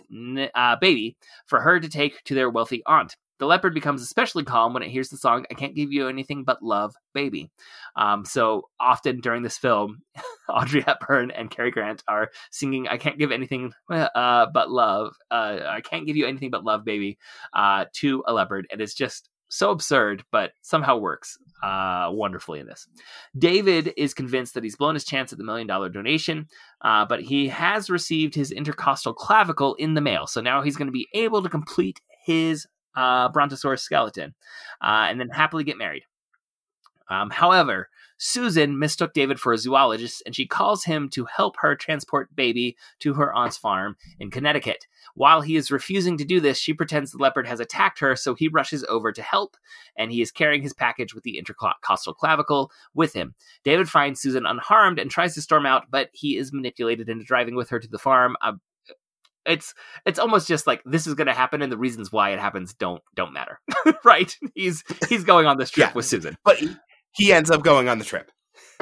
uh, 0.53 0.75
Baby 0.79 1.17
for 1.47 1.59
her 1.59 1.79
to 1.79 1.89
take 1.89 2.23
to 2.25 2.35
their 2.35 2.49
wealthy 2.49 2.83
aunt. 2.85 3.17
The 3.39 3.47
leopard 3.47 3.73
becomes 3.73 4.01
especially 4.01 4.43
calm 4.43 4.73
when 4.73 4.83
it 4.83 4.89
hears 4.91 5.09
the 5.09 5.17
song 5.17 5.45
"I 5.49 5.53
Can't 5.53 5.75
Give 5.75 5.91
You 5.91 6.07
Anything 6.07 6.43
But 6.43 6.61
Love, 6.61 6.93
Baby." 7.13 7.49
Um, 7.95 8.25
so 8.25 8.69
often 8.79 9.21
during 9.21 9.43
this 9.43 9.57
film, 9.57 10.01
Audrey 10.49 10.81
Hepburn 10.81 11.31
and 11.31 11.49
Cary 11.49 11.71
Grant 11.71 12.03
are 12.07 12.31
singing 12.51 12.87
"I 12.89 12.97
Can't 12.97 13.17
Give 13.17 13.31
Anything 13.31 13.71
uh, 13.89 14.47
But 14.53 14.69
Love." 14.69 15.13
Uh, 15.31 15.59
I 15.65 15.81
can't 15.81 16.05
give 16.05 16.17
you 16.17 16.27
anything 16.27 16.51
but 16.51 16.65
love, 16.65 16.83
baby, 16.83 17.17
uh, 17.53 17.85
to 17.93 18.23
a 18.27 18.33
leopard, 18.33 18.67
and 18.71 18.81
it's 18.81 18.93
just 18.93 19.28
so 19.49 19.71
absurd, 19.71 20.23
but 20.31 20.51
somehow 20.61 20.97
works 20.97 21.37
uh, 21.63 22.09
wonderfully 22.11 22.59
in 22.59 22.67
this. 22.67 22.87
David 23.37 23.93
is 23.97 24.13
convinced 24.13 24.53
that 24.53 24.63
he's 24.63 24.75
blown 24.75 24.93
his 24.93 25.03
chance 25.03 25.31
at 25.31 25.37
the 25.37 25.43
million 25.43 25.67
dollar 25.67 25.89
donation, 25.89 26.47
uh, 26.81 27.05
but 27.05 27.21
he 27.21 27.47
has 27.47 27.89
received 27.89 28.33
his 28.33 28.51
intercostal 28.51 29.13
clavicle 29.13 29.75
in 29.75 29.95
the 29.95 30.01
mail. 30.01 30.27
So 30.27 30.39
now 30.39 30.61
he's 30.61 30.77
going 30.77 30.87
to 30.87 30.91
be 30.91 31.09
able 31.13 31.43
to 31.43 31.49
complete 31.49 31.99
his 32.23 32.67
uh, 32.95 33.29
Brontosaurus 33.29 33.81
skeleton 33.81 34.33
uh, 34.81 35.07
and 35.09 35.19
then 35.19 35.29
happily 35.29 35.63
get 35.63 35.77
married. 35.77 36.03
Um, 37.09 37.29
however, 37.29 37.89
Susan 38.19 38.77
mistook 38.77 39.13
David 39.13 39.39
for 39.39 39.53
a 39.53 39.57
zoologist 39.57 40.21
and 40.25 40.35
she 40.35 40.45
calls 40.45 40.83
him 40.83 41.09
to 41.09 41.25
help 41.25 41.55
her 41.59 41.75
transport 41.75 42.35
Baby 42.35 42.77
to 42.99 43.13
her 43.13 43.33
aunt's 43.33 43.57
farm 43.57 43.95
in 44.19 44.29
Connecticut. 44.29 44.85
While 45.15 45.41
he 45.41 45.55
is 45.55 45.71
refusing 45.71 46.17
to 46.17 46.25
do 46.25 46.39
this, 46.39 46.57
she 46.57 46.73
pretends 46.73 47.11
the 47.11 47.17
leopard 47.17 47.47
has 47.47 47.59
attacked 47.59 47.99
her, 47.99 48.15
so 48.15 48.35
he 48.35 48.47
rushes 48.47 48.83
over 48.85 49.11
to 49.11 49.21
help, 49.21 49.57
and 49.95 50.11
he 50.11 50.21
is 50.21 50.31
carrying 50.31 50.61
his 50.61 50.73
package 50.73 51.13
with 51.13 51.23
the 51.23 51.37
intercostal 51.37 52.13
clavicle 52.13 52.71
with 52.93 53.13
him. 53.13 53.33
David 53.63 53.89
finds 53.89 54.21
Susan 54.21 54.45
unharmed 54.45 54.99
and 54.99 55.09
tries 55.09 55.33
to 55.35 55.41
storm 55.41 55.65
out, 55.65 55.85
but 55.89 56.09
he 56.13 56.37
is 56.37 56.53
manipulated 56.53 57.09
into 57.09 57.23
driving 57.23 57.55
with 57.55 57.69
her 57.69 57.79
to 57.79 57.87
the 57.87 57.97
farm. 57.97 58.35
Uh, 58.41 58.53
it's 59.45 59.73
it's 60.05 60.19
almost 60.19 60.47
just 60.47 60.67
like 60.67 60.81
this 60.85 61.07
is 61.07 61.15
going 61.15 61.27
to 61.27 61.33
happen 61.33 61.61
and 61.61 61.71
the 61.71 61.77
reasons 61.77 62.11
why 62.11 62.31
it 62.31 62.39
happens 62.39 62.73
don't 62.73 63.01
don't 63.15 63.33
matter 63.33 63.59
right 64.03 64.37
he's 64.53 64.83
he's 65.07 65.23
going 65.23 65.45
on 65.45 65.57
this 65.57 65.69
trip 65.69 65.89
yeah, 65.89 65.93
with 65.93 66.05
susan 66.05 66.37
but 66.43 66.61
he 67.13 67.33
ends 67.33 67.51
up 67.51 67.63
going 67.63 67.89
on 67.89 67.99
the 67.99 68.05
trip. 68.05 68.31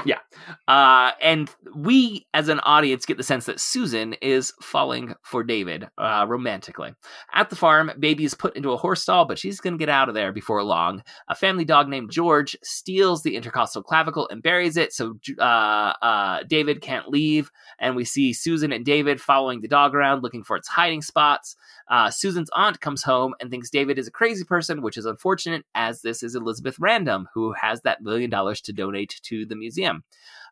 Yeah. 0.05 0.19
Uh, 0.67 1.11
and 1.21 1.49
we, 1.75 2.27
as 2.33 2.49
an 2.49 2.59
audience, 2.59 3.05
get 3.05 3.17
the 3.17 3.23
sense 3.23 3.45
that 3.47 3.59
Susan 3.59 4.13
is 4.21 4.53
falling 4.61 5.15
for 5.23 5.43
David 5.43 5.87
uh, 5.97 6.25
romantically. 6.27 6.93
At 7.33 7.49
the 7.49 7.55
farm, 7.55 7.91
Baby 7.99 8.23
is 8.23 8.35
put 8.35 8.55
into 8.55 8.71
a 8.71 8.77
horse 8.77 9.01
stall, 9.01 9.25
but 9.25 9.39
she's 9.39 9.59
going 9.59 9.73
to 9.73 9.79
get 9.79 9.89
out 9.89 10.07
of 10.07 10.15
there 10.15 10.31
before 10.31 10.63
long. 10.63 11.01
A 11.29 11.35
family 11.35 11.65
dog 11.65 11.89
named 11.89 12.11
George 12.11 12.55
steals 12.63 13.23
the 13.23 13.35
intercostal 13.35 13.81
clavicle 13.81 14.27
and 14.29 14.43
buries 14.43 14.77
it, 14.77 14.93
so 14.93 15.17
uh, 15.39 15.41
uh, 15.41 16.43
David 16.47 16.81
can't 16.81 17.09
leave. 17.09 17.49
And 17.79 17.95
we 17.95 18.05
see 18.05 18.33
Susan 18.33 18.71
and 18.71 18.85
David 18.85 19.19
following 19.19 19.61
the 19.61 19.67
dog 19.67 19.95
around 19.95 20.21
looking 20.21 20.43
for 20.43 20.55
its 20.55 20.67
hiding 20.67 21.01
spots. 21.01 21.55
Uh, 21.89 22.09
Susan's 22.09 22.49
aunt 22.55 22.81
comes 22.81 23.03
home 23.03 23.33
and 23.39 23.49
thinks 23.49 23.69
David 23.69 23.97
is 23.97 24.07
a 24.07 24.11
crazy 24.11 24.43
person, 24.43 24.81
which 24.81 24.97
is 24.97 25.05
unfortunate, 25.05 25.65
as 25.75 26.01
this 26.01 26.23
is 26.23 26.35
Elizabeth 26.35 26.77
Random, 26.79 27.27
who 27.33 27.53
has 27.53 27.81
that 27.81 28.01
million 28.01 28.29
dollars 28.29 28.61
to 28.61 28.73
donate 28.73 29.19
to 29.23 29.45
the 29.45 29.55
museum. 29.55 30.03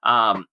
Um, 0.03 0.45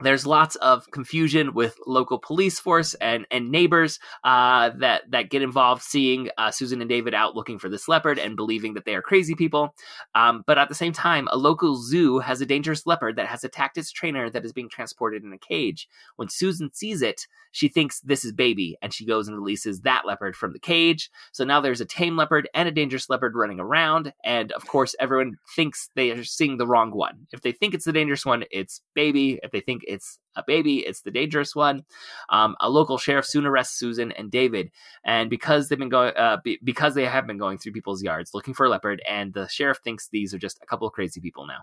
there's 0.00 0.26
lots 0.26 0.56
of 0.56 0.90
confusion 0.90 1.54
with 1.54 1.78
local 1.86 2.18
police 2.18 2.58
force 2.58 2.94
and 2.94 3.26
and 3.30 3.50
neighbors 3.50 4.00
uh, 4.24 4.70
that 4.78 5.10
that 5.10 5.30
get 5.30 5.40
involved, 5.40 5.82
seeing 5.82 6.30
uh, 6.36 6.50
Susan 6.50 6.80
and 6.80 6.90
David 6.90 7.14
out 7.14 7.36
looking 7.36 7.58
for 7.58 7.68
this 7.68 7.86
leopard 7.86 8.18
and 8.18 8.36
believing 8.36 8.74
that 8.74 8.84
they 8.84 8.94
are 8.96 9.02
crazy 9.02 9.34
people. 9.34 9.74
Um, 10.14 10.42
but 10.46 10.58
at 10.58 10.68
the 10.68 10.74
same 10.74 10.92
time, 10.92 11.28
a 11.30 11.36
local 11.36 11.76
zoo 11.76 12.18
has 12.18 12.40
a 12.40 12.46
dangerous 12.46 12.86
leopard 12.86 13.16
that 13.16 13.28
has 13.28 13.44
attacked 13.44 13.78
its 13.78 13.92
trainer 13.92 14.28
that 14.30 14.44
is 14.44 14.52
being 14.52 14.68
transported 14.68 15.22
in 15.22 15.32
a 15.32 15.38
cage. 15.38 15.88
When 16.16 16.28
Susan 16.28 16.72
sees 16.74 17.00
it, 17.00 17.26
she 17.54 17.68
thinks 17.68 18.00
this 18.00 18.24
is 18.24 18.32
baby 18.32 18.76
and 18.82 18.92
she 18.92 19.06
goes 19.06 19.28
and 19.28 19.36
releases 19.36 19.82
that 19.82 20.04
leopard 20.04 20.34
from 20.34 20.52
the 20.52 20.58
cage. 20.58 21.08
So 21.30 21.44
now 21.44 21.60
there's 21.60 21.80
a 21.80 21.84
tame 21.84 22.16
leopard 22.16 22.48
and 22.52 22.68
a 22.68 22.72
dangerous 22.72 23.08
leopard 23.08 23.36
running 23.36 23.60
around. 23.60 24.12
And 24.24 24.50
of 24.52 24.66
course, 24.66 24.96
everyone 24.98 25.36
thinks 25.54 25.88
they 25.94 26.10
are 26.10 26.24
seeing 26.24 26.56
the 26.56 26.66
wrong 26.66 26.90
one. 26.90 27.28
If 27.32 27.42
they 27.42 27.52
think 27.52 27.72
it's 27.72 27.84
the 27.84 27.92
dangerous 27.92 28.26
one, 28.26 28.42
it's 28.50 28.80
baby. 28.94 29.38
If 29.44 29.52
they 29.52 29.60
think 29.60 29.82
it's 29.86 30.18
a 30.34 30.42
baby, 30.44 30.78
it's 30.78 31.02
the 31.02 31.12
dangerous 31.12 31.54
one. 31.54 31.84
Um, 32.28 32.56
a 32.58 32.68
local 32.68 32.98
sheriff 32.98 33.24
soon 33.24 33.46
arrests 33.46 33.78
Susan 33.78 34.10
and 34.10 34.32
David, 34.32 34.72
and 35.04 35.30
because 35.30 35.68
they've 35.68 35.78
been 35.78 35.88
going, 35.88 36.12
uh, 36.16 36.38
be- 36.42 36.58
because 36.64 36.96
they 36.96 37.06
have 37.06 37.24
been 37.24 37.38
going 37.38 37.58
through 37.58 37.70
people's 37.70 38.02
yards 38.02 38.34
looking 38.34 38.52
for 38.52 38.66
a 38.66 38.68
leopard, 38.68 39.00
and 39.08 39.32
the 39.32 39.46
sheriff 39.46 39.78
thinks 39.84 40.08
these 40.08 40.34
are 40.34 40.38
just 40.38 40.58
a 40.60 40.66
couple 40.66 40.88
of 40.88 40.92
crazy 40.92 41.20
people 41.20 41.46
now. 41.46 41.60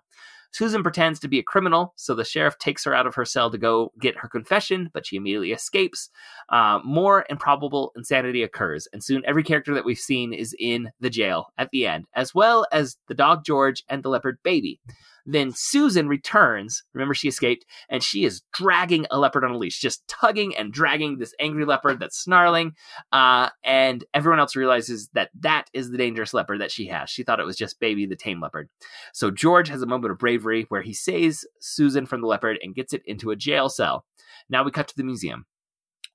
Susan 0.51 0.83
pretends 0.83 1.19
to 1.19 1.27
be 1.27 1.39
a 1.39 1.43
criminal, 1.43 1.93
so 1.95 2.13
the 2.13 2.25
sheriff 2.25 2.57
takes 2.57 2.83
her 2.83 2.93
out 2.93 3.07
of 3.07 3.15
her 3.15 3.25
cell 3.25 3.49
to 3.49 3.57
go 3.57 3.91
get 3.99 4.17
her 4.17 4.27
confession, 4.27 4.89
but 4.93 5.05
she 5.05 5.15
immediately 5.15 5.51
escapes. 5.51 6.09
Uh, 6.49 6.79
more 6.83 7.25
improbable 7.29 7.91
insanity 7.95 8.43
occurs, 8.43 8.87
and 8.93 9.03
soon 9.03 9.23
every 9.25 9.43
character 9.43 9.73
that 9.73 9.85
we've 9.85 9.97
seen 9.97 10.33
is 10.33 10.55
in 10.59 10.91
the 10.99 11.09
jail 11.09 11.47
at 11.57 11.69
the 11.71 11.87
end, 11.87 12.05
as 12.15 12.35
well 12.35 12.65
as 12.71 12.97
the 13.07 13.13
dog 13.13 13.45
George 13.45 13.83
and 13.89 14.03
the 14.03 14.09
leopard 14.09 14.37
baby. 14.43 14.79
Then 15.25 15.51
Susan 15.53 16.07
returns. 16.07 16.83
Remember, 16.93 17.13
she 17.13 17.27
escaped, 17.27 17.65
and 17.89 18.03
she 18.03 18.25
is 18.25 18.41
dragging 18.53 19.05
a 19.11 19.19
leopard 19.19 19.43
on 19.43 19.51
a 19.51 19.57
leash, 19.57 19.79
just 19.79 20.07
tugging 20.07 20.55
and 20.55 20.73
dragging 20.73 21.17
this 21.17 21.33
angry 21.39 21.65
leopard 21.65 21.99
that's 21.99 22.19
snarling. 22.19 22.73
Uh, 23.11 23.49
and 23.63 24.03
everyone 24.13 24.39
else 24.39 24.55
realizes 24.55 25.09
that 25.13 25.29
that 25.39 25.69
is 25.73 25.91
the 25.91 25.97
dangerous 25.97 26.33
leopard 26.33 26.61
that 26.61 26.71
she 26.71 26.87
has. 26.87 27.09
She 27.09 27.23
thought 27.23 27.39
it 27.39 27.45
was 27.45 27.57
just 27.57 27.79
baby, 27.79 28.05
the 28.05 28.15
tame 28.15 28.41
leopard. 28.41 28.69
So 29.13 29.31
George 29.31 29.69
has 29.69 29.81
a 29.81 29.87
moment 29.87 30.11
of 30.11 30.19
bravery 30.19 30.65
where 30.69 30.81
he 30.81 30.93
saves 30.93 31.47
Susan 31.59 32.05
from 32.05 32.21
the 32.21 32.27
leopard 32.27 32.57
and 32.61 32.75
gets 32.75 32.93
it 32.93 33.03
into 33.05 33.31
a 33.31 33.35
jail 33.35 33.69
cell. 33.69 34.05
Now 34.49 34.63
we 34.63 34.71
cut 34.71 34.87
to 34.89 34.97
the 34.97 35.03
museum 35.03 35.45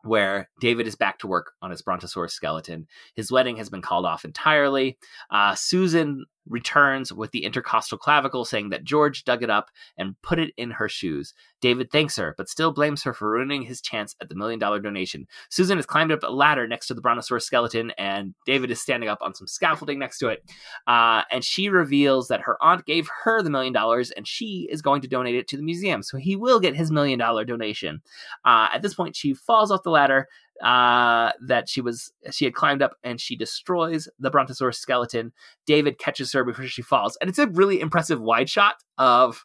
where 0.03 0.49
David 0.61 0.87
is 0.87 0.95
back 0.95 1.19
to 1.19 1.27
work 1.27 1.53
on 1.61 1.71
his 1.71 1.83
Brontosaurus 1.83 2.33
skeleton. 2.33 2.87
His 3.15 3.33
wedding 3.33 3.57
has 3.57 3.69
been 3.69 3.83
called 3.83 4.07
off 4.07 4.25
entirely. 4.25 4.99
Uh, 5.31 5.55
Susan 5.55 6.25
returns 6.49 7.13
with 7.13 7.31
the 7.31 7.45
intercostal 7.45 7.99
clavicle 7.99 8.45
saying 8.45 8.71
that 8.71 8.85
George 8.85 9.25
dug 9.25 9.43
it 9.43 9.51
up 9.51 9.71
and 9.99 10.21
put 10.23 10.39
it 10.39 10.53
in 10.57 10.71
her 10.71 10.89
shoes. 10.89 11.35
David 11.61 11.91
thanks 11.91 12.17
her, 12.17 12.35
but 12.37 12.49
still 12.49 12.73
blames 12.73 13.03
her 13.03 13.13
for 13.13 13.31
ruining 13.31 13.63
his 13.63 13.81
chance 13.81 14.15
at 14.21 14.29
the 14.29 14.35
million 14.35 14.59
dollar 14.59 14.79
donation. 14.79 15.27
Susan 15.49 15.79
has 15.79 15.87
climbed 15.87 16.13
up 16.13 16.23
a 16.23 16.31
ladder 16.31 16.67
next 16.69 16.87
to 16.89 16.95
the 16.95 17.01
brontosaurus 17.01 17.47
skeleton, 17.47 17.91
and 17.99 18.35
David 18.45 18.71
is 18.71 18.81
standing 18.81 19.09
up 19.09 19.19
on 19.23 19.35
some 19.35 19.47
scaffolding 19.47 19.99
next 19.99 20.19
to 20.19 20.29
it. 20.29 20.45
Uh, 20.87 21.23
and 21.31 21.45
she 21.45 21.69
reveals 21.69 22.29
that 22.29 22.43
her 22.43 22.63
aunt 22.63 22.85
gave 22.87 23.09
her 23.25 23.43
the 23.43 23.51
million 23.51 23.73
dollars, 23.73 24.11
and 24.13 24.29
she 24.29 24.69
is 24.71 24.83
going 24.83 25.01
to 25.03 25.09
donate 25.09 25.35
it 25.35 25.49
to 25.49 25.57
the 25.57 25.63
museum. 25.63 26.03
So 26.03 26.19
he 26.19 26.37
will 26.37 26.61
get 26.61 26.77
his 26.77 26.91
million 26.91 27.19
dollar 27.19 27.45
donation. 27.45 28.03
Uh, 28.45 28.69
at 28.73 28.83
this 28.83 28.95
point, 28.95 29.17
she 29.17 29.35
falls 29.35 29.71
off 29.71 29.83
the 29.83 29.91
ladder 29.91 30.29
uh, 30.63 31.33
that 31.47 31.69
she 31.69 31.81
was 31.81 32.13
she 32.31 32.45
had 32.45 32.55
climbed 32.55 32.83
up 32.83 32.97
and 33.03 33.21
she 33.21 33.37
destroys 33.37 34.09
the 34.19 34.31
brontosaurus 34.31 34.79
skeleton. 34.79 35.33
David 35.67 35.99
catches 35.99 36.33
her 36.33 36.45
before 36.45 36.67
she 36.67 36.83
falls. 36.83 37.17
And 37.21 37.29
it's 37.29 37.39
a 37.39 37.47
really 37.49 37.81
impressive 37.81 38.21
wide 38.21 38.49
shot 38.49 38.77
of 38.99 39.45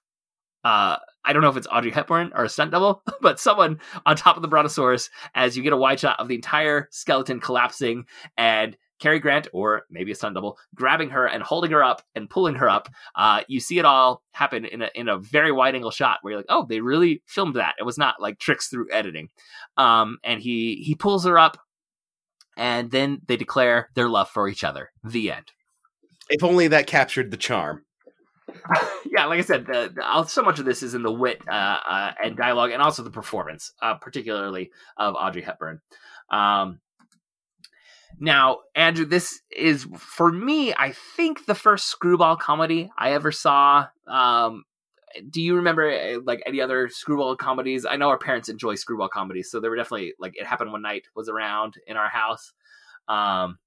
uh 0.64 0.96
i 1.26 1.34
don't 1.34 1.42
know 1.42 1.50
if 1.50 1.58
it's 1.58 1.68
audrey 1.72 1.90
hepburn 1.90 2.32
or 2.36 2.44
a 2.44 2.50
stunt 2.50 2.70
double 2.70 3.02
but 3.22 3.40
someone 3.40 3.80
on 4.06 4.16
top 4.16 4.36
of 4.36 4.44
the 4.44 4.48
brontosaurus 4.48 5.10
as 5.34 5.58
you 5.58 5.64
get 5.64 5.74
a 5.74 5.78
wide 5.78 6.00
shot 6.00 6.20
of 6.20 6.28
the 6.28 6.36
entire 6.36 6.88
skeleton 6.92 7.40
collapsing 7.40 8.06
and 8.38 8.78
Cary 9.02 9.20
Grant, 9.20 9.48
or 9.52 9.84
maybe 9.90 10.12
a 10.12 10.16
stunt 10.16 10.36
double, 10.36 10.58
grabbing 10.76 11.10
her 11.10 11.26
and 11.26 11.44
holding 11.44 11.72
her 11.72 11.84
up 11.84 12.04
and 12.16 12.30
pulling 12.30 12.56
her 12.56 12.70
up. 12.70 12.88
Uh, 13.16 13.42
you 13.48 13.60
see 13.60 13.80
it 13.80 13.86
all 13.86 14.24
happen 14.32 14.64
in 14.64 14.84
a 14.84 14.90
in 14.96 15.10
a 15.10 15.18
very 15.18 15.52
wide 15.52 15.76
angle 15.76 15.92
shot 15.92 16.20
where 16.22 16.32
you're 16.32 16.40
like, 16.40 16.46
oh, 16.50 16.66
they 16.70 16.80
really 16.80 17.24
filmed 17.26 17.56
that. 17.56 17.76
It 17.80 17.84
was 17.84 17.98
not 17.98 18.22
like 18.22 18.40
tricks 18.40 18.68
through 18.68 18.92
editing. 18.92 19.30
Um, 19.76 20.20
and 20.24 20.42
he 20.42 20.76
he 20.86 20.96
pulls 20.96 21.26
her 21.26 21.38
up, 21.38 21.58
and 22.56 22.92
then 22.92 23.22
they 23.28 23.36
declare 23.36 23.90
their 23.96 24.08
love 24.08 24.30
for 24.30 24.48
each 24.48 24.64
other. 24.64 24.92
The 25.04 25.32
end. 25.32 25.52
If 26.30 26.44
only 26.44 26.70
that 26.70 26.88
captured 26.88 27.32
the 27.32 27.38
charm. 27.38 27.84
yeah, 29.06 29.26
like 29.26 29.40
I 29.40 29.44
said, 29.44 29.66
the, 29.66 29.92
the, 29.94 30.24
so 30.26 30.42
much 30.44 30.60
of 30.60 30.66
this 30.66 30.84
is 30.84 30.94
in 30.94 31.04
the 31.04 31.12
wit 31.12 31.42
uh, 31.50 31.78
uh, 31.88 32.12
and 32.24 32.38
dialogue, 32.38 32.72
and 32.72 32.82
also 32.82 33.02
the 33.02 33.10
performance, 33.10 33.74
uh, 33.82 33.96
particularly 33.96 34.72
of 34.98 35.16
Audrey 35.16 35.42
Hepburn. 35.42 35.82
Um, 36.30 36.80
now, 38.20 38.60
Andrew, 38.76 39.06
this 39.06 39.42
is 39.56 39.88
for 39.98 40.32
me. 40.32 40.74
I 40.74 40.94
think 41.16 41.46
the 41.46 41.56
first 41.56 41.88
screwball 41.88 42.36
comedy 42.36 42.92
I 42.98 43.14
ever 43.14 43.32
saw. 43.32 43.88
Um, 44.08 44.64
do 45.30 45.42
you 45.42 45.56
remember 45.56 45.90
eh, 45.90 46.18
like 46.24 46.42
any 46.46 46.62
other 46.62 46.90
screwball 46.90 47.36
comedies? 47.36 47.86
I 47.86 47.98
know 47.98 48.10
our 48.10 48.18
parents 48.18 48.50
enjoy 48.50 48.76
screwball 48.76 49.10
comedies, 49.10 49.52
so 49.52 49.60
there 49.60 49.70
were 49.70 49.78
definitely 49.78 50.14
like 50.20 50.38
it 50.38 50.46
happened 50.46 50.72
one 50.72 50.82
night 50.82 51.06
was 51.16 51.30
around 51.30 51.76
in 51.88 51.98
our 51.98 52.10
house. 52.10 52.54
Um, 53.08 53.58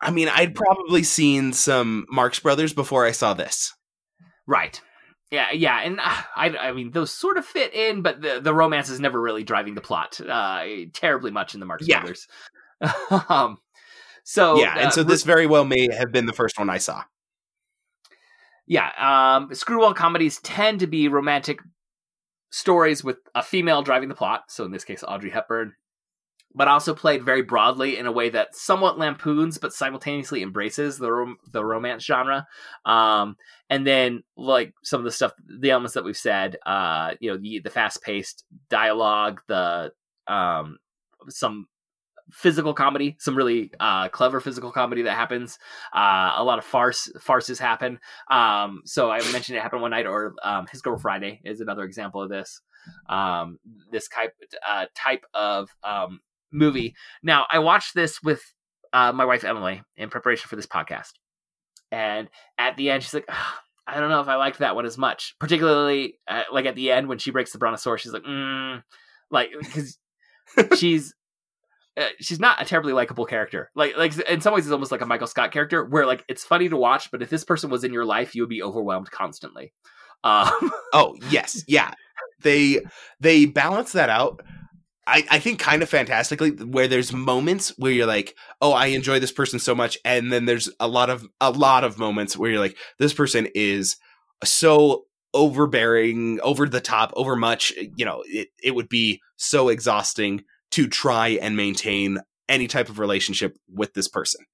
I 0.00 0.10
mean, 0.10 0.28
I'd 0.28 0.54
probably 0.54 1.02
seen 1.02 1.52
some 1.52 2.06
Marx 2.10 2.38
Brothers 2.38 2.72
before 2.72 3.04
I 3.04 3.12
saw 3.12 3.34
this. 3.34 3.74
Right. 4.46 4.80
Yeah, 5.30 5.52
yeah, 5.52 5.80
and 5.82 6.00
uh, 6.00 6.22
I, 6.36 6.56
I 6.56 6.72
mean, 6.72 6.90
those 6.90 7.12
sort 7.12 7.36
of 7.36 7.44
fit 7.44 7.74
in, 7.74 8.00
but 8.00 8.22
the 8.22 8.40
the 8.40 8.54
romance 8.54 8.88
is 8.88 8.98
never 8.98 9.20
really 9.20 9.44
driving 9.44 9.74
the 9.74 9.82
plot 9.82 10.18
uh, 10.20 10.64
terribly 10.94 11.30
much 11.30 11.52
in 11.52 11.60
the 11.60 11.66
Marx 11.66 11.86
yeah. 11.86 12.00
Brothers. 12.00 12.26
um, 13.28 13.58
so 14.28 14.60
yeah, 14.60 14.74
and 14.76 14.88
uh, 14.88 14.90
so 14.90 15.02
this 15.02 15.22
very 15.22 15.46
well 15.46 15.64
may 15.64 15.88
have 15.90 16.12
been 16.12 16.26
the 16.26 16.34
first 16.34 16.58
one 16.58 16.68
I 16.68 16.76
saw. 16.76 17.02
Yeah, 18.66 18.90
um, 18.98 19.54
screwball 19.54 19.94
comedies 19.94 20.38
tend 20.40 20.80
to 20.80 20.86
be 20.86 21.08
romantic 21.08 21.60
stories 22.50 23.02
with 23.02 23.16
a 23.34 23.42
female 23.42 23.80
driving 23.80 24.10
the 24.10 24.14
plot. 24.14 24.42
So 24.48 24.66
in 24.66 24.70
this 24.70 24.84
case, 24.84 25.02
Audrey 25.02 25.30
Hepburn, 25.30 25.72
but 26.54 26.68
also 26.68 26.92
played 26.92 27.24
very 27.24 27.40
broadly 27.40 27.96
in 27.96 28.04
a 28.04 28.12
way 28.12 28.28
that 28.28 28.54
somewhat 28.54 28.98
lampoons 28.98 29.56
but 29.56 29.72
simultaneously 29.72 30.42
embraces 30.42 30.98
the 30.98 31.10
rom- 31.10 31.38
the 31.50 31.64
romance 31.64 32.04
genre. 32.04 32.46
Um, 32.84 33.34
and 33.70 33.86
then 33.86 34.24
like 34.36 34.74
some 34.82 35.00
of 35.00 35.04
the 35.06 35.10
stuff, 35.10 35.32
the 35.58 35.70
elements 35.70 35.94
that 35.94 36.04
we've 36.04 36.14
said, 36.14 36.58
uh, 36.66 37.14
you 37.18 37.30
know, 37.30 37.38
the, 37.38 37.60
the 37.60 37.70
fast 37.70 38.02
paced 38.02 38.44
dialogue, 38.68 39.40
the 39.48 39.90
um, 40.26 40.76
some 41.30 41.66
physical 42.30 42.74
comedy, 42.74 43.16
some 43.18 43.36
really 43.36 43.70
uh, 43.80 44.08
clever 44.08 44.40
physical 44.40 44.70
comedy 44.72 45.02
that 45.02 45.14
happens. 45.14 45.58
Uh, 45.94 46.32
a 46.36 46.44
lot 46.44 46.58
of 46.58 46.64
farce 46.64 47.10
farces 47.20 47.58
happen. 47.58 47.98
Um, 48.30 48.82
so 48.84 49.10
I 49.10 49.18
mentioned 49.32 49.58
it 49.58 49.62
happened 49.62 49.82
one 49.82 49.90
night, 49.90 50.06
or 50.06 50.34
um, 50.42 50.66
His 50.70 50.82
Girl 50.82 50.98
Friday 50.98 51.40
is 51.44 51.60
another 51.60 51.84
example 51.84 52.22
of 52.22 52.28
this. 52.28 52.60
Um, 53.08 53.58
this 53.90 54.08
type 54.08 54.32
uh, 54.66 54.86
type 54.94 55.24
of 55.34 55.70
um, 55.84 56.20
movie. 56.52 56.94
Now 57.22 57.46
I 57.50 57.58
watched 57.58 57.94
this 57.94 58.22
with 58.22 58.42
uh, 58.92 59.12
my 59.12 59.24
wife 59.24 59.44
Emily 59.44 59.82
in 59.96 60.10
preparation 60.10 60.48
for 60.48 60.56
this 60.56 60.66
podcast, 60.66 61.12
and 61.90 62.28
at 62.58 62.76
the 62.76 62.90
end 62.90 63.02
she's 63.02 63.14
like. 63.14 63.28
I 63.90 64.00
don't 64.00 64.10
know 64.10 64.20
if 64.20 64.28
I 64.28 64.34
liked 64.34 64.58
that 64.58 64.76
one 64.76 64.84
as 64.84 64.98
much, 64.98 65.34
particularly 65.40 66.18
uh, 66.28 66.42
like 66.52 66.66
at 66.66 66.74
the 66.74 66.90
end 66.90 67.08
when 67.08 67.16
she 67.16 67.30
breaks 67.30 67.52
the 67.52 67.58
brontosaurus. 67.58 68.02
She's 68.02 68.12
like, 68.12 68.22
mm, 68.22 68.82
like 69.30 69.48
because 69.58 69.98
she's 70.76 71.14
she's 72.20 72.40
not 72.40 72.60
a 72.60 72.64
terribly 72.64 72.92
likable 72.92 73.24
character. 73.24 73.70
Like 73.74 73.96
like 73.96 74.18
in 74.20 74.40
some 74.40 74.54
ways 74.54 74.66
it's 74.66 74.72
almost 74.72 74.92
like 74.92 75.00
a 75.00 75.06
Michael 75.06 75.26
Scott 75.26 75.52
character 75.52 75.84
where 75.84 76.06
like 76.06 76.24
it's 76.28 76.44
funny 76.44 76.68
to 76.68 76.76
watch, 76.76 77.10
but 77.10 77.22
if 77.22 77.30
this 77.30 77.44
person 77.44 77.70
was 77.70 77.84
in 77.84 77.92
your 77.92 78.04
life, 78.04 78.34
you 78.34 78.42
would 78.42 78.48
be 78.48 78.62
overwhelmed 78.62 79.10
constantly. 79.10 79.72
Um, 80.24 80.50
oh 80.92 81.16
yes, 81.30 81.64
yeah. 81.66 81.92
They 82.42 82.80
they 83.20 83.46
balance 83.46 83.92
that 83.92 84.10
out. 84.10 84.42
I, 85.06 85.24
I 85.30 85.38
think 85.38 85.58
kind 85.58 85.82
of 85.82 85.88
fantastically 85.88 86.50
where 86.50 86.86
there's 86.86 87.14
moments 87.14 87.70
where 87.78 87.90
you're 87.90 88.06
like, 88.06 88.34
oh, 88.60 88.72
I 88.72 88.88
enjoy 88.88 89.18
this 89.18 89.32
person 89.32 89.58
so 89.58 89.74
much, 89.74 89.96
and 90.04 90.30
then 90.30 90.44
there's 90.44 90.68
a 90.78 90.86
lot 90.86 91.08
of 91.08 91.26
a 91.40 91.50
lot 91.50 91.82
of 91.82 91.98
moments 91.98 92.36
where 92.36 92.50
you're 92.50 92.60
like, 92.60 92.76
this 92.98 93.14
person 93.14 93.48
is 93.54 93.96
so 94.44 95.04
overbearing, 95.32 96.40
over 96.42 96.68
the 96.68 96.80
top, 96.80 97.12
over 97.16 97.36
much. 97.36 97.72
You 97.96 98.04
know, 98.04 98.22
it 98.26 98.48
it 98.62 98.74
would 98.74 98.88
be 98.88 99.20
so 99.36 99.68
exhausting 99.68 100.44
to 100.72 100.86
try 100.86 101.28
and 101.28 101.56
maintain 101.56 102.18
any 102.48 102.66
type 102.66 102.88
of 102.88 102.98
relationship 102.98 103.56
with 103.72 103.94
this 103.94 104.08
person. 104.08 104.44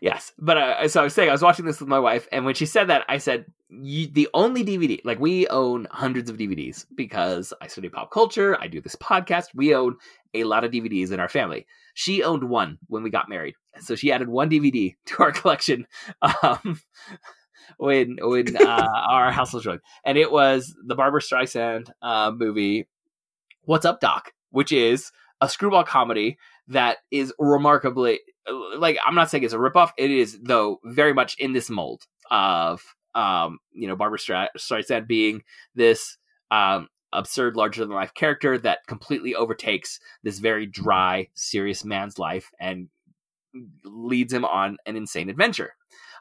Yes, 0.00 0.32
but 0.38 0.58
uh, 0.58 0.88
so 0.88 1.00
I 1.00 1.04
was 1.04 1.14
saying 1.14 1.28
I 1.28 1.32
was 1.32 1.42
watching 1.42 1.64
this 1.64 1.80
with 1.80 1.88
my 1.88 1.98
wife, 1.98 2.28
and 2.32 2.44
when 2.44 2.54
she 2.54 2.66
said 2.66 2.88
that, 2.88 3.04
I 3.08 3.18
said 3.18 3.46
the 3.70 4.28
only 4.34 4.64
DVD, 4.64 5.00
like 5.04 5.18
we 5.18 5.46
own 5.48 5.86
hundreds 5.90 6.28
of 6.28 6.36
DVDs 6.36 6.84
because 6.94 7.52
I 7.60 7.66
study 7.66 7.88
pop 7.88 8.10
culture, 8.10 8.60
I 8.60 8.66
do 8.66 8.80
this 8.80 8.96
podcast, 8.96 9.46
we 9.54 9.74
own 9.74 9.96
a 10.34 10.44
lot 10.44 10.64
of 10.64 10.70
DVDs 10.70 11.12
in 11.12 11.20
our 11.20 11.28
family. 11.28 11.66
She 11.94 12.22
owned 12.22 12.44
one 12.44 12.78
when 12.88 13.02
we 13.02 13.10
got 13.10 13.28
married, 13.28 13.54
so 13.80 13.94
she 13.94 14.12
added 14.12 14.28
one 14.28 14.50
DVD 14.50 14.94
to 15.06 15.22
our 15.22 15.32
collection. 15.32 15.86
Um, 16.20 16.80
when 17.78 18.18
when 18.20 18.56
uh, 18.56 18.88
our 19.08 19.32
house 19.32 19.52
was 19.52 19.64
joined, 19.64 19.80
and 20.04 20.18
it 20.18 20.30
was 20.30 20.74
the 20.84 20.94
Barbra 20.94 21.20
Streisand 21.20 21.90
uh, 22.02 22.32
movie, 22.34 22.88
"What's 23.62 23.86
Up, 23.86 24.00
Doc," 24.00 24.32
which 24.50 24.72
is 24.72 25.10
a 25.40 25.48
screwball 25.48 25.84
comedy 25.84 26.38
that 26.68 26.98
is 27.10 27.32
remarkably 27.38 28.20
like 28.76 28.98
I'm 29.06 29.14
not 29.14 29.30
saying 29.30 29.44
it's 29.44 29.54
a 29.54 29.58
ripoff. 29.58 29.90
It 29.96 30.10
is 30.10 30.38
though 30.42 30.80
very 30.84 31.12
much 31.12 31.36
in 31.38 31.52
this 31.52 31.70
mold 31.70 32.02
of 32.30 32.82
um, 33.14 33.58
you 33.72 33.88
know 33.88 33.96
Barbra 33.96 34.18
Streisand 34.18 35.06
being 35.06 35.42
this 35.74 36.16
um, 36.50 36.88
absurd, 37.12 37.56
larger 37.56 37.84
than 37.84 37.94
life 37.94 38.14
character 38.14 38.58
that 38.58 38.86
completely 38.86 39.34
overtakes 39.34 40.00
this 40.22 40.38
very 40.38 40.66
dry, 40.66 41.28
serious 41.34 41.84
man's 41.84 42.18
life 42.18 42.50
and 42.60 42.88
leads 43.84 44.32
him 44.32 44.44
on 44.44 44.76
an 44.86 44.96
insane 44.96 45.28
adventure 45.28 45.74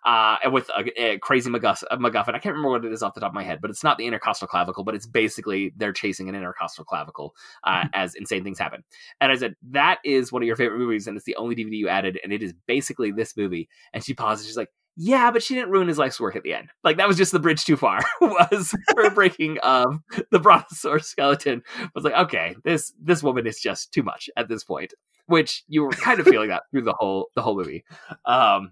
uh, 0.06 0.38
with 0.52 0.70
a, 0.70 1.14
a 1.14 1.20
crazy 1.20 1.50
MacGuff- 1.50 1.84
MacGuffin. 1.92 2.36
I 2.36 2.40
can't 2.40 2.56
remember 2.56 2.70
what 2.70 2.86
it 2.86 2.92
is 2.92 3.04
off 3.04 3.14
the 3.14 3.22
top 3.22 3.32
of 3.32 3.36
my 3.36 3.44
head, 3.44 3.60
but 3.62 3.70
it's 3.70 3.84
not 3.84 3.98
the 3.98 4.06
intercostal 4.06 4.48
clavicle, 4.48 4.84
but 4.84 4.96
it's 4.96 5.08
basically 5.08 5.74
they're 5.78 5.94
chasing 5.94 6.30
an 6.30 6.36
intercostal 6.36 6.86
clavicle 6.86 7.36
uh, 7.64 7.82
mm-hmm. 7.82 7.88
as 7.94 8.16
insane 8.16 8.44
things 8.44 8.60
happen. 8.60 8.84
And 9.22 9.32
I 9.32 9.36
said, 9.36 9.56
that 9.72 10.00
is 10.04 10.32
one 10.32 10.42
of 10.42 10.48
your 10.48 10.56
favorite 10.56 10.80
movies, 10.80 11.08
and 11.08 11.18
it's 11.18 11.26
the 11.26 11.36
only 11.36 11.56
DVD 11.56 11.78
you 11.78 11.90
added, 11.90 12.20
and 12.24 12.34
it 12.34 12.44
is 12.44 12.54
basically 12.68 13.12
this 13.12 13.36
movie. 13.36 13.70
And 13.94 14.04
she 14.04 14.14
pauses, 14.14 14.48
she's 14.48 14.58
like, 14.58 14.70
yeah, 15.02 15.32
but 15.32 15.42
she 15.42 15.56
didn't 15.56 15.72
ruin 15.72 15.88
his 15.88 15.98
life's 15.98 16.20
work 16.20 16.36
at 16.36 16.44
the 16.44 16.54
end. 16.54 16.72
Like 16.84 16.98
that 16.98 17.08
was 17.08 17.16
just 17.16 17.32
the 17.32 17.40
bridge 17.40 17.64
too 17.64 17.78
far. 17.78 18.02
was 18.22 18.76
her 18.98 19.10
breaking 19.16 19.58
of 19.60 20.00
the 20.30 20.40
brontosaurus 20.40 21.08
skeleton. 21.08 21.64
I 21.80 21.88
was 21.96 22.04
like, 22.04 22.16
okay, 22.16 22.58
this 22.66 22.92
this 23.02 23.24
woman 23.24 23.48
is 23.48 23.62
just 23.62 23.94
too 23.94 24.04
much 24.04 24.30
at 24.36 24.50
this 24.50 24.66
point. 24.66 24.94
Which 25.28 25.64
you 25.70 25.84
were 25.84 25.92
kind 25.92 26.20
of 26.20 26.28
feeling 26.28 26.50
that 26.50 26.64
through 26.72 26.82
the 26.82 26.96
whole 26.98 27.30
the 27.36 27.42
whole 27.42 27.56
movie. 27.56 27.86
Um, 28.26 28.72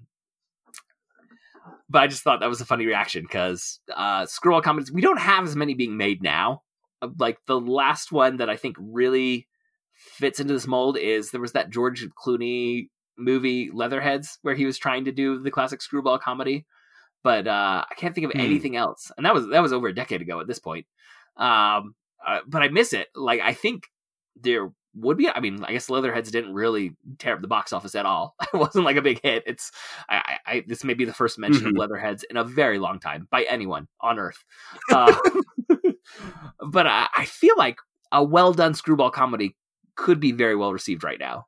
but 1.90 2.02
I 2.02 2.08
just 2.08 2.24
thought 2.24 2.40
that 2.42 2.50
was 2.50 2.62
a 2.62 2.66
funny 2.66 2.86
reaction 2.86 3.24
because 3.24 3.80
uh, 3.96 4.26
screwball 4.26 4.62
comedies 4.62 4.92
we 4.92 5.02
don't 5.02 5.20
have 5.20 5.46
as 5.46 5.56
many 5.56 5.74
being 5.74 5.98
made 5.98 6.22
now. 6.22 6.64
Uh, 7.02 7.10
like 7.18 7.38
the 7.46 7.60
last 7.60 8.12
one 8.12 8.38
that 8.38 8.50
I 8.50 8.56
think 8.58 8.76
really 8.80 9.48
fits 9.94 10.40
into 10.40 10.54
this 10.54 10.68
mold 10.68 10.98
is 10.98 11.32
there 11.32 11.42
was 11.42 11.54
that 11.54 11.70
George 11.70 12.06
Clooney 12.10 12.90
movie 13.18 13.72
Leatherheads 13.74 14.38
where 14.42 14.56
he 14.56 14.66
was 14.66 14.78
trying 14.78 15.06
to 15.06 15.12
do 15.12 15.40
the 15.40 15.52
classic 15.52 15.82
screwball 15.82 16.20
comedy, 16.20 16.66
but 17.24 17.48
uh, 17.48 17.84
I 17.90 17.94
can't 17.96 18.14
think 18.14 18.26
of 18.26 18.34
hmm. 18.34 18.40
anything 18.40 18.76
else. 18.76 19.12
And 19.18 19.26
that 19.26 19.34
was 19.34 19.48
that 19.50 19.62
was 19.62 19.74
over 19.74 19.88
a 19.88 19.96
decade 19.96 20.22
ago 20.22 20.40
at 20.40 20.48
this 20.48 20.60
point. 20.60 20.86
Um, 21.38 21.96
uh, 22.26 22.40
but 22.48 22.64
I 22.64 22.68
miss 22.70 22.94
it. 22.94 23.08
Like 23.16 23.42
I 23.42 23.54
think 23.54 23.84
there 24.36 24.72
would 24.96 25.18
be. 25.18 25.30
I 25.30 25.40
mean, 25.40 25.64
I 25.64 25.74
guess 25.74 25.90
Leatherheads 25.90 26.32
didn't 26.32 26.54
really 26.54 26.96
tear 27.20 27.36
up 27.36 27.42
the 27.42 27.48
box 27.48 27.72
office 27.74 27.96
at 27.96 28.06
all. 28.06 28.36
it 28.54 28.58
wasn't 28.58 28.86
like 28.86 28.98
a 28.98 29.02
big 29.02 29.20
hit. 29.22 29.44
It's 29.46 29.72
I, 30.10 30.38
I, 30.46 30.64
this 30.68 30.84
may 30.84 30.94
be 30.94 31.06
the 31.06 31.14
first 31.14 31.38
mention 31.38 31.66
Mhm. 31.66 31.70
of 31.70 31.76
Leatherheads 31.78 32.24
in 32.30 32.38
a 32.38 32.44
very 32.44 32.80
long 32.80 33.00
time 33.00 33.28
by 33.30 33.44
anyone 33.44 33.88
on 34.02 34.18
Earth. 34.20 34.44
Uh, 34.92 35.16
but 36.68 36.88
I, 36.88 37.08
I 37.16 37.26
feel 37.26 37.56
like 37.58 37.78
a 38.12 38.24
well 38.24 38.54
done 38.54 38.74
screwball 38.74 39.12
comedy 39.12 39.56
could 39.96 40.20
be 40.20 40.32
very 40.32 40.56
well 40.56 40.74
received 40.74 41.04
right 41.04 41.20
now. 41.20 41.46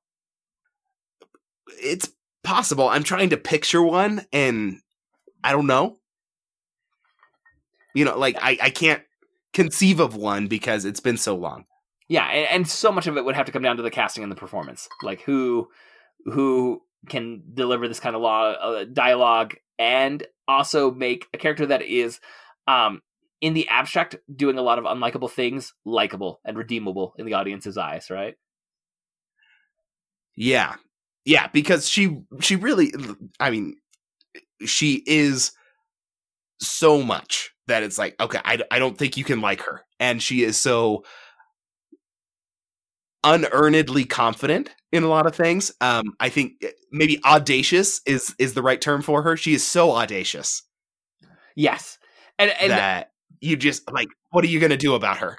It's 1.82 2.10
possible. 2.44 2.90
I'm 2.90 3.04
trying 3.04 3.30
to 3.30 3.38
picture 3.38 3.82
one, 3.82 4.26
and 4.34 4.80
I 5.44 5.52
don't 5.52 5.68
know. 5.68 5.98
You 7.94 8.06
know, 8.06 8.18
like 8.18 8.38
I, 8.42 8.58
I 8.62 8.70
can't 8.70 9.02
conceive 9.54 10.00
of 10.00 10.16
one 10.16 10.48
because 10.48 10.86
it's 10.86 11.00
been 11.00 11.18
so 11.18 11.36
long. 11.36 11.66
Yeah, 12.10 12.26
and, 12.26 12.48
and 12.50 12.68
so 12.68 12.92
much 12.92 13.08
of 13.08 13.18
it 13.18 13.24
would 13.24 13.36
have 13.36 13.46
to 13.46 13.52
come 13.52 13.62
down 13.62 13.78
to 13.78 13.84
the 13.84 13.92
casting 13.92 14.24
and 14.24 14.32
the 14.32 14.36
performance, 14.36 14.90
like 15.04 15.22
who 15.22 15.70
who 16.26 16.82
can 17.08 17.44
deliver 17.54 17.88
this 17.88 18.00
kind 18.02 18.16
of 18.16 18.22
law 18.22 18.52
uh, 18.52 18.84
dialogue 18.84 19.56
and 19.78 20.26
also 20.48 20.92
make 20.92 21.28
a 21.34 21.38
character 21.38 21.66
that 21.66 21.82
is 21.82 22.20
um 22.68 23.02
in 23.40 23.54
the 23.54 23.70
abstract 23.70 24.18
doing 24.36 24.58
a 24.58 24.62
lot 24.62 24.78
of 24.78 24.84
unlikable 24.84 25.32
things 25.32 25.74
likable 25.86 26.42
and 26.44 26.58
redeemable 26.58 27.14
in 27.18 27.26
the 27.26 27.34
audience's 27.36 27.78
eyes 27.78 28.10
right 28.10 28.36
Yeah. 30.36 30.76
Yeah, 31.26 31.48
because 31.54 31.88
she 31.88 32.22
she 32.40 32.56
really 32.56 32.94
I 33.40 33.52
mean 33.52 33.76
she 34.66 35.04
is 35.06 35.52
so 36.60 37.02
much 37.02 37.52
that 37.68 37.84
it's 37.84 37.98
like 37.98 38.16
okay, 38.20 38.40
I 38.44 38.60
I 38.72 38.80
don't 38.80 38.98
think 38.98 39.18
you 39.18 39.24
can 39.24 39.42
like 39.42 39.62
her. 39.62 39.84
And 40.00 40.24
she 40.24 40.44
is 40.44 40.58
so 40.58 41.04
unearnedly 43.24 44.06
confident 44.06 44.70
in 44.92 45.04
a 45.04 45.08
lot 45.08 45.26
of 45.26 45.36
things. 45.36 45.72
Um 45.82 46.14
I 46.20 46.30
think 46.30 46.64
maybe 46.92 47.20
audacious 47.26 48.02
is 48.06 48.36
is 48.40 48.54
the 48.54 48.62
right 48.62 48.82
term 48.82 49.02
for 49.02 49.24
her. 49.24 49.38
She 49.38 49.54
is 49.54 49.66
so 49.66 49.92
audacious 49.92 50.64
yes 51.60 51.98
and 52.38 52.52
and 52.62 52.72
that 52.72 53.12
you 53.42 53.58
just 53.58 53.92
like 53.92 54.08
what 54.32 54.44
are 54.44 54.48
you 54.48 54.60
going 54.60 54.72
to 54.72 54.78
do 54.78 54.96
about 54.96 55.18
her? 55.18 55.38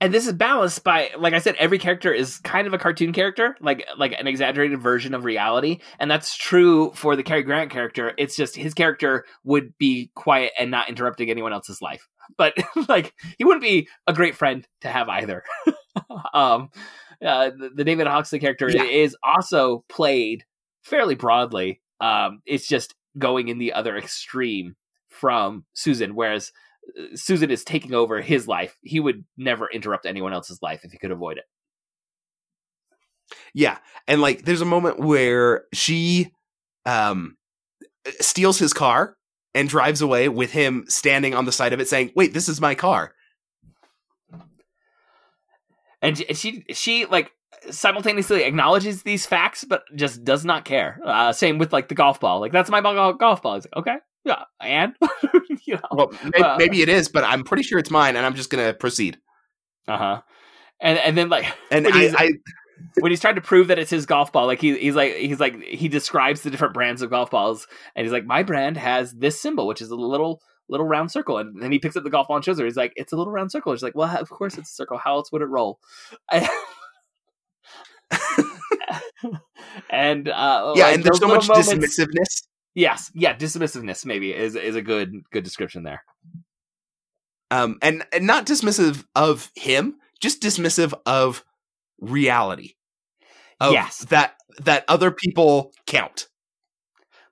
and 0.00 0.14
this 0.14 0.26
is 0.26 0.32
balanced 0.32 0.82
by 0.82 1.10
like 1.18 1.34
i 1.34 1.38
said 1.38 1.54
every 1.56 1.78
character 1.78 2.10
is 2.10 2.38
kind 2.38 2.66
of 2.66 2.72
a 2.72 2.78
cartoon 2.78 3.12
character 3.12 3.54
like 3.60 3.86
like 3.98 4.14
an 4.18 4.26
exaggerated 4.26 4.80
version 4.80 5.12
of 5.12 5.24
reality 5.24 5.78
and 5.98 6.10
that's 6.10 6.34
true 6.36 6.90
for 6.94 7.16
the 7.16 7.22
Cary 7.22 7.42
grant 7.42 7.70
character 7.70 8.14
it's 8.16 8.34
just 8.34 8.56
his 8.56 8.72
character 8.72 9.26
would 9.44 9.76
be 9.76 10.10
quiet 10.14 10.52
and 10.58 10.70
not 10.70 10.88
interrupting 10.88 11.30
anyone 11.30 11.52
else's 11.52 11.82
life 11.82 12.08
but 12.36 12.54
like 12.88 13.14
he 13.38 13.44
wouldn't 13.44 13.62
be 13.62 13.88
a 14.06 14.12
great 14.12 14.34
friend 14.36 14.66
to 14.80 14.88
have 14.88 15.08
either 15.08 15.42
um 16.34 16.70
uh, 17.24 17.50
the, 17.50 17.70
the 17.74 17.84
david 17.84 18.06
Huxley 18.06 18.38
character 18.38 18.70
Yeah. 18.70 18.84
is 18.84 19.16
also 19.22 19.84
played 19.88 20.44
fairly 20.82 21.14
broadly 21.14 21.80
um 22.00 22.40
it's 22.46 22.66
just 22.66 22.94
going 23.18 23.48
in 23.48 23.58
the 23.58 23.72
other 23.72 23.96
extreme 23.96 24.76
from 25.08 25.64
susan 25.74 26.14
whereas 26.14 26.52
uh, 26.98 27.14
Susan 27.14 27.50
is 27.50 27.62
taking 27.62 27.92
over 27.92 28.22
his 28.22 28.48
life. 28.48 28.78
He 28.82 29.00
would 29.00 29.24
never 29.36 29.68
interrupt 29.70 30.06
anyone 30.06 30.32
else's 30.32 30.62
life 30.62 30.80
if 30.84 30.92
he 30.92 30.98
could 30.98 31.10
avoid 31.10 31.36
it. 31.36 31.44
Yeah. 33.54 33.78
And 34.08 34.20
like 34.20 34.44
there's 34.44 34.60
a 34.60 34.66
moment 34.66 34.98
where 34.98 35.64
she 35.72 36.32
um 36.86 37.36
steals 38.20 38.58
his 38.58 38.72
car 38.72 39.16
and 39.54 39.68
drives 39.68 40.00
away 40.00 40.28
with 40.28 40.52
him 40.52 40.84
standing 40.88 41.34
on 41.34 41.44
the 41.44 41.52
side 41.52 41.72
of 41.72 41.80
it 41.80 41.88
saying, 41.88 42.12
"Wait, 42.16 42.32
this 42.34 42.48
is 42.48 42.60
my 42.60 42.74
car." 42.74 43.12
And 46.02 46.16
she, 46.36 46.64
she, 46.72 47.04
like 47.06 47.30
simultaneously 47.70 48.44
acknowledges 48.44 49.02
these 49.02 49.26
facts, 49.26 49.64
but 49.64 49.82
just 49.94 50.24
does 50.24 50.44
not 50.46 50.64
care. 50.64 50.98
Uh, 51.04 51.32
same 51.32 51.58
with 51.58 51.72
like 51.72 51.88
the 51.88 51.94
golf 51.94 52.20
ball. 52.20 52.40
Like 52.40 52.52
that's 52.52 52.70
my 52.70 52.80
golf 52.80 53.42
ball. 53.42 53.54
He's 53.56 53.64
like, 53.66 53.76
okay, 53.76 53.96
yeah, 54.24 54.44
and 54.62 54.94
you 55.66 55.74
know, 55.74 55.80
Well, 55.92 56.12
may- 56.34 56.40
Uh, 56.42 56.56
maybe 56.56 56.80
it 56.80 56.88
is, 56.88 57.08
but 57.10 57.24
I'm 57.24 57.44
pretty 57.44 57.62
sure 57.62 57.78
it's 57.78 57.90
mine 57.90 58.16
and 58.16 58.24
I'm 58.24 58.34
just 58.34 58.48
going 58.50 58.66
to 58.66 58.72
proceed. 58.72 59.18
uh 59.88 59.96
huh. 59.98 60.20
And 60.80 60.98
and 60.98 61.18
then 61.18 61.28
like 61.28 61.44
And 61.70 61.86
I, 61.92 62.14
I 62.16 62.30
when 63.00 63.10
he's 63.10 63.20
trying 63.20 63.34
to 63.36 63.40
prove 63.40 63.68
that 63.68 63.78
it's 63.78 63.90
his 63.90 64.06
golf 64.06 64.32
ball, 64.32 64.46
like 64.46 64.60
he, 64.60 64.78
he's 64.78 64.94
like 64.94 65.14
he's 65.14 65.40
like 65.40 65.62
he 65.62 65.88
describes 65.88 66.42
the 66.42 66.50
different 66.50 66.74
brands 66.74 67.02
of 67.02 67.10
golf 67.10 67.30
balls, 67.30 67.66
and 67.94 68.04
he's 68.04 68.12
like, 68.12 68.24
my 68.26 68.42
brand 68.42 68.76
has 68.76 69.12
this 69.12 69.40
symbol, 69.40 69.66
which 69.66 69.80
is 69.80 69.90
a 69.90 69.96
little 69.96 70.42
little 70.68 70.86
round 70.86 71.10
circle, 71.10 71.38
and 71.38 71.60
then 71.62 71.72
he 71.72 71.78
picks 71.78 71.96
up 71.96 72.04
the 72.04 72.10
golf 72.10 72.28
ball 72.28 72.36
and 72.36 72.44
shows 72.44 72.58
her. 72.58 72.64
He's 72.64 72.76
like, 72.76 72.92
it's 72.96 73.12
a 73.12 73.16
little 73.16 73.32
round 73.32 73.50
circle. 73.52 73.74
She's 73.74 73.82
like, 73.82 73.94
well, 73.94 74.16
of 74.16 74.30
course 74.30 74.56
it's 74.56 74.70
a 74.70 74.74
circle. 74.74 74.98
How 74.98 75.16
else 75.16 75.32
would 75.32 75.42
it 75.42 75.46
roll? 75.46 75.80
and 79.90 80.28
uh, 80.28 80.72
yeah, 80.76 80.84
like, 80.84 80.94
and 80.94 81.04
there's 81.04 81.18
so 81.18 81.28
much 81.28 81.48
moments- 81.48 81.72
dismissiveness. 81.72 82.42
Yes, 82.74 83.10
yeah, 83.14 83.36
dismissiveness 83.36 84.06
maybe 84.06 84.32
is 84.32 84.54
is 84.54 84.76
a 84.76 84.82
good 84.82 85.12
good 85.32 85.42
description 85.42 85.82
there. 85.82 86.04
Um 87.50 87.78
and, 87.82 88.04
and 88.12 88.26
not 88.26 88.46
dismissive 88.46 89.04
of 89.16 89.50
him, 89.56 89.96
just 90.20 90.40
dismissive 90.40 90.94
of 91.04 91.44
reality. 92.00 92.74
Yes. 93.60 93.98
that 94.08 94.36
that 94.58 94.84
other 94.88 95.10
people 95.10 95.72
count. 95.86 96.28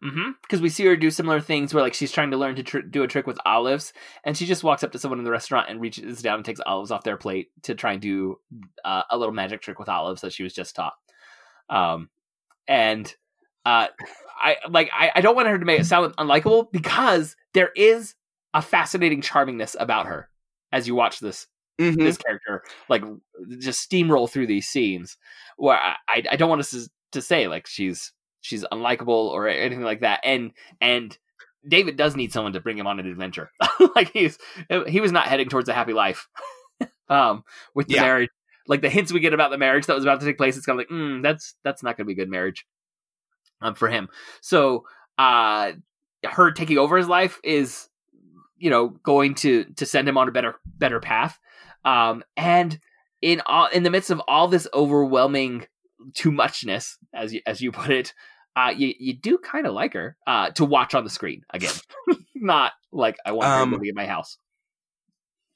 Mm-hmm. 0.02 0.30
Because 0.42 0.60
we 0.60 0.68
see 0.68 0.84
her 0.84 0.96
do 0.96 1.10
similar 1.10 1.40
things 1.40 1.74
where, 1.74 1.82
like, 1.82 1.94
she's 1.94 2.12
trying 2.12 2.30
to 2.30 2.36
learn 2.36 2.54
to 2.56 2.62
tr- 2.62 2.80
do 2.80 3.02
a 3.02 3.08
trick 3.08 3.26
with 3.26 3.38
olives, 3.44 3.92
and 4.24 4.36
she 4.36 4.46
just 4.46 4.62
walks 4.62 4.84
up 4.84 4.92
to 4.92 4.98
someone 4.98 5.18
in 5.18 5.24
the 5.24 5.30
restaurant 5.30 5.68
and 5.68 5.80
reaches 5.80 6.22
down 6.22 6.36
and 6.36 6.44
takes 6.44 6.60
olives 6.64 6.92
off 6.92 7.02
their 7.02 7.16
plate 7.16 7.48
to 7.62 7.74
try 7.74 7.92
and 7.92 8.02
do 8.02 8.38
uh, 8.84 9.02
a 9.10 9.18
little 9.18 9.34
magic 9.34 9.60
trick 9.60 9.78
with 9.80 9.88
olives 9.88 10.20
that 10.20 10.32
she 10.32 10.44
was 10.44 10.54
just 10.54 10.76
taught. 10.76 10.92
Um, 11.68 12.10
and 12.68 13.12
uh, 13.66 13.88
I 14.40 14.56
like 14.70 14.90
I, 14.92 15.10
I 15.16 15.20
don't 15.20 15.34
want 15.34 15.48
her 15.48 15.58
to 15.58 15.64
make 15.64 15.80
it 15.80 15.86
sound 15.86 16.14
unlikable 16.16 16.70
because 16.70 17.34
there 17.54 17.70
is 17.74 18.14
a 18.54 18.62
fascinating 18.62 19.20
charmingness 19.20 19.74
about 19.78 20.06
her 20.06 20.28
as 20.70 20.86
you 20.86 20.94
watch 20.94 21.18
this 21.18 21.48
Mhm. 21.80 21.96
this 22.04 22.18
character 22.18 22.62
like 22.88 23.04
just 23.58 23.88
steamroll 23.88 24.28
through 24.28 24.46
these 24.48 24.66
scenes. 24.68 25.16
Where 25.56 25.76
I, 25.76 25.96
I 26.08 26.22
I 26.32 26.36
don't 26.36 26.48
want 26.48 26.60
us 26.60 26.70
to, 26.72 26.88
to 27.12 27.22
say 27.22 27.46
like 27.48 27.66
she's 27.66 28.12
she's 28.40 28.64
unlikable 28.72 29.08
or 29.08 29.48
anything 29.48 29.84
like 29.84 30.00
that 30.00 30.20
and 30.24 30.52
and 30.80 31.16
David 31.66 31.96
does 31.96 32.16
need 32.16 32.32
someone 32.32 32.52
to 32.54 32.60
bring 32.60 32.78
him 32.78 32.86
on 32.86 32.98
an 33.00 33.06
adventure. 33.06 33.50
Like 33.94 34.12
he's 34.12 34.38
he 34.86 35.00
was 35.00 35.10
not 35.12 35.26
heading 35.26 35.48
towards 35.48 35.68
a 35.68 35.72
happy 35.72 35.92
life 35.92 36.28
um 37.08 37.42
with 37.74 37.88
the 37.88 37.94
Yeah. 37.94 38.02
marriage. 38.02 38.30
Like 38.68 38.80
the 38.82 38.90
hints 38.90 39.12
we 39.12 39.20
get 39.20 39.32
about 39.34 39.50
the 39.50 39.58
marriage 39.58 39.86
that 39.86 39.94
was 39.94 40.04
about 40.04 40.20
to 40.20 40.26
take 40.26 40.36
place 40.36 40.56
it's 40.56 40.66
kind 40.66 40.78
of 40.80 40.86
like 40.86 40.96
mm, 40.96 41.22
that's 41.22 41.54
that's 41.64 41.82
not 41.82 41.96
going 41.96 42.04
to 42.06 42.14
be 42.14 42.20
a 42.20 42.24
good 42.24 42.30
marriage 42.30 42.66
um 43.60 43.74
for 43.74 43.88
him. 43.88 44.08
So 44.40 44.84
uh 45.18 45.72
her 46.24 46.50
taking 46.52 46.78
over 46.78 46.96
his 46.96 47.08
life 47.08 47.38
is 47.44 47.88
you 48.56 48.70
know 48.70 48.88
going 48.88 49.34
to 49.36 49.64
to 49.76 49.86
send 49.86 50.08
him 50.08 50.18
on 50.18 50.28
a 50.28 50.32
better 50.32 50.56
better 50.66 51.00
path 51.00 51.38
um 51.88 52.22
and 52.36 52.78
in 53.22 53.40
all 53.46 53.66
in 53.68 53.82
the 53.82 53.90
midst 53.90 54.10
of 54.10 54.20
all 54.28 54.48
this 54.48 54.68
overwhelming 54.74 55.66
too 56.14 56.30
muchness 56.30 56.98
as 57.14 57.32
you 57.34 57.40
as 57.46 57.60
you 57.60 57.72
put 57.72 57.90
it 57.90 58.12
uh 58.56 58.72
you 58.76 58.94
you 58.98 59.12
do 59.14 59.38
kind 59.38 59.66
of 59.66 59.72
like 59.72 59.94
her 59.94 60.16
uh 60.26 60.50
to 60.50 60.64
watch 60.64 60.94
on 60.94 61.04
the 61.04 61.10
screen 61.10 61.42
again. 61.50 61.74
Not 62.34 62.72
like 62.92 63.16
i 63.26 63.32
want 63.32 63.48
her 63.48 63.62
Um, 63.62 63.70
to 63.72 63.76
leave 63.78 63.94
my 63.96 64.06
house. 64.06 64.38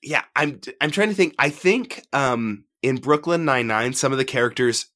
yeah 0.03 0.23
i'm 0.35 0.61
i'm 0.81 0.90
trying 0.90 1.09
to 1.11 1.14
think 1.14 1.35
i 1.38 1.49
think 1.51 2.05
um 2.12 2.64
in 2.83 2.97
brooklyn 2.97 3.45
99 3.45 3.92
some 3.95 4.12
of 4.12 4.18
the 4.18 4.25
characters 4.25 4.87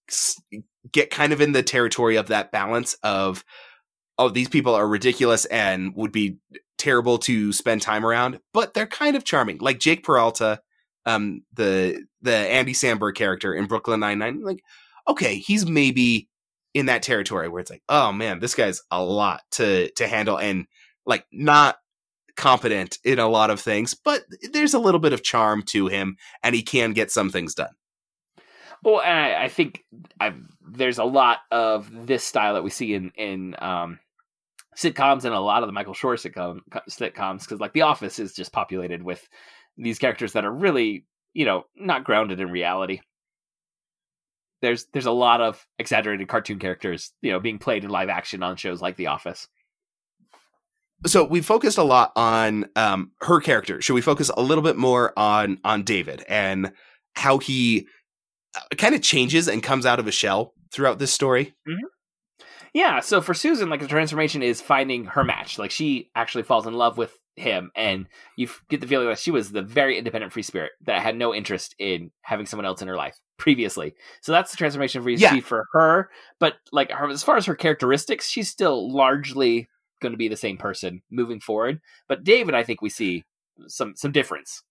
get 0.93 1.11
kind 1.11 1.33
of 1.33 1.41
in 1.41 1.53
the 1.53 1.63
territory 1.63 2.17
of 2.17 2.27
that 2.29 2.51
balance 2.51 2.95
of 3.05 3.45
oh 4.19 4.29
these 4.29 4.49
people 4.49 4.75
are 4.75 4.87
ridiculous 4.89 5.45
and 5.47 5.95
would 5.95 6.13
be 6.13 6.39
terrible 6.79 7.19
to 7.19 7.53
spend 7.53 7.81
time 7.83 8.05
around 8.05 8.41
but 8.53 8.75
they're 8.75 8.87
kind 8.87 9.17
of 9.17 9.25
charming. 9.25 9.59
Like 9.59 9.79
jake 9.79 10.03
peralta 10.05 10.61
um 11.07 11.43
the 11.55 12.05
the 12.23 12.35
andy 12.35 12.73
samberg 12.73 13.15
character 13.15 13.55
in 13.55 13.67
brooklyn 13.67 14.01
Nine 14.01 14.19
Nine. 14.19 14.43
like 14.43 14.63
okay 15.09 15.37
he's 15.37 15.67
maybe 15.67 16.29
in 16.75 16.87
that 16.87 17.03
territory 17.03 17.49
where 17.49 17.61
it's 17.61 17.71
like 17.71 17.83
oh 17.89 18.13
man 18.13 18.41
this 18.41 18.55
guy's 18.55 18.83
a 18.91 19.03
lot 19.03 19.43
to 19.53 19.91
to 19.93 20.07
handle 20.07 20.39
and 20.39 20.67
like 21.07 21.25
not 21.33 21.77
competent 22.37 22.99
in 23.03 23.19
a 23.19 23.29
lot 23.29 23.51
of 23.51 23.61
things, 23.61 23.95
but 23.95 24.25
there's 24.53 24.75
a 24.75 24.79
little 24.79 25.01
bit 25.01 25.13
of 25.13 25.23
charm 25.23 25.63
to 25.63 25.89
him, 25.89 26.17
and 26.43 26.55
he 26.55 26.63
can 26.63 26.93
get 26.93 27.11
some 27.11 27.31
things 27.31 27.55
done. 27.55 27.75
Well, 28.85 29.01
and 29.01 29.19
I, 29.19 29.45
I 29.45 29.49
think 29.49 29.85
i 30.21 30.35
there's 30.69 30.99
a 30.99 31.05
lot 31.05 31.39
of 31.51 32.07
this 32.07 32.23
style 32.23 32.55
that 32.55 32.65
we 32.65 32.71
see 32.71 32.95
in 32.95 33.11
in 33.17 33.57
um, 33.59 33.99
sitcoms 34.77 35.25
and 35.25 35.35
a 35.35 35.41
lot 35.41 35.63
of 35.63 35.69
the 35.69 35.73
Michael 35.73 35.95
Schur 35.95 36.15
sitcom 36.17 36.61
sitcoms 36.91 37.41
because 37.41 37.61
like 37.61 37.73
The 37.73 37.83
Office 37.83 38.19
is 38.19 38.35
just 38.35 38.53
populated 38.53 39.03
with 39.03 39.27
these 39.77 39.99
characters 39.99 40.33
that 40.33 40.45
are 40.45 40.53
really 40.53 41.05
you 41.33 41.45
know 41.45 41.65
not 41.77 42.05
grounded 42.05 42.41
in 42.41 42.51
reality. 42.51 43.01
There's 44.63 44.87
there's 44.93 45.07
a 45.07 45.13
lot 45.13 45.41
of 45.41 45.65
exaggerated 45.79 46.29
cartoon 46.29 46.59
characters 46.59 47.13
you 47.23 47.33
know 47.33 47.41
being 47.41 47.59
played 47.59 47.85
in 47.85 47.91
live 47.91 48.09
action 48.09 48.43
on 48.43 48.57
shows 48.57 48.81
like 48.81 48.97
The 48.97 49.09
Office. 49.09 49.49
So 51.07 51.25
we 51.25 51.43
focused 51.43 51.77
a 51.77 51.83
lot 51.83 52.13
on 52.17 52.71
um, 52.75 53.13
her 53.21 53.39
character. 53.41 53.83
Should 53.83 53.95
we 53.95 54.01
focus 54.01 54.31
a 54.35 54.43
little 54.43 54.65
bit 54.65 54.77
more 54.77 55.13
on 55.19 55.59
on 55.63 55.83
David 55.83 56.25
and 56.29 56.73
how 57.15 57.39
he 57.39 57.87
kind 58.77 58.95
of 58.95 59.03
changes 59.03 59.49
and 59.49 59.63
comes 59.63 59.87
out 59.87 59.99
of 59.99 60.07
a 60.07 60.13
shell 60.13 60.55
throughout 60.73 60.99
this 60.99 61.13
story. 61.13 61.55
Mm-hmm. 61.69 61.87
Yeah, 62.75 63.01
so 63.01 63.23
for 63.23 63.35
Susan, 63.35 63.71
like 63.71 63.81
the 63.81 63.87
transformation 63.87 64.43
is 64.43 64.61
finding 64.61 65.07
her 65.07 65.25
match. 65.25 65.59
Like 65.59 65.71
she 65.71 66.11
actually 66.15 66.45
falls 66.45 66.67
in 66.67 66.75
love 66.75 66.99
with 66.99 67.17
him, 67.37 67.71
and 67.77 68.07
you 68.37 68.49
get 68.69 68.81
the 68.81 68.87
feeling 68.87 69.09
that 69.09 69.19
she 69.19 69.31
was 69.31 69.53
the 69.53 69.63
very 69.63 69.99
independent 69.99 70.33
free 70.33 70.43
spirit 70.43 70.73
that 70.85 71.03
had 71.03 71.17
no 71.17 71.35
interest 71.35 71.75
in 71.79 72.11
having 72.23 72.47
someone 72.47 72.67
else 72.67 72.83
in 72.83 72.89
her 72.89 72.97
life 72.97 73.19
previously. 73.39 73.95
So 74.23 74.33
that's 74.33 74.51
the 74.51 74.57
transformation 74.57 75.03
for 75.03 75.11
you 75.11 75.19
Yeah. 75.19 75.33
see 75.33 75.41
for 75.41 75.67
her. 75.73 76.11
But 76.41 76.55
like 76.73 76.91
her, 76.91 77.09
as 77.09 77.23
far 77.23 77.37
as 77.37 77.47
her 77.47 77.55
characteristics, 77.55 78.29
she's 78.29 78.51
still 78.51 78.91
largely 78.91 79.69
going 80.01 80.13
to 80.13 80.19
be 80.19 80.29
the 80.29 80.37
same 80.37 80.57
person 80.57 81.03
moving 81.11 81.41
forward. 81.41 81.81
But 82.09 82.25
David, 82.25 82.55
I 82.55 82.63
think 82.63 82.83
we 82.83 82.91
see 82.91 83.25
some 83.69 83.95
some 83.97 84.13
difference. 84.13 84.63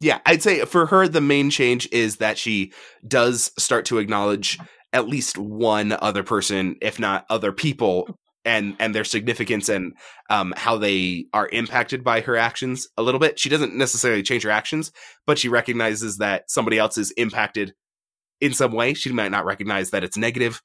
Yeah, 0.00 0.20
I'd 0.24 0.42
say 0.42 0.64
for 0.64 0.86
her, 0.86 1.06
the 1.08 1.20
main 1.20 1.50
change 1.50 1.88
is 1.92 2.16
that 2.16 2.38
she 2.38 2.72
does 3.06 3.52
start 3.58 3.84
to 3.86 3.98
acknowledge 3.98 4.58
at 4.92 5.08
least 5.08 5.36
one 5.36 5.92
other 6.00 6.22
person, 6.22 6.76
if 6.80 6.98
not 6.98 7.26
other 7.28 7.52
people, 7.52 8.18
and 8.44 8.76
and 8.78 8.94
their 8.94 9.04
significance 9.04 9.68
and 9.68 9.94
um, 10.30 10.54
how 10.56 10.76
they 10.78 11.26
are 11.32 11.48
impacted 11.48 12.02
by 12.02 12.20
her 12.22 12.36
actions 12.36 12.88
a 12.96 13.02
little 13.02 13.20
bit. 13.20 13.38
She 13.38 13.48
doesn't 13.48 13.76
necessarily 13.76 14.22
change 14.22 14.42
her 14.42 14.50
actions, 14.50 14.92
but 15.26 15.38
she 15.38 15.48
recognizes 15.48 16.18
that 16.18 16.50
somebody 16.50 16.78
else 16.78 16.96
is 16.96 17.10
impacted 17.12 17.74
in 18.40 18.52
some 18.52 18.72
way. 18.72 18.94
She 18.94 19.12
might 19.12 19.30
not 19.30 19.44
recognize 19.44 19.90
that 19.90 20.04
it's 20.04 20.16
negative, 20.16 20.62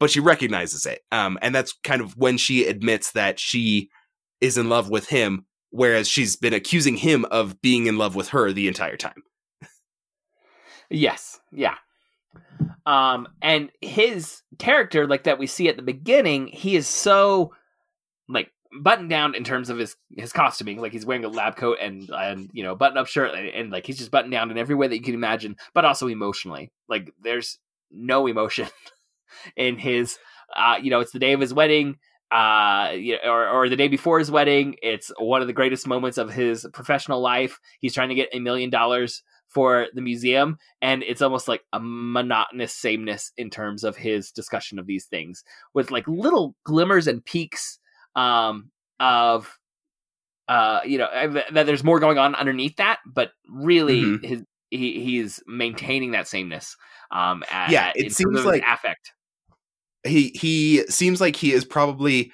but 0.00 0.10
she 0.10 0.20
recognizes 0.20 0.86
it, 0.86 1.02
um, 1.12 1.38
and 1.42 1.54
that's 1.54 1.74
kind 1.84 2.00
of 2.00 2.16
when 2.16 2.38
she 2.38 2.66
admits 2.66 3.12
that 3.12 3.38
she 3.38 3.90
is 4.40 4.58
in 4.58 4.68
love 4.68 4.90
with 4.90 5.08
him 5.08 5.46
whereas 5.70 6.08
she's 6.08 6.36
been 6.36 6.54
accusing 6.54 6.96
him 6.96 7.24
of 7.26 7.60
being 7.60 7.86
in 7.86 7.98
love 7.98 8.14
with 8.14 8.28
her 8.28 8.52
the 8.52 8.68
entire 8.68 8.96
time. 8.96 9.22
Yes, 10.88 11.40
yeah. 11.52 11.74
Um, 12.86 13.28
and 13.42 13.70
his 13.80 14.42
character, 14.58 15.06
like 15.06 15.24
that 15.24 15.38
we 15.38 15.46
see 15.46 15.68
at 15.68 15.76
the 15.76 15.82
beginning, 15.82 16.46
he 16.46 16.76
is 16.76 16.86
so 16.86 17.52
like 18.28 18.52
buttoned 18.80 19.10
down 19.10 19.34
in 19.34 19.44
terms 19.44 19.70
of 19.70 19.78
his 19.78 19.96
his 20.16 20.32
costuming. 20.32 20.80
Like 20.80 20.92
he's 20.92 21.06
wearing 21.06 21.24
a 21.24 21.28
lab 21.28 21.56
coat 21.56 21.78
and 21.80 22.08
and 22.10 22.48
you 22.52 22.62
know 22.62 22.76
button 22.76 22.98
up 22.98 23.08
shirt, 23.08 23.34
and, 23.34 23.48
and 23.48 23.70
like 23.70 23.86
he's 23.86 23.98
just 23.98 24.10
buttoned 24.10 24.32
down 24.32 24.50
in 24.50 24.58
every 24.58 24.74
way 24.74 24.86
that 24.86 24.96
you 24.96 25.02
can 25.02 25.14
imagine, 25.14 25.56
but 25.74 25.84
also 25.84 26.06
emotionally. 26.06 26.70
Like 26.88 27.12
there's 27.20 27.58
no 27.90 28.26
emotion 28.26 28.68
in 29.56 29.78
his. 29.78 30.18
Uh, 30.56 30.76
you 30.80 30.90
know, 30.90 31.00
it's 31.00 31.10
the 31.10 31.18
day 31.18 31.32
of 31.32 31.40
his 31.40 31.52
wedding 31.52 31.96
uh 32.32 32.90
or 33.24 33.48
or 33.48 33.68
the 33.68 33.76
day 33.76 33.86
before 33.86 34.18
his 34.18 34.32
wedding 34.32 34.74
it's 34.82 35.12
one 35.20 35.42
of 35.42 35.46
the 35.46 35.52
greatest 35.52 35.86
moments 35.86 36.18
of 36.18 36.28
his 36.28 36.66
professional 36.72 37.20
life 37.20 37.60
he's 37.78 37.94
trying 37.94 38.08
to 38.08 38.16
get 38.16 38.28
a 38.32 38.40
million 38.40 38.68
dollars 38.68 39.22
for 39.56 39.86
the 39.94 40.02
museum 40.02 40.58
and 40.82 41.02
it's 41.02 41.22
almost 41.22 41.48
like 41.48 41.62
a 41.72 41.80
monotonous 41.80 42.74
sameness 42.74 43.32
in 43.38 43.48
terms 43.48 43.84
of 43.84 43.96
his 43.96 44.30
discussion 44.30 44.78
of 44.78 44.86
these 44.86 45.06
things 45.06 45.42
with 45.72 45.90
like 45.90 46.06
little 46.06 46.54
glimmers 46.64 47.06
and 47.06 47.24
peaks 47.24 47.78
um 48.16 48.70
of 49.00 49.58
uh 50.48 50.80
you 50.84 50.98
know 50.98 51.08
that 51.52 51.64
there's 51.64 51.82
more 51.82 51.98
going 51.98 52.18
on 52.18 52.34
underneath 52.34 52.76
that 52.76 52.98
but 53.06 53.30
really 53.48 54.02
Mhm. 54.02 54.24
his 54.24 54.42
he 54.70 55.00
he's 55.02 55.42
maintaining 55.46 56.10
that 56.10 56.28
sameness 56.28 56.76
um 57.10 57.42
at, 57.50 57.70
Yeah, 57.70 57.92
it 57.96 58.04
in 58.04 58.10
seems 58.10 58.44
like- 58.44 58.62
affect 58.68 59.12
He 60.04 60.32
he 60.38 60.84
seems 60.90 61.18
like 61.18 61.34
he 61.34 61.52
is 61.52 61.64
probably 61.64 62.30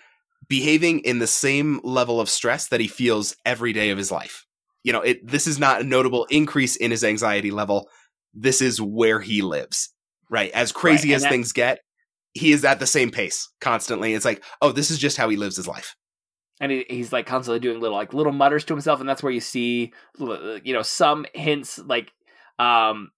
behaving 0.49 0.99
in 1.05 1.21
the 1.21 1.29
same 1.29 1.81
level 1.85 2.21
of 2.21 2.29
stress 2.29 2.67
that 2.69 2.81
he 2.81 2.89
feels 2.89 3.37
every 3.47 3.73
day 3.73 3.91
of 3.91 3.97
his 3.97 4.11
life. 4.11 4.45
You 4.85 4.93
know, 4.93 5.01
it 5.01 5.27
this 5.27 5.47
is 5.47 5.59
not 5.59 5.81
a 5.81 5.85
notable 5.85 6.27
increase 6.31 6.77
in 6.77 6.91
his 6.91 7.05
anxiety 7.05 7.51
level. 7.51 7.89
This 8.35 8.61
is 8.61 8.81
where 8.81 9.21
he 9.21 9.43
lives. 9.43 9.93
Right? 10.31 10.51
As 10.53 10.73
crazy 10.73 11.11
and 11.11 11.17
as 11.17 11.23
that- 11.23 11.31
things 11.31 11.53
get, 11.53 11.81
he 12.33 12.53
is 12.53 12.65
at 12.65 12.79
the 12.79 12.87
same 12.87 13.11
pace 13.11 13.49
constantly. 13.61 14.15
It's 14.15 14.25
like, 14.25 14.43
"Oh, 14.61 14.73
this 14.73 14.91
is 14.91 14.99
just 14.99 15.17
how 15.17 15.29
he 15.29 15.37
lives 15.37 15.57
his 15.57 15.69
life." 15.69 15.95
and 16.61 16.71
he, 16.71 16.85
he's 16.89 17.13
like 17.13 17.27
constantly 17.27 17.61
doing 17.61 17.81
little 17.81 17.97
like 17.97 18.15
little 18.15 18.33
mutters 18.33 18.65
to 18.65 18.73
himself 18.73 19.01
and 19.01 19.09
that's 19.09 19.23
where 19.23 19.33
you 19.33 19.41
see 19.41 19.93
you 20.19 20.73
know 20.73 20.83
some 20.83 21.27
hints 21.35 21.79
like 21.79 22.13
um 22.59 23.11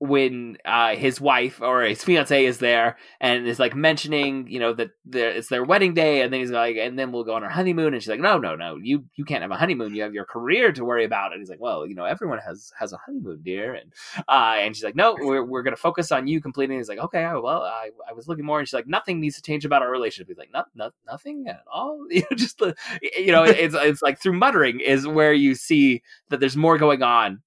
when 0.00 0.56
uh 0.64 0.94
his 0.94 1.20
wife 1.20 1.60
or 1.60 1.82
his 1.82 2.04
fiance 2.04 2.44
is 2.44 2.58
there 2.58 2.96
and 3.20 3.48
is 3.48 3.58
like 3.58 3.74
mentioning 3.74 4.46
you 4.48 4.60
know 4.60 4.72
that 4.72 4.90
it's 5.12 5.48
their 5.48 5.64
wedding 5.64 5.92
day 5.92 6.22
and 6.22 6.32
then 6.32 6.38
he's 6.38 6.52
like 6.52 6.76
and 6.76 6.96
then 6.96 7.10
we'll 7.10 7.24
go 7.24 7.34
on 7.34 7.42
our 7.42 7.50
honeymoon 7.50 7.92
and 7.94 8.02
she's 8.02 8.08
like 8.08 8.20
no 8.20 8.38
no 8.38 8.54
no 8.54 8.76
you 8.80 9.04
you 9.16 9.24
can't 9.24 9.42
have 9.42 9.50
a 9.50 9.56
honeymoon. 9.56 9.94
You 9.94 10.02
have 10.02 10.14
your 10.14 10.24
career 10.24 10.72
to 10.72 10.84
worry 10.84 11.04
about. 11.04 11.32
And 11.32 11.40
he's 11.40 11.50
like 11.50 11.60
well 11.60 11.84
you 11.84 11.96
know 11.96 12.04
everyone 12.04 12.38
has 12.38 12.70
has 12.78 12.92
a 12.92 12.98
honeymoon 13.04 13.40
dear. 13.42 13.74
And 13.74 13.92
uh 14.28 14.56
and 14.58 14.76
she's 14.76 14.84
like 14.84 14.94
no 14.94 15.16
we're, 15.18 15.44
we're 15.44 15.62
gonna 15.62 15.76
focus 15.76 16.12
on 16.12 16.28
you 16.28 16.40
completing 16.40 16.76
he's 16.78 16.88
like 16.88 16.98
okay 16.98 17.24
well 17.24 17.62
I, 17.62 17.90
I 18.08 18.12
was 18.12 18.28
looking 18.28 18.44
more. 18.44 18.60
And 18.60 18.68
she's 18.68 18.74
like 18.74 18.86
nothing 18.86 19.20
needs 19.20 19.36
to 19.36 19.42
change 19.42 19.64
about 19.64 19.82
our 19.82 19.90
relationship. 19.90 20.28
He's 20.28 20.38
like 20.38 20.52
not, 20.52 20.66
not 20.74 20.92
nothing 21.06 21.46
at 21.48 21.62
all? 21.72 22.06
You 22.18 22.22
know 22.22 22.36
just 22.36 22.58
the 22.58 22.74
you 23.16 23.32
know 23.32 23.44
it's 23.44 23.74
it's 23.74 24.02
like 24.02 24.20
through 24.20 24.32
muttering 24.34 24.80
is 24.80 25.06
where 25.06 25.32
you 25.32 25.54
see 25.54 26.02
that 26.30 26.40
there's 26.40 26.56
more 26.56 26.78
going 26.78 27.02
on 27.02 27.42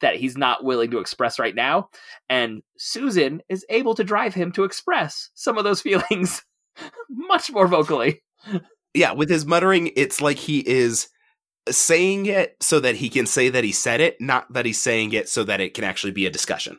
that 0.00 0.16
he's 0.16 0.36
not 0.36 0.64
willing 0.64 0.90
to 0.90 0.98
express 0.98 1.38
right 1.38 1.54
now. 1.54 1.88
And 2.28 2.62
susan 2.76 3.42
is 3.48 3.64
able 3.70 3.94
to 3.94 4.04
drive 4.04 4.34
him 4.34 4.52
to 4.52 4.64
express 4.64 5.30
some 5.34 5.58
of 5.58 5.64
those 5.64 5.80
feelings 5.82 6.42
much 7.08 7.50
more 7.50 7.66
vocally. 7.66 8.22
Yeah, 8.94 9.12
with 9.12 9.28
his 9.30 9.46
muttering, 9.46 9.90
it's 9.96 10.20
like 10.20 10.38
he 10.38 10.60
is 10.60 11.08
saying 11.68 12.26
it 12.26 12.56
so 12.60 12.78
that 12.80 12.96
he 12.96 13.08
can 13.08 13.26
say 13.26 13.48
that 13.48 13.64
he 13.64 13.72
said 13.72 14.00
it, 14.00 14.20
not 14.20 14.52
that 14.52 14.66
he's 14.66 14.80
saying 14.80 15.12
it 15.12 15.28
so 15.28 15.42
that 15.44 15.60
it 15.60 15.74
can 15.74 15.84
actually 15.84 16.12
be 16.12 16.26
a 16.26 16.30
discussion. 16.30 16.78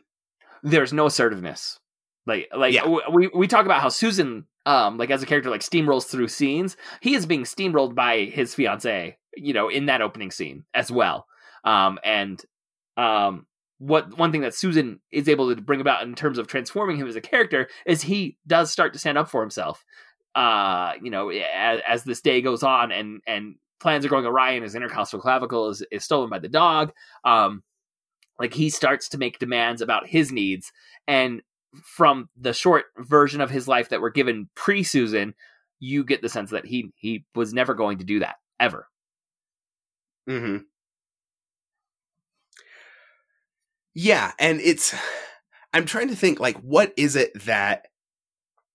there's 0.62 0.92
no 0.92 1.06
assertiveness. 1.06 1.78
Like 2.26 2.48
like 2.56 2.74
Yeah. 2.74 2.86
we 3.12 3.28
we 3.34 3.46
talk 3.46 3.64
about 3.64 3.80
how 3.80 3.88
susan 3.88 4.44
um 4.66 4.98
like 4.98 5.10
as 5.10 5.22
a 5.22 5.26
character 5.26 5.50
like 5.50 5.60
steamrolls 5.62 6.06
through 6.06 6.28
scenes. 6.28 6.76
He 7.00 7.14
is 7.14 7.26
being 7.26 7.44
steamrolled 7.44 7.94
by 7.94 8.24
his 8.24 8.54
fiance 8.54 9.16
you 9.36 9.52
know 9.52 9.68
in 9.68 9.86
that 9.86 10.02
opening 10.02 10.30
scene 10.30 10.64
as 10.74 10.90
well. 10.90 11.26
Um 11.64 11.98
and 12.04 12.42
um 12.98 13.46
what 13.78 14.18
one 14.18 14.30
thing 14.30 14.42
that 14.42 14.54
susan 14.54 15.00
is 15.10 15.28
able 15.28 15.54
to 15.54 15.62
bring 15.62 15.80
about 15.80 16.02
in 16.02 16.14
terms 16.14 16.36
of 16.36 16.46
transforming 16.46 16.96
him 16.96 17.08
as 17.08 17.16
a 17.16 17.20
character 17.20 17.68
is 17.86 18.02
he 18.02 18.36
does 18.46 18.70
start 18.70 18.92
to 18.92 18.98
stand 18.98 19.16
up 19.16 19.30
for 19.30 19.40
himself 19.40 19.84
uh 20.34 20.92
you 21.02 21.10
know 21.10 21.30
as, 21.30 21.80
as 21.88 22.04
this 22.04 22.20
day 22.20 22.42
goes 22.42 22.62
on 22.62 22.92
and 22.92 23.20
and 23.26 23.54
plans 23.80 24.04
are 24.04 24.08
going 24.08 24.26
awry 24.26 24.50
and 24.50 24.64
his 24.64 24.74
intercostal 24.74 25.20
clavicle 25.20 25.68
is, 25.68 25.82
is 25.90 26.04
stolen 26.04 26.28
by 26.28 26.38
the 26.38 26.48
dog 26.48 26.92
um 27.24 27.62
like 28.38 28.52
he 28.52 28.68
starts 28.68 29.08
to 29.08 29.18
make 29.18 29.38
demands 29.38 29.80
about 29.80 30.06
his 30.06 30.30
needs 30.30 30.72
and 31.06 31.40
from 31.82 32.28
the 32.36 32.52
short 32.52 32.86
version 32.98 33.40
of 33.40 33.50
his 33.50 33.68
life 33.68 33.88
that 33.88 34.00
we're 34.00 34.10
given 34.10 34.48
pre 34.54 34.82
Susan, 34.82 35.34
you 35.80 36.04
get 36.04 36.22
the 36.22 36.28
sense 36.28 36.50
that 36.50 36.66
he 36.66 36.92
he 36.96 37.24
was 37.34 37.52
never 37.52 37.74
going 37.74 37.98
to 37.98 38.04
do 38.04 38.20
that 38.20 38.36
ever. 38.58 38.88
Mm-hmm. 40.28 40.58
Yeah, 44.00 44.30
and 44.38 44.60
it's 44.60 44.94
I'm 45.74 45.84
trying 45.84 46.08
to 46.08 46.16
think 46.16 46.38
like 46.38 46.56
what 46.58 46.92
is 46.96 47.16
it 47.16 47.32
that 47.44 47.88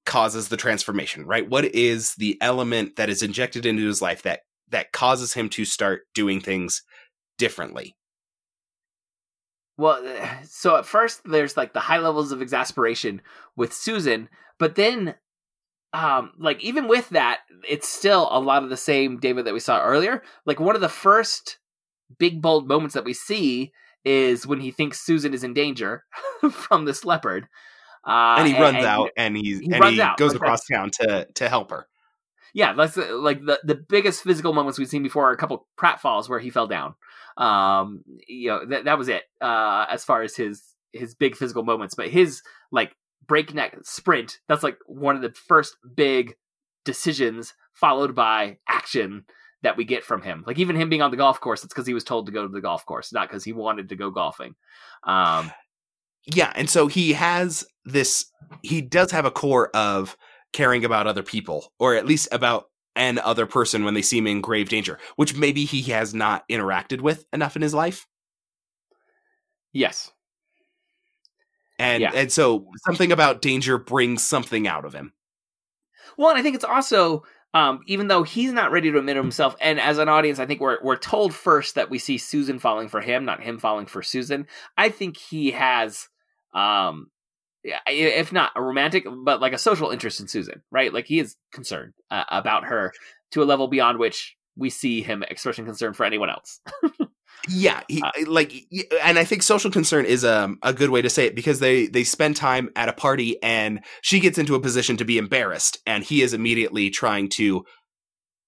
causes 0.06 0.50
the 0.50 0.58
transformation, 0.58 1.26
right? 1.26 1.50
What 1.50 1.64
is 1.64 2.14
the 2.16 2.38
element 2.42 2.98
that 2.98 3.10
is 3.10 3.24
injected 3.24 3.66
into 3.66 3.88
his 3.88 4.02
life 4.02 4.24
that 4.24 4.42
that 4.70 4.92
causes 4.92 5.34
him 5.34 5.48
to 5.52 5.64
start 5.64 6.02
doing 6.14 6.42
things 6.42 6.84
differently? 7.38 7.96
Well, 9.78 10.04
so 10.44 10.76
at 10.76 10.86
first 10.86 11.22
there's 11.24 11.56
like 11.56 11.74
the 11.74 11.80
high 11.80 12.00
levels 12.00 12.34
of 12.34 12.42
exasperation 12.42 13.22
with 13.56 13.74
Susan, 13.74 14.28
but 14.60 14.76
then 14.76 15.16
um 15.94 16.34
like 16.38 16.62
even 16.62 16.90
with 16.90 17.08
that, 17.12 17.40
it's 17.68 17.88
still 17.88 18.28
a 18.30 18.42
lot 18.42 18.64
of 18.64 18.70
the 18.70 18.76
same 18.76 19.22
David 19.22 19.46
that 19.46 19.54
we 19.54 19.62
saw 19.62 19.82
earlier. 19.82 20.22
Like 20.46 20.60
one 20.60 20.76
of 20.76 20.82
the 20.82 20.90
first 20.90 21.60
big 22.20 22.42
bold 22.42 22.68
moments 22.68 22.94
that 22.94 23.06
we 23.06 23.14
see 23.14 23.72
is 24.06 24.46
when 24.46 24.60
he 24.60 24.72
thinks 24.72 25.00
Susan 25.00 25.34
is 25.34 25.44
in 25.44 25.54
danger 25.54 26.04
from 26.52 26.86
this 26.86 27.06
leopard. 27.06 27.48
Uh, 28.06 28.36
and 28.40 28.48
he 28.48 28.60
runs 28.60 28.84
out 28.84 29.12
and 29.16 29.38
he's 29.38 29.60
he 29.60 29.72
and 29.72 29.80
runs 29.80 29.96
he 29.96 30.02
out, 30.02 30.18
goes 30.18 30.34
like 30.34 30.42
across 30.42 30.66
town 30.66 30.92
to 30.92 31.26
to 31.36 31.48
help 31.48 31.72
her. 31.72 31.88
yeah, 32.54 32.74
that's 32.74 32.98
uh, 32.98 33.18
like 33.18 33.46
the 33.46 33.60
the 33.64 33.76
biggest 33.76 34.24
physical 34.24 34.54
moments 34.54 34.78
we've 34.78 34.90
seen 34.90 35.04
before 35.04 35.30
are 35.30 35.34
a 35.34 35.38
couple 35.38 35.68
pratfalls 35.78 36.28
where 36.28 36.40
he 36.40 36.50
fell 36.50 36.68
down. 36.68 36.96
Um, 37.38 38.04
you 38.28 38.50
know 38.50 38.66
that 38.66 38.86
that 38.86 38.98
was 38.98 39.08
it 39.08 39.24
uh, 39.42 39.86
as 39.90 40.04
far 40.04 40.22
as 40.22 40.36
his 40.36 40.62
his 40.92 41.16
big 41.16 41.38
physical 41.38 41.64
moments. 41.64 41.96
But 41.96 42.10
his 42.10 42.42
like 42.72 42.96
breakneck 43.26 43.78
sprint 43.84 44.40
that's 44.50 44.64
like 44.64 44.78
one 44.86 45.16
of 45.16 45.22
the 45.22 45.32
first 45.32 45.78
big 45.96 46.36
decisions 46.84 47.54
followed 47.74 48.14
by 48.14 48.58
action 48.68 49.24
that 49.64 49.78
we 49.78 49.86
get 49.86 50.04
from 50.04 50.22
him. 50.22 50.44
Like 50.46 50.60
even 50.60 50.76
him 50.76 50.90
being 50.90 51.02
on 51.02 51.12
the 51.12 51.18
golf 51.18 51.40
course, 51.40 51.64
it's 51.64 51.74
because 51.74 51.88
he 51.88 51.94
was 51.94 52.04
told 52.04 52.28
to 52.28 52.32
go 52.32 52.44
to 52.44 52.52
the 52.52 52.62
golf 52.62 52.86
course, 52.86 53.12
not 53.12 53.28
because 53.28 53.44
he 53.44 53.54
wanted 53.54 53.90
to 53.90 53.96
go 53.96 54.12
golfing. 54.12 54.56
Um, 55.04 55.52
Yeah, 56.26 56.54
and 56.56 56.70
so 56.70 56.88
he 56.88 57.14
has 57.14 57.66
this 57.86 58.26
he 58.62 58.82
does 58.82 59.12
have 59.12 59.26
a 59.26 59.32
core 59.32 59.70
of 59.76 60.16
caring 60.54 60.86
about 60.86 61.08
other 61.08 61.24
people 61.24 61.74
or 61.80 61.96
at 61.96 62.06
least 62.06 62.28
about 62.32 62.66
an 62.96 63.18
other 63.20 63.48
person 63.48 63.84
when 63.84 63.96
they 63.96 64.04
seem 64.04 64.28
in 64.28 64.40
grave 64.40 64.70
danger, 64.70 65.00
which 65.16 65.36
maybe 65.36 65.66
he 65.66 65.82
has 65.92 66.14
not 66.14 66.48
interacted 66.50 67.02
with 67.02 67.26
enough 67.34 67.56
in 67.56 67.62
his 67.62 67.74
life. 67.74 68.06
Yes. 69.72 70.12
and 71.80 72.02
Yeah. 72.02 72.12
and 72.14 72.32
so 72.32 72.68
something 72.86 73.12
about 73.12 73.42
danger 73.42 73.78
brings 73.78 74.24
something 74.24 74.68
out 74.68 74.86
of 74.86 74.94
him. 74.94 75.14
Well, 76.18 76.30
and 76.30 76.38
I 76.38 76.44
think 76.44 76.56
it's 76.56 76.64
also 76.64 77.24
um, 77.54 77.82
even 77.86 78.08
though 78.08 78.24
he's 78.24 78.52
not 78.52 78.72
ready 78.72 78.92
to 78.92 78.98
admit 78.98 79.18
it 79.18 79.22
himself, 79.22 79.56
and 79.62 79.80
as 79.80 80.00
an 80.00 80.10
audience, 80.10 80.40
I 80.40 80.46
think 80.46 80.60
we're 80.60 80.80
we're 80.82 80.98
told 80.98 81.34
first 81.34 81.76
that 81.76 81.90
we 81.90 82.00
see 82.00 82.18
Susan 82.18 82.60
falling 82.60 82.88
for 82.88 83.00
him, 83.00 83.26
not 83.26 83.44
him 83.44 83.60
falling 83.60 83.86
for 83.86 84.02
Susan. 84.02 84.48
I 84.78 84.90
think 84.90 85.18
he 85.18 85.52
has, 85.52 86.10
um, 86.54 87.12
if 87.64 88.34
not 88.34 88.52
a 88.56 88.62
romantic, 88.62 89.06
but 89.24 89.40
like 89.40 89.54
a 89.54 89.60
social 89.60 89.92
interest 89.92 90.20
in 90.20 90.28
Susan, 90.28 90.64
right? 90.72 90.94
Like 90.94 91.06
he 91.06 91.20
is 91.20 91.36
concerned 91.52 91.94
uh, 92.10 92.24
about 92.30 92.66
her 92.66 92.92
to 93.32 93.44
a 93.44 93.46
level 93.46 93.68
beyond 93.68 94.00
which 94.00 94.36
we 94.56 94.70
see 94.70 95.02
him 95.02 95.24
expressing 95.24 95.66
concern 95.66 95.94
for 95.94 96.06
anyone 96.06 96.30
else. 96.30 96.60
Yeah, 97.50 97.82
he, 97.90 98.02
like, 98.26 98.54
and 99.02 99.20
I 99.20 99.26
think 99.26 99.44
social 99.44 99.70
concern 99.70 100.06
is 100.06 100.24
um, 100.24 100.60
a 100.64 100.72
good 100.72 100.90
way 100.92 101.02
to 101.02 101.10
say 101.10 101.26
it 101.26 101.36
because 101.36 101.60
they 101.60 101.88
they 101.88 102.06
spend 102.06 102.38
time 102.38 102.70
at 102.76 102.88
a 102.88 102.94
party 102.94 103.42
and 103.44 103.82
she 104.02 104.22
gets 104.22 104.38
into 104.38 104.56
a 104.56 104.62
position 104.62 104.96
to 104.98 105.06
be 105.06 105.18
embarrassed, 105.18 105.78
and 105.86 106.04
he 106.06 106.22
is 106.22 106.34
immediately 106.34 106.90
trying 106.90 107.28
to 107.30 107.66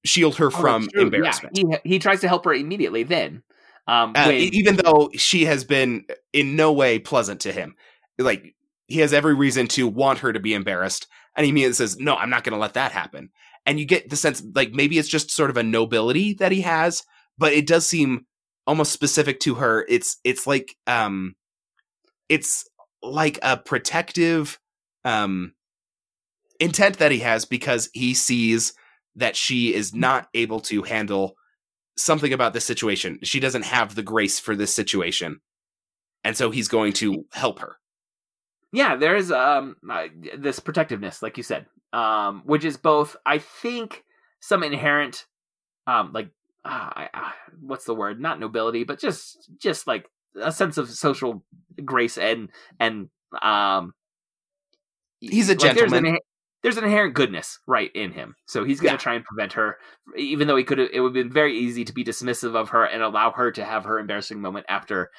shield 0.05 0.35
her 0.37 0.47
Oh, 0.47 0.49
from 0.49 0.83
true. 0.87 1.01
Yeah, 1.01 1.01
embarrassment. 1.03 1.57
he 1.57 1.65
he 1.83 1.99
tries 1.99 2.21
to 2.21 2.27
help 2.29 2.45
her 2.45 2.53
immediately. 2.53 3.03
Then, 3.03 3.43
um, 3.87 4.13
Uh, 4.15 4.27
when- 4.27 4.53
even 4.53 4.75
though 4.77 5.09
she 5.15 5.43
has 5.45 5.65
been 5.65 6.05
in 6.31 6.55
no 6.55 6.71
way 6.71 6.97
pleasant 6.99 7.41
to 7.41 7.51
him, 7.51 7.75
like 8.17 8.55
he 8.87 8.99
has 8.99 9.11
every 9.13 9.33
reason 9.33 9.67
to 9.67 9.87
want 9.87 10.19
her 10.19 10.31
to 10.31 10.39
be 10.39 10.53
embarrassed, 10.53 11.07
and 11.35 11.43
he 11.43 11.49
immediately 11.49 11.73
says, 11.75 11.97
"No, 11.97 12.15
I'm 12.15 12.29
not 12.29 12.45
going 12.45 12.53
to 12.53 12.59
let 12.59 12.75
that 12.75 12.93
happen." 12.93 13.29
And 13.65 13.77
you 13.77 13.85
get 13.85 14.09
the 14.09 14.15
sense, 14.15 14.41
like 14.53 14.71
maybe 14.71 14.97
it's 14.99 15.09
just 15.09 15.31
sort 15.31 15.49
of 15.49 15.57
a 15.57 15.63
nobility 15.63 16.33
that 16.35 16.53
he 16.53 16.61
has, 16.61 17.03
but 17.37 17.51
it 17.51 17.67
does 17.67 17.85
seem 17.85 18.25
almost 18.67 18.91
specific 18.91 19.39
to 19.41 19.55
her. 19.55 19.85
It's 19.89 20.17
it's 20.23 20.47
like 20.47 20.75
um, 20.87 21.35
it's 22.29 22.67
like 23.01 23.39
a 23.43 23.57
protective 23.57 24.59
um 25.03 25.53
intent 26.59 26.97
that 26.99 27.11
he 27.11 27.19
has 27.19 27.45
because 27.45 27.89
he 27.93 28.13
sees 28.13 28.73
that 29.15 29.35
she 29.35 29.73
is 29.73 29.93
not 29.93 30.27
able 30.33 30.59
to 30.59 30.81
handle 30.83 31.35
something 31.97 32.33
about 32.33 32.53
this 32.53 32.65
situation. 32.65 33.19
She 33.23 33.39
doesn't 33.39 33.65
have 33.65 33.95
the 33.95 34.03
grace 34.03 34.39
for 34.39 34.55
this 34.55 34.73
situation. 34.75 35.39
And 36.23 36.35
so 36.35 36.49
he's 36.51 36.67
going 36.67 36.93
to 36.93 37.25
help 37.33 37.59
her. 37.59 37.77
yeah 38.73 38.95
there 38.95 39.15
is 39.15 39.31
um 39.31 39.75
uh, 39.89 40.07
this 40.37 40.59
protectiveness 40.59 41.21
like 41.21 41.37
you 41.37 41.43
said 41.43 41.65
um 41.93 42.41
which 42.45 42.65
is 42.65 42.77
both 42.77 43.15
i 43.25 43.37
think 43.37 44.03
some 44.41 44.63
inherent 44.63 45.25
um 45.87 46.11
like 46.13 46.29
uh, 46.65 46.89
I, 46.95 47.09
uh, 47.13 47.31
what's 47.61 47.85
the 47.85 47.95
word 47.95 48.19
not 48.19 48.39
nobility 48.39 48.83
but 48.83 48.99
just 48.99 49.49
just 49.59 49.87
like 49.87 50.05
a 50.41 50.51
sense 50.51 50.77
of 50.77 50.89
social 50.89 51.43
grace 51.85 52.17
and 52.17 52.49
and 52.79 53.09
um 53.41 53.93
He's 55.21 55.49
a 55.49 55.53
like, 55.53 55.73
there's 55.75 55.91
an 55.93 56.03
gentleman. 56.03 56.19
there's 56.61 56.77
an 56.77 56.83
inherent 56.83 57.13
goodness 57.13 57.59
right 57.67 57.91
in 57.95 58.11
him 58.11 58.35
so 58.45 58.63
he's 58.63 58.79
going 58.79 58.91
to 58.91 58.95
Yeah. 58.95 58.97
try 58.97 59.13
and 59.15 59.23
prevent 59.23 59.53
her 59.53 59.77
even 60.17 60.47
though 60.47 60.55
he 60.57 60.63
could 60.63 60.79
it 60.79 60.99
would 60.99 61.09
have 61.09 61.13
been 61.13 61.31
very 61.31 61.57
easy 61.57 61.85
to 61.85 61.93
be 61.93 62.03
dismissive 62.03 62.55
of 62.55 62.69
her 62.69 62.83
and 62.83 63.01
allow 63.01 63.31
her 63.31 63.51
to 63.51 63.63
have 63.63 63.85
her 63.85 63.97
embarrassing 63.99 64.41
moment 64.41 64.65
after 64.69 65.09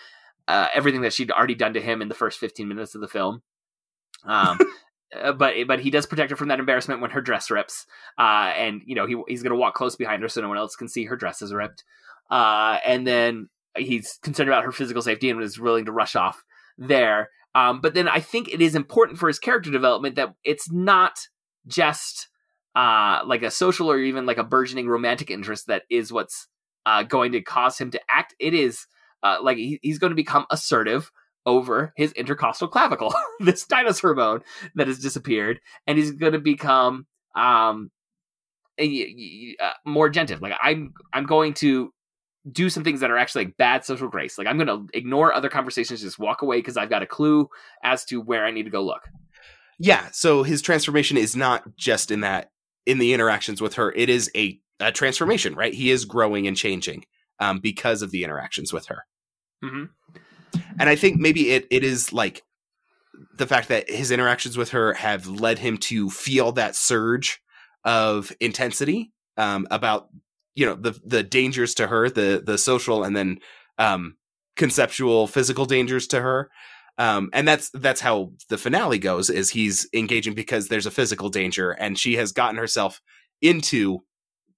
uh, 0.49 0.69
everything 0.75 1.01
that 1.03 1.13
she'd 1.13 1.31
already 1.33 1.55
done 1.57 1.73
to 1.75 1.81
him 1.81 2.01
in 2.03 2.09
the 2.09 2.15
first 2.15 2.39
15 2.39 2.69
minutes 2.69 2.95
of 2.95 3.01
the 3.01 3.09
film 3.09 3.43
um, 4.25 4.59
uh, 5.15 5.33
but 5.33 5.55
but 5.67 5.81
he 5.81 5.91
does 5.91 6.07
protect 6.07 6.31
her 6.31 6.37
from 6.37 6.49
that 6.49 6.59
embarrassment 6.59 7.01
when 7.01 7.11
her 7.11 7.21
dress 7.21 7.51
rips, 7.51 7.87
uh, 8.19 8.53
and 8.57 8.83
you 8.87 8.95
know 8.95 9.07
he 9.07 9.21
he's 9.29 9.43
gonna 9.43 9.57
walk 9.57 9.75
close 9.75 9.97
behind 9.97 10.23
her 10.23 10.29
so 10.29 10.41
no 10.41 10.49
one 10.49 10.59
else 10.59 10.77
can 10.77 10.89
see 10.89 11.05
her 11.05 11.17
dress 11.17 11.43
is 11.43 11.55
ripped, 11.55 11.85
uh, 12.31 12.79
and 12.85 13.07
then 13.07 13.49
he's 13.77 14.19
concerned 14.23 14.49
about 14.49 14.65
her 14.65 14.73
physical 14.73 15.03
safety 15.03 15.31
and 15.31 15.43
is 15.43 15.59
willing 15.59 15.85
to 15.85 15.93
rush 15.93 16.17
off 16.17 16.43
there. 16.79 17.31
Um, 17.55 17.81
but 17.81 17.95
then 17.95 18.09
I 18.09 18.21
think 18.21 18.49
it 18.49 18.61
is 18.61 18.75
important 18.75 19.19
for 19.19 19.29
his 19.29 19.39
character 19.39 19.71
development 19.71 20.17
that 20.17 20.35
it's 20.45 20.71
not 20.71 21.19
just 21.67 22.29
uh, 22.75 23.23
like 23.25 23.43
a 23.43 23.51
social 23.51 23.91
or 23.91 23.99
even 23.99 24.27
like 24.27 24.37
a 24.37 24.45
burgeoning 24.45 24.89
romantic 24.89 25.31
interest 25.31 25.67
that 25.67 25.85
is 25.91 26.13
what's 26.13 26.49
uh, 26.85 27.03
going 27.03 27.33
to 27.33 27.41
cause 27.41 27.79
him 27.79 27.91
to 27.91 28.01
act. 28.11 28.35
It 28.39 28.53
is 28.53 28.87
uh, 29.23 29.39
like 29.43 29.57
he, 29.57 29.79
he's 29.83 29.99
going 29.99 30.11
to 30.11 30.17
become 30.17 30.47
assertive 30.51 31.11
over 31.47 31.93
his 31.97 32.13
intercostal 32.13 32.69
clavicle, 32.69 33.15
this 33.41 33.65
dinosaur 33.65 34.15
bone 34.15 34.43
that 34.75 34.89
has 34.89 34.99
disappeared, 34.99 35.61
and 35.87 35.97
he's 35.97 36.11
going 36.11 36.33
to 36.33 36.41
become 36.41 37.07
um 37.35 37.91
a, 38.79 39.57
uh, 39.61 39.71
more 39.85 40.09
gentle. 40.09 40.39
Like 40.41 40.55
I'm, 40.61 40.93
I'm 41.13 41.25
going 41.25 41.55
to 41.55 41.93
do 42.51 42.71
some 42.71 42.85
things 42.85 43.01
that 43.01 43.11
are 43.11 43.17
actually 43.17 43.47
like 43.47 43.57
bad 43.57 43.85
social 43.85 44.09
grace. 44.09 44.39
Like 44.39 44.47
I'm 44.47 44.59
going 44.59 44.69
to 44.69 44.87
ignore 44.97 45.33
other 45.33 45.49
conversations, 45.49 46.03
just 46.03 46.19
walk 46.19 46.43
away 46.43 46.59
because 46.59 46.77
I've 46.77 46.91
got 46.91 47.03
a 47.03 47.07
clue 47.07 47.49
as 47.83 48.05
to 48.07 48.21
where 48.21 48.45
I 48.45 48.51
need 48.51 48.65
to 48.65 48.71
go 48.71 48.85
look. 48.85 49.09
Yeah, 49.79 50.09
so 50.13 50.43
his 50.43 50.63
transformation 50.63 51.17
is 51.17 51.37
not 51.37 51.77
just 51.77 52.11
in 52.11 52.21
that 52.21 52.51
in 52.87 52.99
the 52.99 53.13
interactions 53.13 53.61
with 53.61 53.75
her. 53.75 53.93
It 53.93 54.09
is 54.09 54.31
a, 54.35 54.61
a 54.81 54.93
transformation, 54.93 55.55
right? 55.55 55.75
He 55.75 55.91
is 55.91 56.05
growing 56.05 56.47
and 56.47 56.57
changing 56.57 57.05
um, 57.41 57.59
because 57.59 58.01
of 58.01 58.11
the 58.11 58.25
interactions 58.25 58.73
with 58.73 58.87
her. 58.87 59.05
Mm-hmm. 59.63 60.17
And 60.79 60.89
I 60.89 60.97
think 60.97 61.19
maybe 61.19 61.51
it 61.51 61.67
it 61.71 61.85
is 61.85 62.13
like 62.13 62.43
the 63.37 63.47
fact 63.47 63.69
that 63.69 63.89
his 63.91 64.11
interactions 64.11 64.57
with 64.57 64.71
her 64.71 64.95
have 64.95 65.27
led 65.27 65.59
him 65.59 65.79
to 65.79 66.11
feel 66.11 66.53
that 66.53 66.77
surge 66.77 67.41
of 67.85 68.33
intensity 68.41 69.13
um, 69.37 69.67
about 69.71 70.09
you 70.55 70.67
know 70.67 70.75
the 70.75 70.99
the 71.05 71.23
dangers 71.23 71.75
to 71.75 71.87
her, 71.87 72.11
the 72.11 72.43
the 72.45 72.59
social 72.59 73.05
and 73.05 73.17
then 73.17 73.39
um, 73.79 74.17
conceptual 74.57 75.27
physical 75.27 75.67
dangers 75.67 76.07
to 76.09 76.21
her. 76.21 76.51
Um, 76.99 77.29
and 77.35 77.47
that's 77.47 77.71
that's 77.71 78.01
how 78.01 78.33
the 78.49 78.57
finale 78.57 78.99
goes 78.99 79.29
is 79.29 79.51
he's 79.51 79.87
engaging 79.93 80.35
because 80.35 80.69
there's 80.69 80.87
a 80.87 80.91
physical 80.91 81.29
danger 81.29 81.73
and 81.73 81.99
she 81.99 82.15
has 82.15 82.33
gotten 82.33 82.57
herself 82.57 83.03
into 83.43 84.01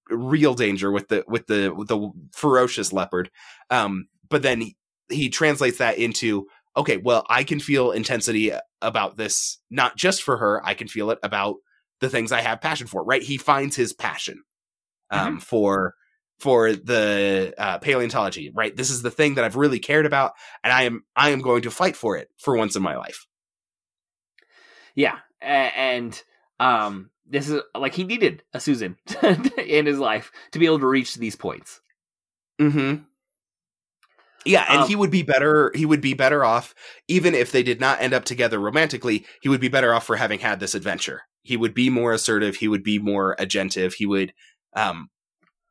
real 0.09 0.55
danger 0.55 0.93
with 0.93 1.09
the 1.09 1.25
with 1.27 1.49
the 1.49 1.75
with 1.75 1.89
the 1.89 2.11
ferocious 2.33 2.93
leopard 2.93 3.31
um 3.71 4.07
but 4.31 4.41
then 4.43 4.73
he, 5.11 5.29
translates 5.29 5.79
that 5.79 5.99
into 5.99 6.47
okay 6.77 6.97
well 6.97 7.25
i 7.29 7.45
can 7.45 7.61
feel 7.61 7.91
intensity 7.93 8.53
about 8.83 9.17
this 9.17 9.59
not 9.71 9.97
just 9.97 10.23
for 10.23 10.37
her 10.37 10.65
i 10.65 10.75
can 10.75 10.89
feel 10.89 11.11
it 11.11 11.19
about 11.23 11.57
the 12.01 12.09
things 12.09 12.33
i 12.33 12.41
have 12.41 12.61
passion 12.61 12.87
for 12.87 13.05
right 13.05 13.23
he 13.23 13.37
finds 13.37 13.77
his 13.77 13.93
passion 13.93 14.43
um 15.11 15.41
for 15.41 15.95
for 16.39 16.73
the 16.73 17.53
uh, 17.59 17.79
paleontology 17.79 18.51
right 18.55 18.77
this 18.77 18.91
is 18.91 19.03
the 19.03 19.11
thing 19.11 19.35
that 19.35 19.45
i've 19.45 19.57
really 19.57 19.79
cared 19.79 20.07
about 20.07 20.33
and 20.63 20.73
i 20.73 20.83
am 20.83 21.05
i 21.17 21.31
am 21.31 21.41
going 21.41 21.63
to 21.63 21.71
fight 21.71 21.97
for 21.97 22.17
it 22.17 22.29
for 22.37 22.57
once 22.57 22.77
in 22.77 22.83
my 22.83 22.97
life 22.97 23.27
Yeah, 24.99 25.19
and 25.41 26.21
um, 26.59 27.11
this 27.25 27.49
is 27.49 27.63
like 27.73 27.95
he 27.95 28.03
needed 28.03 28.43
a 28.53 28.59
Susan 28.59 28.97
in 29.23 29.87
his 29.87 30.01
life 30.01 30.33
to 30.51 30.59
be 30.59 30.67
able 30.67 30.81
to 30.81 30.89
reach 30.89 31.15
these 31.15 31.37
points. 31.37 31.81
Mm-hmm. 32.61 33.05
Yeah, 34.45 34.65
and 34.69 34.83
Um, 34.83 34.89
he 34.89 34.97
would 34.97 35.11
be 35.11 35.23
better. 35.23 35.73
He 35.75 35.85
would 35.85 36.01
be 36.01 36.15
better 36.15 36.45
off, 36.45 36.75
even 37.09 37.35
if 37.35 37.53
they 37.53 37.63
did 37.63 37.81
not 37.81 38.01
end 38.01 38.15
up 38.15 38.25
together 38.25 38.59
romantically. 38.59 39.27
He 39.43 39.49
would 39.49 39.61
be 39.61 39.69
better 39.69 39.93
off 39.93 40.07
for 40.07 40.17
having 40.17 40.39
had 40.39 40.61
this 40.61 40.75
adventure. 40.75 41.23
He 41.43 41.57
would 41.57 41.75
be 41.75 41.91
more 41.91 42.13
assertive. 42.13 42.57
He 42.57 42.69
would 42.69 42.83
be 42.83 42.99
more 42.99 43.37
agentive. 43.39 43.95
He 43.95 44.07
would 44.07 44.33
um, 44.75 45.09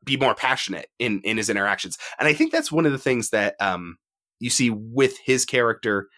be 0.04 0.16
more 0.16 0.34
passionate 0.34 0.88
in 0.98 1.20
in 1.22 1.36
his 1.36 1.48
interactions. 1.50 1.98
And 2.18 2.28
I 2.28 2.34
think 2.34 2.52
that's 2.52 2.72
one 2.72 2.86
of 2.86 2.92
the 2.92 2.98
things 2.98 3.30
that 3.30 3.54
um, 3.60 3.96
you 4.38 4.50
see 4.50 4.70
with 4.70 5.18
his 5.24 5.44
character 5.44 6.08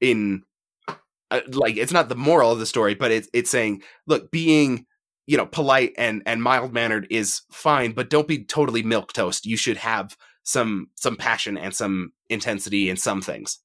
in 0.00 0.42
uh, 1.30 1.40
like 1.52 1.76
it's 1.76 1.92
not 1.92 2.08
the 2.08 2.16
moral 2.16 2.50
of 2.50 2.58
the 2.58 2.66
story, 2.66 2.94
but 2.94 3.10
it's 3.10 3.28
it's 3.32 3.50
saying, 3.50 3.82
look, 4.06 4.30
being 4.30 4.86
you 5.26 5.36
know 5.36 5.46
polite 5.46 5.92
and 5.96 6.22
and 6.26 6.42
mild 6.42 6.72
mannered 6.72 7.06
is 7.10 7.42
fine, 7.52 7.92
but 7.92 8.10
don't 8.10 8.28
be 8.28 8.44
totally 8.44 8.82
milk 8.82 9.12
toast. 9.12 9.46
You 9.46 9.56
should 9.56 9.76
have 9.76 10.16
some 10.50 10.88
some 10.96 11.16
passion 11.16 11.56
and 11.56 11.74
some 11.74 12.12
intensity 12.28 12.90
in 12.90 12.96
some 12.96 13.22
things. 13.22 13.60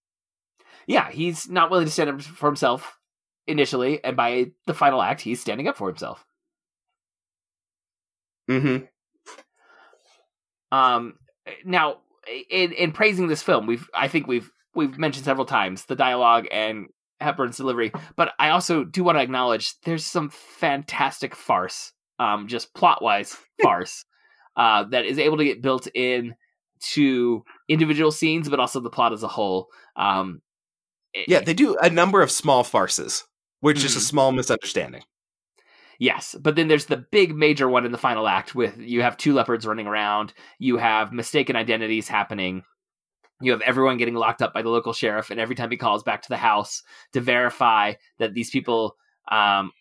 Yeah, 0.87 1.09
he's 1.09 1.49
not 1.49 1.71
willing 1.71 1.85
to 1.85 1.91
stand 1.91 2.09
up 2.09 2.21
for 2.21 2.47
himself 2.47 2.99
initially, 3.47 4.03
and 4.03 4.15
by 4.15 4.51
the 4.67 4.73
final 4.73 5.01
act, 5.01 5.21
he's 5.21 5.41
standing 5.41 5.67
up 5.67 5.77
for 5.77 5.87
himself. 5.87 6.25
Mm-hmm. 8.49 8.85
Um, 10.71 11.15
now, 11.63 11.97
in 12.49 12.71
in 12.73 12.91
praising 12.91 13.27
this 13.27 13.41
film, 13.41 13.65
we've 13.65 13.89
I 13.93 14.07
think 14.07 14.27
we've 14.27 14.51
we've 14.75 14.97
mentioned 14.97 15.25
several 15.25 15.45
times 15.45 15.85
the 15.85 15.95
dialogue 15.95 16.47
and 16.51 16.87
Hepburn's 17.19 17.57
delivery, 17.57 17.91
but 18.15 18.33
I 18.37 18.49
also 18.49 18.83
do 18.83 19.03
want 19.03 19.17
to 19.17 19.23
acknowledge 19.23 19.79
there's 19.81 20.05
some 20.05 20.29
fantastic 20.29 21.35
farce, 21.35 21.93
um, 22.19 22.47
just 22.47 22.75
plot 22.75 23.01
wise 23.01 23.35
farce, 23.63 24.05
uh, 24.55 24.83
that 24.91 25.05
is 25.05 25.17
able 25.17 25.37
to 25.37 25.45
get 25.45 25.63
built 25.63 25.87
in 25.95 26.35
to 26.79 27.43
individual 27.67 28.11
scenes, 28.11 28.49
but 28.49 28.59
also 28.59 28.79
the 28.79 28.89
plot 28.89 29.13
as 29.13 29.23
a 29.23 29.27
whole. 29.27 29.67
Um, 29.95 30.41
Yeah, 31.27 31.39
they 31.39 31.53
do 31.53 31.77
a 31.77 31.89
number 31.89 32.21
of 32.21 32.31
small 32.31 32.63
farces, 32.63 33.23
which 33.61 33.83
is 33.83 33.95
a 33.95 34.01
small 34.01 34.31
misunderstanding. 34.31 35.03
Yes, 35.97 36.35
but 36.41 36.55
then 36.55 36.67
there's 36.67 36.87
the 36.87 37.05
big 37.11 37.33
major 37.33 37.69
one 37.69 37.85
in 37.85 37.93
the 37.93 37.97
final 37.97 38.27
act 38.27 38.53
with 38.53 38.77
you 38.77 39.01
have 39.01 39.15
two 39.15 39.33
leopards 39.33 39.65
running 39.65 39.87
around, 39.87 40.33
you 40.59 40.77
have 40.77 41.13
mistaken 41.13 41.55
identities 41.55 42.09
happening, 42.09 42.63
you 43.39 43.51
have 43.51 43.61
everyone 43.61 43.97
getting 43.97 44.15
locked 44.15 44.41
up 44.41 44.53
by 44.53 44.61
the 44.61 44.69
local 44.69 44.91
sheriff, 44.91 45.29
and 45.29 45.39
every 45.39 45.55
time 45.55 45.71
he 45.71 45.77
calls 45.77 46.03
back 46.03 46.21
to 46.21 46.29
the 46.29 46.37
house 46.37 46.83
to 47.13 47.21
verify 47.21 47.93
that 48.19 48.33
these 48.33 48.49
people 48.49 48.97
um, 49.31 49.71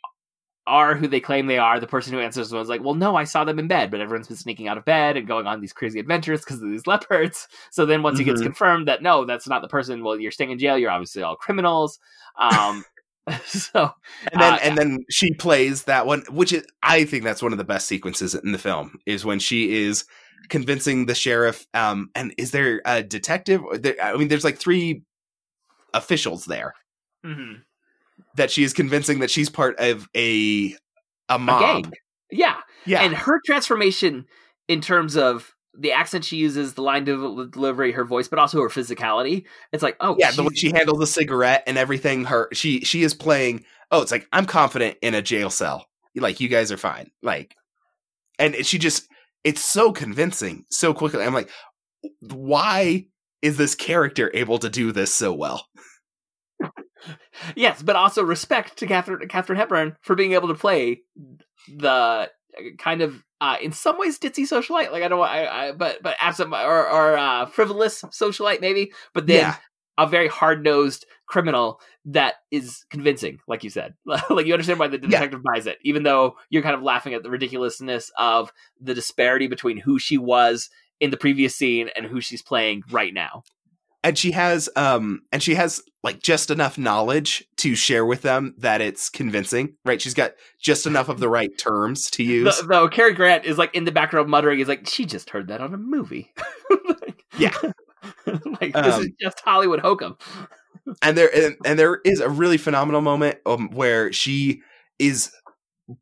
are 0.67 0.95
who 0.95 1.07
they 1.07 1.21
claim 1.21 1.47
they 1.47 1.59
are, 1.59 1.79
the 1.79 1.87
person 1.87 2.13
who 2.13 2.21
answers 2.21 2.53
was 2.53 2.69
like, 2.69 2.83
"Well, 2.83 2.95
no, 2.95 3.17
I 3.17 3.25
saw 3.25 3.45
them 3.45 3.59
in 3.59 3.69
bed, 3.69 3.91
but 3.91 4.01
everyone's 4.01 4.29
been 4.29 4.37
sneaking 4.37 4.69
out 4.69 4.79
of 4.79 4.85
bed 4.85 5.17
and 5.17 5.27
going 5.27 5.47
on 5.47 5.61
these 5.61 5.73
crazy 5.73 6.01
adventures 6.01 6.41
because 6.41 6.63
of 6.63 6.71
these 6.71 6.87
leopards." 6.87 7.49
So 7.71 7.87
then, 7.87 8.03
once 8.03 8.19
mm-hmm. 8.19 8.29
it 8.29 8.33
gets 8.33 8.43
confirmed 8.43 8.89
that 8.89 9.03
no, 9.03 9.25
that's 9.25 9.49
not 9.49 9.63
the 9.63 9.69
person, 9.69 10.03
well, 10.03 10.19
you're 10.19 10.31
staying 10.31 10.51
in 10.51 10.59
jail. 10.59 10.79
You're 10.79 10.91
obviously 10.91 11.23
all 11.23 11.37
criminals. 11.37 11.99
Um, 12.39 12.85
so 13.47 13.91
and 14.33 14.41
then 14.41 14.53
uh, 14.53 14.59
and 14.63 14.79
then 14.79 15.05
she 15.11 15.33
plays 15.35 15.85
that 15.85 16.07
one, 16.07 16.23
which 16.31 16.53
is 16.53 16.67
I 16.83 17.05
think 17.05 17.25
that's 17.25 17.43
one 17.43 17.53
of 17.53 17.59
the 17.59 17.65
best 17.65 17.87
sequences 17.87 18.35
in 18.35 18.53
the 18.53 18.59
film 18.59 18.99
is 19.07 19.25
when 19.25 19.39
she 19.39 19.85
is 19.85 20.05
convincing 20.49 21.07
the 21.07 21.15
sheriff. 21.15 21.67
Um, 21.75 22.11
and 22.15 22.35
is 22.37 22.51
there 22.51 22.83
a 22.85 23.03
detective? 23.03 23.63
I 24.03 24.17
mean, 24.17 24.29
there's 24.29 24.45
like 24.45 24.59
three 24.59 25.03
officials 25.95 26.45
there 26.45 26.75
mm-hmm. 27.25 27.61
That 28.37 28.51
she 28.51 28.65
is 28.65 28.73
convincing 28.73 29.21
that 29.21 29.31
she's 29.31 29.49
part 29.49 29.79
of 29.79 30.09
a 30.17 30.77
a 31.29 31.39
mob. 31.39 31.63
A 31.63 31.83
gang. 31.83 31.93
Yeah, 32.31 32.57
yeah, 32.87 33.03
and 33.03 33.15
her 33.15 33.41
transformation 33.47 34.27
in 34.69 34.81
terms 34.81 35.17
of 35.17 35.55
the 35.77 35.93
accent 35.93 36.25
she 36.25 36.37
uses, 36.37 36.75
the 36.75 36.83
line 36.83 37.05
delivery, 37.05 37.93
her 37.93 38.05
voice, 38.05 38.29
but 38.29 38.39
also 38.39 38.61
her 38.61 38.69
physicality. 38.69 39.45
It's 39.73 39.83
like, 39.83 39.97
oh, 40.01 40.17
yeah, 40.19 40.31
the 40.31 40.43
way 40.43 40.55
she 40.55 40.71
handles 40.71 40.99
the 40.99 41.07
cigarette 41.07 41.65
and 41.67 41.77
everything. 41.77 42.25
Her 42.25 42.49
she 42.53 42.81
she 42.81 43.03
is 43.03 43.15
playing. 43.15 43.65
Oh, 43.91 44.03
it's 44.03 44.13
like 44.13 44.27
I'm 44.33 44.47
confident 44.47 44.97
in 45.03 45.15
a 45.15 45.23
jail 45.23 45.51
cell. 45.51 45.87
Like 46.17 46.41
you 46.41 46.49
guys 46.49 46.71
are 46.71 46.77
fine. 46.77 47.11
Like, 47.23 47.57
and 48.39 48.55
she 48.65 48.79
just 48.79 49.09
it's 49.43 49.65
so 49.65 49.93
convincing 49.93 50.65
so 50.71 50.95
quickly. 50.95 51.23
I'm 51.23 51.35
like, 51.35 51.51
why 52.21 53.07
is 53.43 53.57
this 53.57 53.75
character 53.75 54.31
able 54.35 54.59
to 54.59 54.71
do 54.71 54.93
this 54.93 55.13
so 55.15 55.33
well? 55.33 55.67
Yes, 57.57 57.83
but 57.83 57.97
also 57.97 58.23
respect 58.23 58.79
to 58.79 58.87
Katharine 58.87 59.29
Katharine 59.29 59.59
Hepburn 59.59 59.97
for 60.01 60.15
being 60.15 60.33
able 60.33 60.49
to 60.49 60.55
play 60.55 61.03
the 61.69 62.31
kind 62.79 63.03
of 63.03 63.23
uh, 63.41 63.57
in 63.63 63.73
some 63.73 63.99
ways 63.99 64.19
ditzy 64.19 64.45
socialite. 64.45 64.93
Like 64.93 65.03
I 65.03 65.09
don't, 65.09 65.21
I, 65.21 65.47
I 65.47 65.73
but 65.73 66.03
but 66.03 66.17
absent 66.21 66.53
or 66.53 66.89
or 66.89 67.17
uh, 67.17 67.47
frivolous 67.47 68.03
socialite 68.03 68.61
maybe. 68.61 68.93
But 69.13 69.27
then 69.27 69.41
yeah. 69.41 69.57
a 69.99 70.07
very 70.07 70.29
hard 70.29 70.63
nosed 70.65 71.07
criminal 71.27 71.81
that 72.07 72.35
is 72.51 72.85
convincing, 72.91 73.39
like 73.49 73.65
you 73.65 73.71
said. 73.71 73.95
like 74.31 74.47
you 74.47 74.53
understand 74.53 74.79
why 74.79 74.89
the 74.89 74.99
detective 74.99 75.41
yeah. 75.45 75.53
buys 75.53 75.67
it, 75.67 75.79
even 75.83 76.03
though 76.03 76.37
you're 76.51 76.63
kind 76.63 76.75
of 76.75 76.83
laughing 76.83 77.15
at 77.15 77.23
the 77.23 77.31
ridiculousness 77.31 78.11
of 78.19 78.53
the 78.81 78.95
disparity 78.95 79.47
between 79.47 79.79
who 79.79 79.99
she 79.99 80.19
was 80.19 80.71
in 81.01 81.11
the 81.11 81.17
previous 81.17 81.55
scene 81.55 81.91
and 81.97 82.07
who 82.07 82.21
she's 82.21 82.43
playing 82.43 82.83
right 82.91 83.13
now 83.13 83.43
and 84.05 84.17
she 84.17 84.31
has 84.31 84.69
um 84.77 85.23
and 85.33 85.43
she 85.43 85.57
has 85.57 85.83
like 86.05 86.21
just 86.21 86.51
enough 86.51 86.77
knowledge 86.77 87.43
to 87.57 87.75
share 87.75 88.05
with 88.05 88.23
them 88.23 88.55
that 88.59 88.81
it's 88.81 89.09
convincing 89.09 89.75
right? 89.85 90.01
She's 90.01 90.15
got 90.15 90.35
just 90.61 90.87
enough 90.87 91.09
of 91.09 91.19
the 91.19 91.29
right 91.29 91.51
terms 91.59 92.11
to 92.11 92.23
use. 92.23 92.59
the, 92.59 92.67
though 92.67 92.89
Cary 92.89 93.15
Grant 93.15 93.47
is 93.47 93.59
like 93.59 93.75
in 93.75 93.85
the 93.85 93.93
background 93.93 94.29
muttering 94.29 94.59
he's 94.59 94.69
like 94.69 94.87
she 94.87 95.07
just 95.07 95.31
heard 95.31 95.49
that 95.49 95.61
on 95.61 95.75
a 95.75 95.79
movie. 95.79 96.33
Like, 96.87 97.25
yeah. 97.39 97.55
like 98.27 98.73
this 98.73 98.95
um, 98.95 99.03
is 99.03 99.11
just 99.21 99.41
Hollywood 99.41 99.81
hokum. 99.81 100.17
and 101.03 101.17
there 101.17 101.35
and, 101.35 101.57
and 101.65 101.79
there 101.79 102.01
is 102.05 102.21
a 102.21 102.29
really 102.29 102.59
phenomenal 102.59 103.01
moment 103.01 103.39
um, 103.47 103.71
where 103.71 104.13
she 104.13 104.63
is 104.99 105.33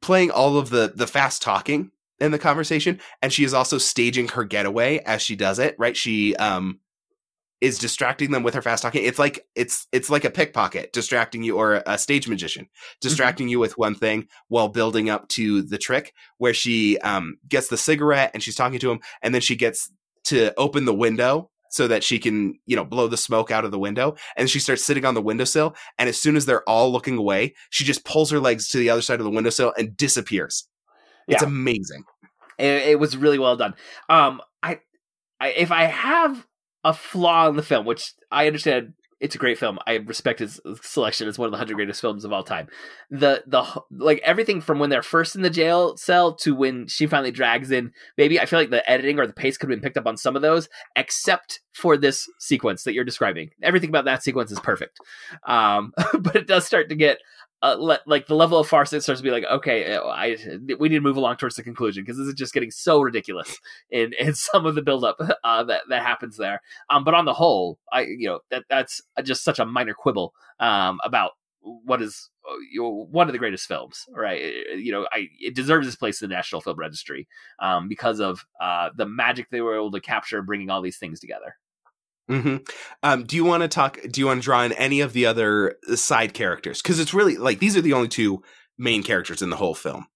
playing 0.00 0.30
all 0.30 0.56
of 0.56 0.70
the 0.70 0.92
the 0.94 1.06
fast 1.06 1.42
talking 1.42 1.90
in 2.20 2.32
the 2.32 2.38
conversation 2.38 3.00
and 3.20 3.32
she 3.32 3.44
is 3.44 3.54
also 3.54 3.78
staging 3.78 4.28
her 4.28 4.44
getaway 4.44 4.98
as 4.98 5.22
she 5.22 5.36
does 5.36 5.58
it 5.58 5.74
right? 5.78 5.96
She 5.96 6.34
um 6.36 6.80
is 7.62 7.78
distracting 7.78 8.32
them 8.32 8.42
with 8.42 8.54
her 8.54 8.60
fast 8.60 8.82
talking. 8.82 9.04
It's 9.04 9.20
like 9.20 9.46
it's 9.54 9.86
it's 9.92 10.10
like 10.10 10.24
a 10.24 10.30
pickpocket 10.30 10.92
distracting 10.92 11.44
you 11.44 11.56
or 11.56 11.80
a 11.86 11.96
stage 11.96 12.28
magician 12.28 12.68
distracting 13.00 13.46
mm-hmm. 13.46 13.52
you 13.52 13.58
with 13.60 13.78
one 13.78 13.94
thing 13.94 14.26
while 14.48 14.68
building 14.68 15.08
up 15.08 15.28
to 15.28 15.62
the 15.62 15.78
trick 15.78 16.12
where 16.38 16.52
she 16.52 16.98
um, 16.98 17.38
gets 17.48 17.68
the 17.68 17.78
cigarette 17.78 18.32
and 18.34 18.42
she's 18.42 18.56
talking 18.56 18.80
to 18.80 18.90
him 18.90 19.00
and 19.22 19.32
then 19.32 19.40
she 19.40 19.54
gets 19.54 19.90
to 20.24 20.52
open 20.58 20.84
the 20.86 20.94
window 20.94 21.50
so 21.70 21.86
that 21.86 22.02
she 22.04 22.18
can, 22.18 22.58
you 22.66 22.74
know, 22.74 22.84
blow 22.84 23.06
the 23.06 23.16
smoke 23.16 23.50
out 23.50 23.64
of 23.64 23.70
the 23.70 23.78
window. 23.78 24.14
And 24.36 24.50
she 24.50 24.58
starts 24.58 24.84
sitting 24.84 25.06
on 25.06 25.14
the 25.14 25.22
windowsill. 25.22 25.74
And 25.98 26.06
as 26.06 26.20
soon 26.20 26.36
as 26.36 26.44
they're 26.44 26.68
all 26.68 26.92
looking 26.92 27.16
away, 27.16 27.54
she 27.70 27.82
just 27.82 28.04
pulls 28.04 28.30
her 28.30 28.40
legs 28.40 28.68
to 28.68 28.78
the 28.78 28.90
other 28.90 29.00
side 29.00 29.20
of 29.20 29.24
the 29.24 29.30
windowsill 29.30 29.72
and 29.78 29.96
disappears. 29.96 30.68
Yeah. 31.26 31.36
It's 31.36 31.42
amazing. 31.42 32.04
It, 32.58 32.88
it, 32.88 33.00
was 33.00 33.16
really 33.16 33.38
well 33.38 33.56
done. 33.56 33.74
Um, 34.10 34.42
I, 34.62 34.80
I, 35.40 35.48
if 35.52 35.72
I 35.72 35.84
have 35.84 36.46
a 36.84 36.92
flaw 36.92 37.48
in 37.48 37.56
the 37.56 37.62
film, 37.62 37.86
which 37.86 38.12
I 38.30 38.46
understand 38.46 38.94
it's 39.22 39.36
a 39.36 39.38
great 39.38 39.56
film. 39.56 39.78
I 39.86 39.94
respect 39.94 40.40
his 40.40 40.60
selection 40.82 41.28
as 41.28 41.38
one 41.38 41.46
of 41.46 41.52
the 41.52 41.56
hundred 41.56 41.76
greatest 41.76 42.00
films 42.00 42.24
of 42.24 42.32
all 42.32 42.42
time. 42.42 42.66
The 43.08 43.44
the 43.46 43.64
like 43.92 44.20
everything 44.24 44.60
from 44.60 44.80
when 44.80 44.90
they're 44.90 45.00
first 45.00 45.36
in 45.36 45.42
the 45.42 45.50
jail 45.50 45.96
cell 45.96 46.34
to 46.38 46.56
when 46.56 46.88
she 46.88 47.06
finally 47.06 47.30
drags 47.30 47.70
in 47.70 47.92
maybe 48.18 48.40
I 48.40 48.46
feel 48.46 48.58
like 48.58 48.70
the 48.70 48.88
editing 48.90 49.20
or 49.20 49.28
the 49.28 49.32
pace 49.32 49.56
could 49.56 49.70
have 49.70 49.76
been 49.78 49.82
picked 49.82 49.96
up 49.96 50.08
on 50.08 50.16
some 50.16 50.34
of 50.34 50.42
those, 50.42 50.68
except 50.96 51.60
for 51.72 51.96
this 51.96 52.28
sequence 52.40 52.82
that 52.82 52.94
you're 52.94 53.04
describing. 53.04 53.50
Everything 53.62 53.90
about 53.90 54.06
that 54.06 54.24
sequence 54.24 54.50
is 54.50 54.58
perfect, 54.58 54.98
um, 55.46 55.92
but 56.18 56.34
it 56.34 56.48
does 56.48 56.66
start 56.66 56.88
to 56.88 56.96
get 56.96 57.18
uh, 57.62 57.76
le- 57.78 58.00
like 58.06 58.26
the 58.26 58.34
level 58.34 58.58
of 58.58 58.68
farce 58.68 58.92
it 58.92 59.02
starts 59.02 59.20
to 59.20 59.24
be 59.24 59.30
like, 59.30 59.44
okay, 59.44 59.94
uh, 59.94 60.04
I 60.06 60.36
we 60.78 60.88
need 60.88 60.96
to 60.96 61.00
move 61.00 61.16
along 61.16 61.36
towards 61.36 61.56
the 61.56 61.62
conclusion 61.62 62.02
because 62.02 62.18
this 62.18 62.26
is 62.26 62.34
just 62.34 62.54
getting 62.54 62.70
so 62.70 63.00
ridiculous 63.00 63.56
in 63.90 64.12
in 64.18 64.34
some 64.34 64.66
of 64.66 64.74
the 64.74 64.82
buildup 64.82 65.16
uh, 65.44 65.64
that 65.64 65.82
that 65.88 66.02
happens 66.02 66.36
there. 66.36 66.60
Um, 66.90 67.04
but 67.04 67.14
on 67.14 67.24
the 67.24 67.34
whole, 67.34 67.78
I 67.92 68.02
you 68.02 68.28
know 68.28 68.40
that 68.50 68.64
that's 68.68 69.00
just 69.22 69.44
such 69.44 69.58
a 69.58 69.66
minor 69.66 69.94
quibble 69.94 70.34
um 70.60 71.00
about 71.04 71.32
what 71.62 72.02
is 72.02 72.30
uh, 72.48 72.56
you 72.72 72.82
know, 72.82 73.06
one 73.10 73.28
of 73.28 73.32
the 73.32 73.38
greatest 73.38 73.68
films, 73.68 74.06
right? 74.12 74.52
You 74.76 74.90
know, 74.90 75.06
I 75.12 75.28
it 75.38 75.54
deserves 75.54 75.86
its 75.86 75.96
place 75.96 76.20
in 76.20 76.28
the 76.28 76.34
National 76.34 76.60
Film 76.60 76.76
Registry 76.76 77.28
um, 77.60 77.88
because 77.88 78.18
of 78.20 78.44
uh, 78.60 78.90
the 78.96 79.06
magic 79.06 79.48
they 79.50 79.60
were 79.60 79.76
able 79.76 79.92
to 79.92 80.00
capture, 80.00 80.42
bringing 80.42 80.68
all 80.68 80.82
these 80.82 80.98
things 80.98 81.20
together. 81.20 81.56
Mm-hmm. 82.30 82.56
Um, 83.02 83.24
do 83.24 83.36
you 83.36 83.44
want 83.44 83.62
to 83.62 83.68
talk? 83.68 83.98
Do 84.10 84.20
you 84.20 84.26
want 84.26 84.40
to 84.40 84.44
draw 84.44 84.62
in 84.62 84.72
any 84.72 85.00
of 85.00 85.12
the 85.12 85.26
other 85.26 85.76
uh, 85.90 85.96
side 85.96 86.34
characters? 86.34 86.80
Because 86.80 87.00
it's 87.00 87.12
really 87.12 87.36
like 87.36 87.58
these 87.58 87.76
are 87.76 87.80
the 87.80 87.92
only 87.92 88.08
two 88.08 88.42
main 88.78 89.02
characters 89.02 89.42
in 89.42 89.50
the 89.50 89.56
whole 89.56 89.74
film. 89.74 90.06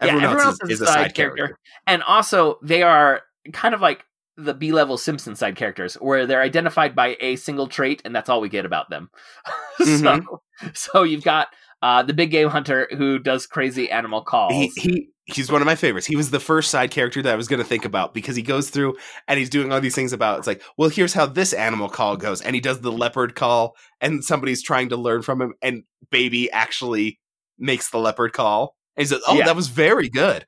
Everyone, 0.00 0.22
yeah, 0.22 0.30
everyone 0.30 0.46
else, 0.46 0.58
is, 0.64 0.70
is, 0.70 0.80
a 0.82 0.86
side, 0.86 1.14
character. 1.14 1.36
character, 1.36 1.58
and 1.86 2.02
also 2.02 2.58
they 2.62 2.82
are 2.82 3.22
kind 3.52 3.74
of 3.74 3.80
like 3.80 4.04
the 4.36 4.54
B 4.54 4.72
level 4.72 4.98
Simpson 4.98 5.36
side 5.36 5.56
characters, 5.56 5.94
where 5.94 6.26
they're 6.26 6.42
identified 6.42 6.94
by 6.94 7.16
a 7.20 7.36
single 7.36 7.68
trait, 7.68 8.02
and 8.04 8.14
that's 8.14 8.28
all 8.28 8.40
we 8.40 8.48
get 8.48 8.66
about 8.66 8.90
them. 8.90 9.10
so, 9.78 9.84
mm-hmm. 9.84 10.66
so 10.74 11.02
you've 11.02 11.24
got 11.24 11.48
uh, 11.82 12.02
the 12.02 12.14
big 12.14 12.30
game 12.30 12.48
hunter 12.48 12.88
who 12.96 13.18
does 13.18 13.46
crazy 13.46 13.90
animal 13.90 14.22
calls. 14.22 14.52
He, 14.52 14.72
he 14.76 15.08
he's 15.26 15.50
one 15.50 15.62
of 15.62 15.66
my 15.66 15.74
favorites. 15.74 16.06
He 16.06 16.16
was 16.16 16.30
the 16.30 16.40
first 16.40 16.70
side 16.70 16.90
character 16.90 17.22
that 17.22 17.32
I 17.32 17.36
was 17.36 17.48
going 17.48 17.62
to 17.62 17.66
think 17.66 17.84
about 17.84 18.12
because 18.12 18.36
he 18.36 18.42
goes 18.42 18.70
through 18.70 18.96
and 19.26 19.38
he's 19.38 19.48
doing 19.50 19.72
all 19.72 19.80
these 19.80 19.94
things 19.94 20.12
about 20.12 20.38
it's 20.38 20.46
like, 20.46 20.62
well, 20.76 20.90
here's 20.90 21.14
how 21.14 21.26
this 21.26 21.52
animal 21.52 21.88
call 21.88 22.16
goes, 22.16 22.42
and 22.42 22.54
he 22.54 22.60
does 22.60 22.80
the 22.80 22.92
leopard 22.92 23.34
call, 23.34 23.74
and 24.00 24.24
somebody's 24.24 24.62
trying 24.62 24.90
to 24.90 24.96
learn 24.96 25.22
from 25.22 25.40
him, 25.40 25.54
and 25.62 25.84
baby 26.10 26.50
actually 26.50 27.18
makes 27.58 27.90
the 27.90 27.98
leopard 27.98 28.32
call, 28.32 28.76
and 28.96 29.04
he 29.04 29.08
says, 29.08 29.22
"Oh, 29.26 29.34
yeah. 29.34 29.46
that 29.46 29.56
was 29.56 29.68
very 29.68 30.08
good." 30.08 30.44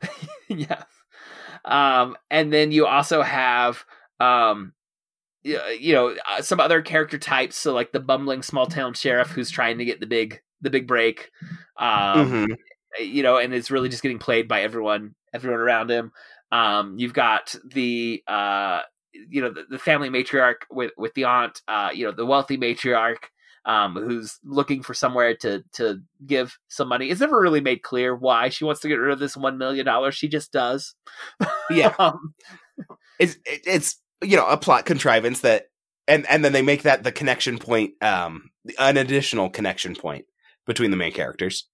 yeah. 0.48 0.84
Um, 1.64 2.16
and 2.30 2.52
then 2.52 2.70
you 2.72 2.86
also 2.86 3.22
have 3.22 3.84
um 4.20 4.72
you 5.42 5.92
know 5.92 6.16
uh, 6.28 6.40
some 6.42 6.58
other 6.58 6.80
character 6.80 7.18
types 7.18 7.54
so 7.54 7.72
like 7.74 7.92
the 7.92 8.00
bumbling 8.00 8.42
small 8.42 8.66
town 8.66 8.94
sheriff 8.94 9.28
who's 9.28 9.50
trying 9.50 9.78
to 9.78 9.84
get 9.84 10.00
the 10.00 10.06
big 10.06 10.40
the 10.62 10.70
big 10.70 10.88
break 10.88 11.30
um 11.78 12.26
mm-hmm 12.26 12.54
you 12.98 13.22
know, 13.22 13.36
and 13.36 13.54
it's 13.54 13.70
really 13.70 13.88
just 13.88 14.02
getting 14.02 14.18
played 14.18 14.48
by 14.48 14.62
everyone, 14.62 15.14
everyone 15.32 15.60
around 15.60 15.90
him. 15.90 16.12
Um, 16.52 16.98
you've 16.98 17.12
got 17.12 17.54
the, 17.64 18.22
uh, 18.26 18.82
you 19.12 19.40
know, 19.40 19.50
the, 19.50 19.64
the, 19.68 19.78
family 19.78 20.10
matriarch 20.10 20.62
with 20.70 20.92
with 20.96 21.14
the 21.14 21.24
aunt, 21.24 21.60
uh, 21.66 21.90
you 21.92 22.04
know, 22.04 22.12
the 22.12 22.26
wealthy 22.26 22.56
matriarch, 22.56 23.16
um, 23.64 23.94
who's 23.94 24.38
looking 24.44 24.82
for 24.82 24.94
somewhere 24.94 25.34
to 25.38 25.64
to 25.72 26.00
give 26.24 26.56
some 26.68 26.88
money. 26.88 27.10
It's 27.10 27.20
never 27.20 27.40
really 27.40 27.60
made 27.60 27.82
clear 27.82 28.14
why 28.14 28.48
she 28.48 28.64
wants 28.64 28.80
to 28.82 28.88
get 28.88 28.94
rid 28.94 29.12
of 29.12 29.18
this 29.18 29.36
one 29.36 29.58
million 29.58 29.84
dollars. 29.84 30.14
She 30.14 30.28
just 30.28 30.52
does. 30.52 30.94
Yeah, 31.70 31.94
um, 31.98 32.34
it's 33.18 33.36
it's 33.44 33.96
you 34.22 34.36
know 34.36 34.46
a 34.46 34.56
plot 34.56 34.86
contrivance 34.86 35.40
that, 35.40 35.66
and 36.06 36.26
and 36.30 36.44
then 36.44 36.52
they 36.52 36.62
make 36.62 36.82
that 36.82 37.02
the 37.02 37.12
connection 37.12 37.58
point, 37.58 37.94
um, 38.02 38.50
an 38.78 38.96
additional 38.96 39.50
connection 39.50 39.96
point 39.96 40.26
between 40.66 40.90
the 40.90 40.96
main 40.96 41.12
characters 41.12 41.66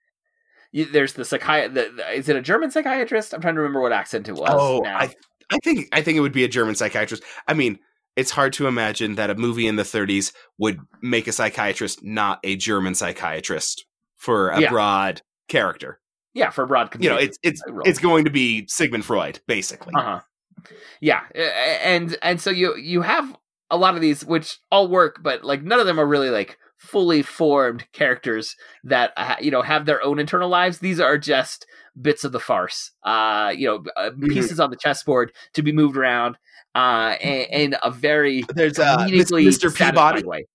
there's 0.72 1.12
the 1.14 1.24
psychiatrist. 1.24 2.00
Is 2.14 2.28
it 2.28 2.36
a 2.36 2.42
German 2.42 2.70
psychiatrist? 2.70 3.34
I'm 3.34 3.40
trying 3.40 3.54
to 3.54 3.60
remember 3.60 3.80
what 3.80 3.92
accent 3.92 4.28
it 4.28 4.32
was. 4.32 4.50
Oh, 4.52 4.80
now. 4.82 4.98
I 4.98 5.14
I 5.50 5.58
think 5.62 5.88
I 5.92 6.02
think 6.02 6.16
it 6.16 6.20
would 6.20 6.32
be 6.32 6.44
a 6.44 6.48
German 6.48 6.74
psychiatrist. 6.74 7.22
I 7.46 7.54
mean, 7.54 7.78
it's 8.16 8.30
hard 8.30 8.52
to 8.54 8.66
imagine 8.66 9.14
that 9.16 9.30
a 9.30 9.34
movie 9.34 9.66
in 9.66 9.76
the 9.76 9.82
30s 9.82 10.32
would 10.58 10.80
make 11.02 11.26
a 11.26 11.32
psychiatrist 11.32 12.02
not 12.02 12.40
a 12.44 12.56
German 12.56 12.94
psychiatrist 12.94 13.84
for 14.16 14.50
a 14.50 14.60
yeah. 14.60 14.70
broad 14.70 15.22
character. 15.48 16.00
Yeah, 16.34 16.50
for 16.50 16.64
a 16.64 16.66
broad. 16.66 16.94
You 17.02 17.10
know, 17.10 17.16
it's 17.16 17.38
it's 17.42 17.62
it's 17.84 17.98
going 17.98 18.24
to 18.24 18.30
be 18.30 18.66
Sigmund 18.66 19.04
Freud, 19.04 19.40
basically. 19.46 19.92
Uh 19.94 20.02
huh. 20.02 20.20
Yeah, 21.00 21.22
and 21.34 22.16
and 22.22 22.40
so 22.40 22.50
you 22.50 22.76
you 22.76 23.02
have 23.02 23.36
a 23.70 23.76
lot 23.76 23.94
of 23.94 24.00
these, 24.00 24.24
which 24.24 24.58
all 24.70 24.88
work, 24.88 25.20
but 25.22 25.44
like 25.44 25.62
none 25.62 25.80
of 25.80 25.86
them 25.86 26.00
are 26.00 26.06
really 26.06 26.30
like 26.30 26.58
fully 26.82 27.22
formed 27.22 27.86
characters 27.92 28.56
that 28.84 29.12
uh, 29.16 29.36
you 29.40 29.50
know 29.50 29.62
have 29.62 29.86
their 29.86 30.02
own 30.02 30.18
internal 30.18 30.48
lives. 30.48 30.78
These 30.80 31.00
are 31.00 31.16
just 31.16 31.64
bits 32.00 32.24
of 32.24 32.32
the 32.32 32.40
farce. 32.40 32.90
Uh, 33.04 33.52
you 33.56 33.66
know, 33.66 33.84
uh, 33.96 34.10
Mm-hmm. 34.10 34.32
pieces 34.32 34.60
on 34.60 34.70
the 34.70 34.76
chessboard 34.76 35.32
to 35.54 35.62
be 35.62 35.72
moved 35.72 35.96
around. 35.96 36.36
Uh, 36.74 37.16
in, 37.20 37.72
in 37.72 37.76
a 37.82 37.90
very 37.90 38.44
There's 38.54 38.78
uh, 38.78 39.06
Mr. 39.08 39.74
Peabody. 39.74 40.24
way. 40.24 40.46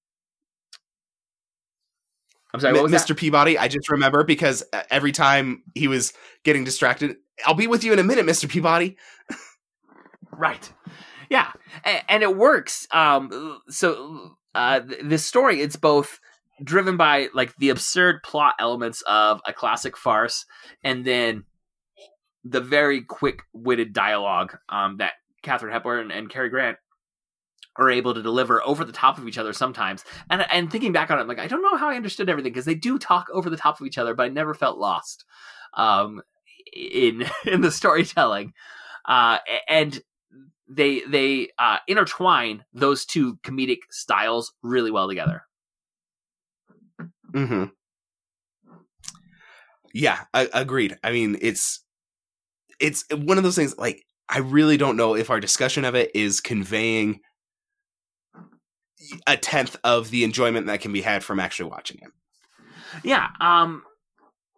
I'm 2.54 2.60
sorry, 2.60 2.74
what 2.74 2.84
was 2.84 2.92
Mr. 2.92 3.10
that? 3.10 3.18
Peabody, 3.18 3.58
I 3.58 3.68
just 3.68 3.90
remember 3.90 4.24
because 4.24 4.64
uh, 4.74 4.82
every 4.90 5.12
time 5.12 5.64
he 5.76 5.88
was 5.88 6.14
getting 6.44 6.64
distracted, 6.64 7.18
I'll 7.46 7.54
be 7.54 7.68
with 7.68 7.84
you 7.84 7.94
in 7.94 8.00
a 8.00 8.04
minute, 8.04 8.26
Mr. 8.26 8.50
Peabody. 8.50 8.98
Right. 10.32 10.72
Yeah, 11.30 11.52
and, 11.84 12.04
and 12.10 12.24
it 12.24 12.36
works. 12.38 12.88
Um, 12.92 13.60
so 13.70 14.38
uh, 14.58 14.80
th- 14.82 15.02
this 15.04 15.24
story, 15.24 15.62
it's 15.62 15.76
both 15.76 16.20
driven 16.64 16.98
by 16.98 17.30
like 17.34 17.56
the 17.58 17.70
absurd 17.70 18.24
plot 18.24 18.56
elements 18.60 19.04
of 19.04 19.40
a 19.46 19.54
classic 19.54 19.96
farce, 19.96 20.46
and 20.84 21.06
then 21.06 21.46
the 22.44 22.60
very 22.62 23.02
quick-witted 23.02 23.94
dialogue 23.94 24.58
um, 24.70 24.98
that 24.98 25.14
Katharine 25.44 25.74
Hepburn 25.74 26.12
and 26.12 26.30
Cary 26.30 26.50
Grant 26.50 26.78
are 27.76 27.92
able 27.92 28.14
to 28.16 28.24
deliver 28.24 28.66
over 28.66 28.84
the 28.84 28.92
top 28.92 29.20
of 29.20 29.28
each 29.28 29.38
other 29.38 29.54
sometimes. 29.54 30.04
And 30.30 30.46
and 30.52 30.72
thinking 30.72 30.92
back 30.92 31.12
on 31.12 31.20
it, 31.20 31.22
I'm 31.22 31.28
like 31.28 31.40
I 31.40 31.48
don't 31.48 31.62
know 31.62 31.78
how 31.78 31.90
I 31.90 31.96
understood 31.96 32.30
everything 32.30 32.52
because 32.52 32.66
they 32.66 32.76
do 32.76 32.98
talk 32.98 33.28
over 33.32 33.50
the 33.50 33.58
top 33.58 33.80
of 33.80 33.86
each 33.86 34.00
other, 34.00 34.16
but 34.16 34.24
I 34.24 34.30
never 34.30 34.56
felt 34.56 34.80
lost 34.80 35.24
um, 35.76 36.22
in 36.74 37.26
in 37.46 37.62
the 37.62 37.72
storytelling. 37.72 38.54
Uh, 39.06 39.38
and 39.70 40.02
they 40.70 41.02
they 41.02 41.50
uh, 41.58 41.78
intertwine 41.88 42.64
those 42.74 43.06
two 43.06 43.38
comedic 43.38 43.80
styles 43.90 44.54
really 44.62 44.92
well 44.92 45.08
together. 45.08 45.44
Mm-hmm. 47.34 47.66
Yeah, 49.94 50.20
I, 50.34 50.50
agreed. 50.54 50.98
I 51.04 51.12
mean, 51.12 51.38
it's 51.42 51.84
it's 52.80 53.06
one 53.12 53.38
of 53.38 53.44
those 53.44 53.56
things. 53.56 53.78
Like, 53.78 54.06
I 54.30 54.40
really 54.40 54.78
don't 54.78 54.98
know 54.98 55.16
if 55.16 55.30
our 55.30 55.40
discussion 55.40 55.86
of 55.86 55.96
it 55.96 56.12
is 56.14 56.42
conveying 56.42 57.22
a 59.26 59.38
tenth 59.38 59.76
of 59.84 60.10
the 60.10 60.24
enjoyment 60.24 60.68
that 60.68 60.82
can 60.82 60.92
be 60.92 61.02
had 61.02 61.24
from 61.24 61.40
actually 61.40 61.70
watching 61.70 62.00
it. 62.02 62.10
Yeah. 63.04 63.28
Um, 63.40 63.84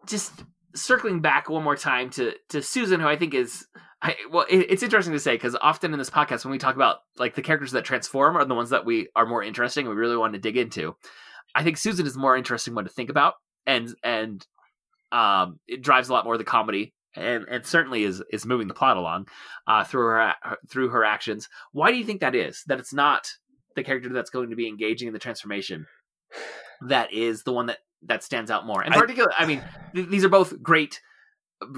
just 0.07 0.31
circling 0.75 1.21
back 1.21 1.49
one 1.49 1.63
more 1.63 1.75
time 1.75 2.09
to 2.11 2.33
to 2.49 2.61
Susan, 2.61 2.99
who 2.99 3.07
I 3.07 3.15
think 3.15 3.33
is. 3.33 3.65
I, 4.01 4.15
well, 4.31 4.45
it, 4.49 4.67
it's 4.69 4.83
interesting 4.83 5.13
to 5.13 5.19
say 5.19 5.35
because 5.35 5.57
often 5.59 5.91
in 5.91 5.99
this 5.99 6.09
podcast, 6.09 6.45
when 6.45 6.51
we 6.51 6.57
talk 6.57 6.75
about 6.75 6.99
like 7.17 7.35
the 7.35 7.41
characters 7.41 7.71
that 7.71 7.83
transform, 7.83 8.37
are 8.37 8.45
the 8.45 8.55
ones 8.55 8.69
that 8.69 8.85
we 8.85 9.09
are 9.15 9.25
more 9.25 9.43
interesting 9.43 9.85
and 9.85 9.95
we 9.95 9.99
really 9.99 10.17
want 10.17 10.33
to 10.33 10.39
dig 10.39 10.57
into. 10.57 10.95
I 11.53 11.63
think 11.63 11.77
Susan 11.77 12.05
is 12.05 12.15
more 12.15 12.37
interesting 12.37 12.75
one 12.75 12.85
to 12.85 12.89
think 12.89 13.09
about, 13.09 13.35
and 13.65 13.93
and 14.03 14.45
um, 15.11 15.59
it 15.67 15.81
drives 15.81 16.09
a 16.09 16.13
lot 16.13 16.23
more 16.23 16.35
of 16.35 16.39
the 16.39 16.45
comedy, 16.45 16.93
and 17.15 17.45
and 17.49 17.65
certainly 17.65 18.03
is 18.03 18.23
is 18.31 18.45
moving 18.45 18.67
the 18.67 18.73
plot 18.73 18.97
along 18.97 19.27
uh, 19.67 19.83
through 19.83 20.07
her 20.07 20.33
through 20.69 20.89
her 20.89 21.03
actions. 21.03 21.49
Why 21.73 21.91
do 21.91 21.97
you 21.97 22.05
think 22.05 22.21
that 22.21 22.35
is? 22.35 22.63
That 22.67 22.79
it's 22.79 22.93
not 22.93 23.29
the 23.75 23.83
character 23.83 24.09
that's 24.09 24.29
going 24.29 24.49
to 24.51 24.55
be 24.55 24.67
engaging 24.67 25.07
in 25.07 25.13
the 25.13 25.19
transformation 25.19 25.87
that 26.81 27.11
is 27.13 27.43
the 27.43 27.53
one 27.53 27.67
that 27.67 27.79
that 28.03 28.23
stands 28.23 28.49
out 28.49 28.65
more. 28.65 28.83
In 28.83 28.93
I- 28.93 28.99
particular, 28.99 29.31
I 29.37 29.45
mean, 29.45 29.61
th- 29.93 30.07
these 30.07 30.23
are 30.23 30.29
both 30.29 30.61
great, 30.61 31.01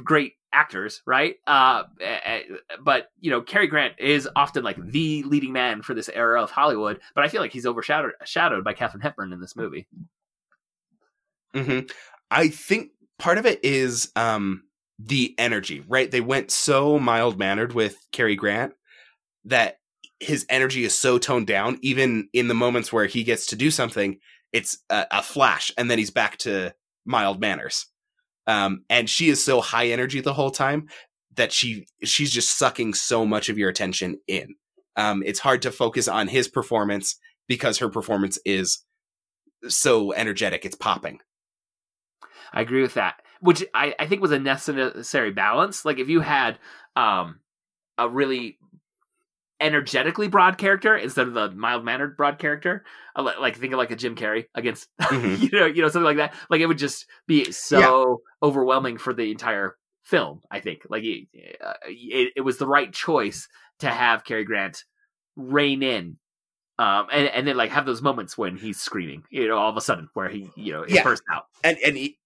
great 0.03 0.33
actors, 0.53 1.01
right? 1.05 1.35
Uh, 1.47 1.83
eh, 1.99 2.19
eh, 2.23 2.41
but 2.83 3.09
you 3.19 3.31
know, 3.31 3.41
Cary 3.41 3.67
Grant 3.67 3.93
is 3.99 4.27
often 4.35 4.63
like 4.63 4.77
the 4.83 5.23
leading 5.23 5.53
man 5.53 5.81
for 5.81 5.93
this 5.93 6.09
era 6.09 6.41
of 6.41 6.51
Hollywood. 6.51 6.99
But 7.15 7.23
I 7.23 7.27
feel 7.27 7.41
like 7.41 7.51
he's 7.51 7.65
overshadowed 7.65 8.13
shadowed 8.25 8.63
by 8.63 8.73
Katharine 8.73 9.01
Hepburn 9.01 9.33
in 9.33 9.39
this 9.39 9.55
movie. 9.55 9.87
hmm 11.53 11.79
I 12.29 12.47
think 12.47 12.91
part 13.19 13.37
of 13.37 13.45
it 13.45 13.59
is 13.63 14.11
um, 14.15 14.63
the 14.97 15.35
energy, 15.37 15.83
right? 15.87 16.09
They 16.09 16.21
went 16.21 16.49
so 16.49 16.97
mild 16.97 17.37
mannered 17.37 17.73
with 17.73 17.97
Cary 18.11 18.35
Grant 18.35 18.73
that 19.45 19.79
his 20.21 20.45
energy 20.49 20.85
is 20.85 20.97
so 20.97 21.17
toned 21.17 21.47
down. 21.47 21.77
Even 21.81 22.29
in 22.31 22.47
the 22.47 22.53
moments 22.53 22.93
where 22.93 23.05
he 23.05 23.23
gets 23.23 23.47
to 23.47 23.55
do 23.55 23.69
something, 23.71 24.19
it's 24.53 24.77
a, 24.89 25.07
a 25.11 25.23
flash, 25.23 25.71
and 25.77 25.89
then 25.89 25.97
he's 25.97 26.11
back 26.11 26.37
to 26.37 26.73
mild 27.05 27.41
manners. 27.41 27.87
Um, 28.47 28.83
and 28.89 29.09
she 29.09 29.29
is 29.29 29.43
so 29.43 29.61
high 29.61 29.87
energy 29.87 30.19
the 30.19 30.33
whole 30.33 30.51
time 30.51 30.87
that 31.35 31.51
she 31.51 31.87
she's 32.03 32.31
just 32.31 32.57
sucking 32.57 32.93
so 32.93 33.25
much 33.25 33.49
of 33.49 33.57
your 33.57 33.69
attention 33.69 34.19
in. 34.27 34.55
Um, 34.95 35.23
it's 35.25 35.39
hard 35.39 35.61
to 35.61 35.71
focus 35.71 36.07
on 36.07 36.27
his 36.27 36.47
performance 36.47 37.17
because 37.47 37.77
her 37.77 37.89
performance 37.89 38.37
is 38.45 38.83
so 39.67 40.13
energetic. 40.13 40.65
It's 40.65 40.75
popping. 40.75 41.19
I 42.53 42.61
agree 42.61 42.81
with 42.81 42.95
that, 42.95 43.21
which 43.39 43.63
I, 43.73 43.95
I 43.97 44.07
think 44.07 44.21
was 44.21 44.31
a 44.31 44.39
necessary 44.39 45.31
balance. 45.31 45.85
Like 45.85 45.99
if 45.99 46.09
you 46.09 46.19
had 46.19 46.59
um, 46.95 47.39
a 47.97 48.09
really 48.09 48.57
energetically 49.61 50.27
broad 50.27 50.57
character 50.57 50.95
instead 50.97 51.27
of 51.27 51.33
the 51.33 51.51
mild 51.51 51.85
mannered 51.85 52.17
broad 52.17 52.39
character, 52.39 52.83
like 53.15 53.55
think 53.57 53.71
of 53.73 53.77
like 53.77 53.91
a 53.91 53.95
Jim 53.95 54.15
Carrey 54.15 54.45
against 54.55 54.89
Mhm. 55.01 55.39
you 55.51 55.59
know 55.59 55.65
you 55.65 55.81
know 55.81 55.87
something 55.87 56.03
like 56.05 56.17
that. 56.17 56.33
Like 56.49 56.59
it 56.61 56.65
would 56.65 56.77
just 56.77 57.05
be 57.27 57.51
so 57.51 58.21
overwhelming 58.43 58.97
for 58.97 59.13
the 59.13 59.31
entire 59.31 59.77
film. 60.03 60.41
I 60.49 60.59
think 60.59 60.81
like 60.89 61.03
it, 61.03 61.27
uh, 61.63 61.73
it, 61.85 62.33
it 62.37 62.41
was 62.41 62.57
the 62.57 62.67
right 62.67 62.91
choice 62.91 63.47
to 63.79 63.87
have 63.89 64.23
Cary 64.25 64.43
Grant 64.43 64.83
rein 65.35 65.83
in. 65.83 66.17
Um, 66.79 67.07
and, 67.11 67.27
and 67.27 67.47
then 67.47 67.55
like 67.57 67.69
have 67.71 67.85
those 67.85 68.01
moments 68.01 68.35
when 68.37 68.57
he's 68.57 68.79
screaming, 68.81 69.23
you 69.29 69.47
know, 69.47 69.57
all 69.57 69.69
of 69.69 69.77
a 69.77 69.81
sudden 69.81 70.09
where 70.15 70.29
he, 70.29 70.49
you 70.55 70.73
know, 70.73 70.81
it 70.81 70.89
Yeah. 70.89 71.03
bursts 71.03 71.25
out. 71.31 71.43
and 71.63 71.77
and 71.85 71.95
he, 71.95 72.17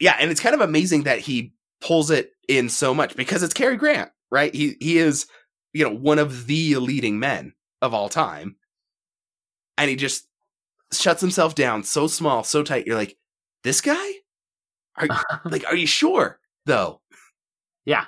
yeah, 0.00 0.16
and 0.18 0.30
it's 0.32 0.40
kind 0.40 0.54
of 0.54 0.60
amazing 0.60 1.04
that 1.04 1.20
he 1.20 1.52
pulls 1.80 2.10
it 2.10 2.32
in 2.48 2.68
so 2.68 2.92
much 2.92 3.14
because 3.14 3.42
it's 3.44 3.54
Cary 3.54 3.76
Grant, 3.76 4.10
right? 4.32 4.52
He 4.52 4.76
he 4.80 4.98
is 4.98 5.26
you 5.72 5.84
know 5.84 5.94
one 5.94 6.18
of 6.18 6.46
the 6.46 6.76
leading 6.76 7.18
men 7.18 7.54
of 7.82 7.94
all 7.94 8.08
time, 8.08 8.56
and 9.76 9.90
he 9.90 9.96
just 9.96 10.26
shuts 10.92 11.20
himself 11.20 11.54
down 11.54 11.84
so 11.84 12.06
small, 12.06 12.42
so 12.42 12.62
tight. 12.62 12.86
You're 12.86 12.96
like, 12.96 13.16
this 13.62 13.80
guy, 13.80 14.12
are 14.96 15.08
like, 15.44 15.64
are 15.66 15.76
you 15.76 15.86
sure 15.86 16.38
though? 16.66 17.00
Yeah. 17.84 18.04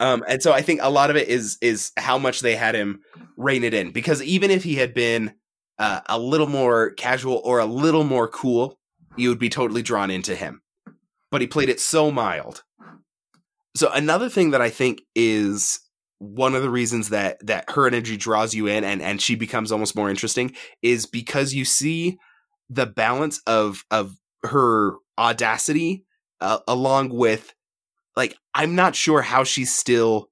Um, 0.00 0.24
and 0.28 0.42
so 0.42 0.52
I 0.52 0.60
think 0.60 0.80
a 0.82 0.90
lot 0.90 1.10
of 1.10 1.16
it 1.16 1.28
is 1.28 1.56
is 1.60 1.92
how 1.96 2.18
much 2.18 2.40
they 2.40 2.56
had 2.56 2.74
him 2.74 3.00
rein 3.36 3.64
it 3.64 3.74
in 3.74 3.92
because 3.92 4.22
even 4.22 4.50
if 4.50 4.64
he 4.64 4.74
had 4.74 4.92
been 4.92 5.34
uh, 5.78 6.00
a 6.06 6.18
little 6.18 6.48
more 6.48 6.90
casual 6.90 7.40
or 7.44 7.60
a 7.60 7.64
little 7.64 8.04
more 8.04 8.28
cool, 8.28 8.78
you 9.16 9.28
would 9.28 9.38
be 9.38 9.48
totally 9.48 9.82
drawn 9.82 10.10
into 10.10 10.34
him. 10.34 10.62
But 11.30 11.40
he 11.40 11.46
played 11.46 11.68
it 11.68 11.80
so 11.80 12.10
mild. 12.10 12.63
So 13.76 13.90
another 13.92 14.28
thing 14.28 14.52
that 14.52 14.60
I 14.60 14.70
think 14.70 15.02
is 15.14 15.80
one 16.18 16.54
of 16.54 16.62
the 16.62 16.70
reasons 16.70 17.10
that 17.10 17.44
that 17.46 17.70
her 17.70 17.86
energy 17.86 18.16
draws 18.16 18.54
you 18.54 18.66
in 18.66 18.84
and 18.84 19.02
and 19.02 19.20
she 19.20 19.34
becomes 19.34 19.72
almost 19.72 19.96
more 19.96 20.08
interesting 20.08 20.54
is 20.80 21.06
because 21.06 21.52
you 21.52 21.64
see 21.64 22.18
the 22.70 22.86
balance 22.86 23.40
of 23.46 23.84
of 23.90 24.16
her 24.44 24.94
audacity 25.18 26.04
uh, 26.40 26.58
along 26.68 27.10
with 27.10 27.54
like 28.16 28.36
I'm 28.54 28.74
not 28.74 28.94
sure 28.94 29.22
how 29.22 29.44
she's 29.44 29.74
still 29.74 30.30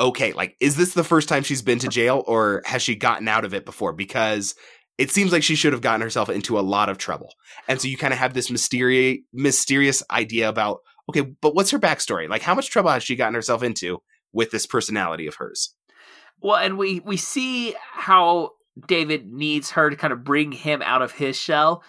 okay. 0.00 0.32
Like, 0.32 0.56
is 0.60 0.76
this 0.76 0.94
the 0.94 1.04
first 1.04 1.28
time 1.28 1.42
she's 1.42 1.62
been 1.62 1.78
to 1.80 1.88
jail, 1.88 2.24
or 2.26 2.62
has 2.64 2.82
she 2.82 2.96
gotten 2.96 3.28
out 3.28 3.44
of 3.44 3.54
it 3.54 3.64
before? 3.64 3.92
Because 3.92 4.54
it 4.96 5.10
seems 5.10 5.32
like 5.32 5.42
she 5.42 5.54
should 5.54 5.72
have 5.72 5.82
gotten 5.82 6.00
herself 6.00 6.28
into 6.28 6.58
a 6.58 6.60
lot 6.60 6.88
of 6.88 6.98
trouble, 6.98 7.34
and 7.68 7.80
so 7.80 7.88
you 7.88 7.96
kind 7.96 8.12
of 8.12 8.18
have 8.18 8.34
this 8.34 8.50
mysterious 8.50 9.18
mysterious 9.32 10.02
idea 10.10 10.48
about 10.48 10.78
okay, 11.08 11.22
but 11.22 11.54
what's 11.54 11.70
her 11.70 11.78
backstory? 11.78 12.28
Like, 12.28 12.42
how 12.42 12.54
much 12.54 12.70
trouble 12.70 12.90
has 12.90 13.02
she 13.02 13.16
gotten 13.16 13.34
herself 13.34 13.62
into 13.62 14.02
with 14.32 14.50
this 14.50 14.66
personality 14.66 15.26
of 15.26 15.36
hers? 15.36 15.74
Well, 16.40 16.56
and 16.56 16.78
we 16.78 17.00
we 17.00 17.16
see 17.16 17.74
how 17.92 18.52
David 18.86 19.26
needs 19.32 19.72
her 19.72 19.90
to 19.90 19.96
kind 19.96 20.12
of 20.12 20.24
bring 20.24 20.52
him 20.52 20.82
out 20.82 21.02
of 21.02 21.12
his 21.12 21.36
shell. 21.36 21.82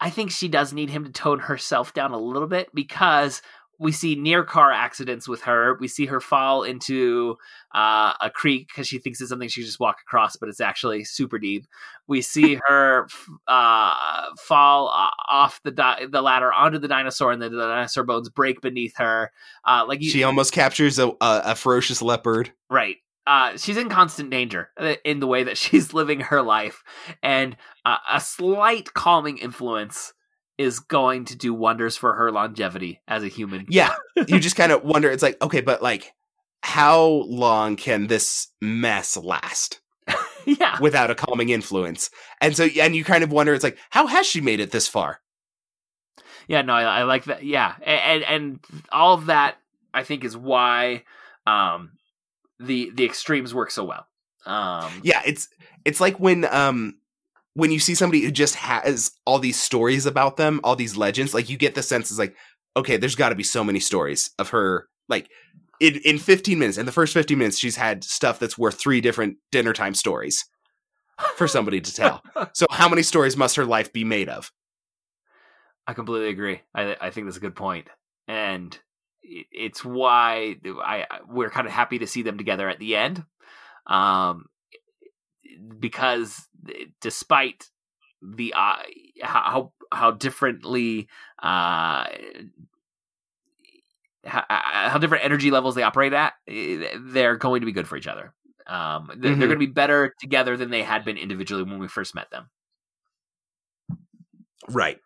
I 0.00 0.10
think 0.10 0.30
she 0.30 0.48
does 0.48 0.72
need 0.72 0.90
him 0.90 1.04
to 1.04 1.10
tone 1.10 1.40
herself 1.40 1.92
down 1.92 2.12
a 2.12 2.18
little 2.18 2.46
bit 2.46 2.68
because 2.74 3.42
we 3.78 3.92
see 3.92 4.16
near 4.16 4.42
car 4.42 4.72
accidents 4.72 5.28
with 5.28 5.42
her. 5.42 5.76
We 5.78 5.86
see 5.88 6.06
her 6.06 6.20
fall 6.20 6.64
into 6.64 7.36
uh, 7.74 8.12
a 8.20 8.30
creek 8.32 8.68
because 8.68 8.88
she 8.88 8.98
thinks 8.98 9.20
it's 9.20 9.30
something 9.30 9.48
she 9.48 9.62
just 9.62 9.78
walk 9.78 9.98
across, 10.02 10.36
but 10.36 10.48
it's 10.48 10.60
actually 10.60 11.04
super 11.04 11.38
deep. 11.38 11.66
We 12.06 12.20
see 12.20 12.58
her 12.66 13.06
uh, 13.46 13.94
fall 14.38 14.88
uh, 14.88 15.10
off 15.30 15.60
the 15.62 15.70
di- 15.70 16.06
the 16.10 16.22
ladder 16.22 16.52
onto 16.52 16.78
the 16.78 16.88
dinosaur, 16.88 17.32
and 17.32 17.40
the 17.40 17.50
dinosaur 17.50 18.04
bones 18.04 18.28
break 18.28 18.60
beneath 18.60 18.96
her. 18.96 19.30
Uh, 19.64 19.84
like 19.86 20.02
you, 20.02 20.10
She 20.10 20.24
almost 20.24 20.52
captures 20.52 20.98
a, 20.98 21.08
a, 21.08 21.14
a 21.20 21.54
ferocious 21.54 22.02
leopard. 22.02 22.52
Right. 22.68 22.96
Uh, 23.26 23.56
she's 23.58 23.76
in 23.76 23.90
constant 23.90 24.30
danger 24.30 24.70
uh, 24.78 24.94
in 25.04 25.20
the 25.20 25.26
way 25.26 25.44
that 25.44 25.58
she's 25.58 25.94
living 25.94 26.20
her 26.20 26.42
life, 26.42 26.82
and 27.22 27.56
uh, 27.84 27.98
a 28.10 28.20
slight 28.20 28.92
calming 28.94 29.38
influence 29.38 30.14
is 30.58 30.80
going 30.80 31.24
to 31.26 31.36
do 31.36 31.54
wonders 31.54 31.96
for 31.96 32.14
her 32.14 32.30
longevity 32.30 33.00
as 33.08 33.22
a 33.22 33.28
human. 33.28 33.66
Yeah, 33.68 33.94
you 34.26 34.40
just 34.40 34.56
kind 34.56 34.72
of 34.72 34.82
wonder. 34.82 35.10
It's 35.10 35.22
like, 35.22 35.40
okay, 35.40 35.60
but 35.60 35.82
like, 35.82 36.12
how 36.62 37.00
long 37.06 37.76
can 37.76 38.08
this 38.08 38.48
mess 38.60 39.16
last? 39.16 39.80
yeah. 40.46 40.78
without 40.80 41.10
a 41.10 41.14
calming 41.14 41.50
influence. 41.50 42.10
And 42.40 42.56
so, 42.56 42.66
and 42.80 42.96
you 42.96 43.04
kind 43.04 43.22
of 43.22 43.30
wonder, 43.30 43.52
it's 43.52 43.64
like, 43.64 43.76
how 43.90 44.06
has 44.06 44.26
she 44.26 44.40
made 44.40 44.58
it 44.58 44.70
this 44.70 44.88
far? 44.88 45.20
Yeah, 46.48 46.62
no, 46.62 46.72
I, 46.72 47.00
I 47.00 47.02
like 47.02 47.24
that. 47.24 47.44
Yeah, 47.44 47.74
and, 47.82 48.24
and 48.24 48.24
and 48.24 48.60
all 48.90 49.14
of 49.14 49.26
that 49.26 49.58
I 49.92 50.02
think 50.02 50.24
is 50.24 50.36
why 50.36 51.04
um 51.46 51.92
the 52.58 52.90
the 52.94 53.04
extremes 53.04 53.54
work 53.54 53.70
so 53.70 53.84
well. 53.84 54.06
Um 54.46 54.90
Yeah, 55.04 55.20
it's 55.26 55.48
it's 55.84 56.00
like 56.00 56.18
when 56.18 56.46
um 56.46 56.96
when 57.54 57.70
you 57.72 57.78
see 57.78 57.94
somebody 57.94 58.20
who 58.22 58.30
just 58.30 58.54
has 58.54 59.10
all 59.24 59.38
these 59.38 59.60
stories 59.60 60.06
about 60.06 60.36
them, 60.36 60.60
all 60.62 60.76
these 60.76 60.96
legends, 60.96 61.34
like 61.34 61.48
you 61.48 61.56
get 61.56 61.74
the 61.74 61.82
sense 61.82 62.10
is 62.10 62.18
like, 62.18 62.36
okay, 62.76 62.96
there's 62.96 63.16
got 63.16 63.30
to 63.30 63.34
be 63.34 63.42
so 63.42 63.64
many 63.64 63.80
stories 63.80 64.30
of 64.38 64.50
her. 64.50 64.88
Like 65.08 65.28
in 65.80 65.96
in 66.04 66.18
15 66.18 66.58
minutes, 66.58 66.78
in 66.78 66.86
the 66.86 66.92
first 66.92 67.12
15 67.14 67.38
minutes, 67.38 67.58
she's 67.58 67.76
had 67.76 68.04
stuff 68.04 68.38
that's 68.38 68.58
worth 68.58 68.78
three 68.78 69.00
different 69.00 69.38
dinner 69.50 69.72
time 69.72 69.94
stories 69.94 70.44
for 71.36 71.48
somebody 71.48 71.80
to 71.80 71.94
tell. 71.94 72.22
so 72.52 72.66
how 72.70 72.88
many 72.88 73.02
stories 73.02 73.36
must 73.36 73.56
her 73.56 73.64
life 73.64 73.92
be 73.92 74.04
made 74.04 74.28
of? 74.28 74.52
I 75.86 75.94
completely 75.94 76.28
agree. 76.28 76.60
I 76.74 76.96
I 77.00 77.10
think 77.10 77.26
that's 77.26 77.38
a 77.38 77.40
good 77.40 77.56
point, 77.56 77.88
and 78.26 78.78
it's 79.22 79.84
why 79.84 80.56
I 80.84 81.06
we're 81.28 81.50
kind 81.50 81.66
of 81.66 81.72
happy 81.72 81.98
to 82.00 82.06
see 82.06 82.22
them 82.22 82.38
together 82.38 82.68
at 82.68 82.78
the 82.78 82.96
end, 82.96 83.24
um, 83.86 84.46
because 85.78 86.46
despite 87.00 87.68
the 88.22 88.52
uh, 88.56 88.76
how 89.22 89.72
how 89.92 90.10
differently 90.10 91.08
uh 91.42 92.06
how, 94.24 94.44
how 94.48 94.98
different 94.98 95.24
energy 95.24 95.50
levels 95.50 95.74
they 95.74 95.82
operate 95.82 96.12
at, 96.12 96.34
they're 96.46 97.36
going 97.36 97.60
to 97.60 97.66
be 97.66 97.72
good 97.72 97.88
for 97.88 97.96
each 97.96 98.06
other. 98.08 98.34
Um, 98.66 99.06
they're, 99.16 99.32
Mhm. 99.34 99.38
they're 99.38 99.48
going 99.48 99.50
to 99.60 99.66
be 99.66 99.66
better 99.66 100.14
together 100.20 100.56
than 100.56 100.70
they 100.70 100.82
had 100.82 101.04
been 101.04 101.16
individually 101.16 101.62
when 101.62 101.78
we 101.78 101.88
first 101.88 102.14
met 102.14 102.30
them. 102.30 102.50
Right. 104.68 104.98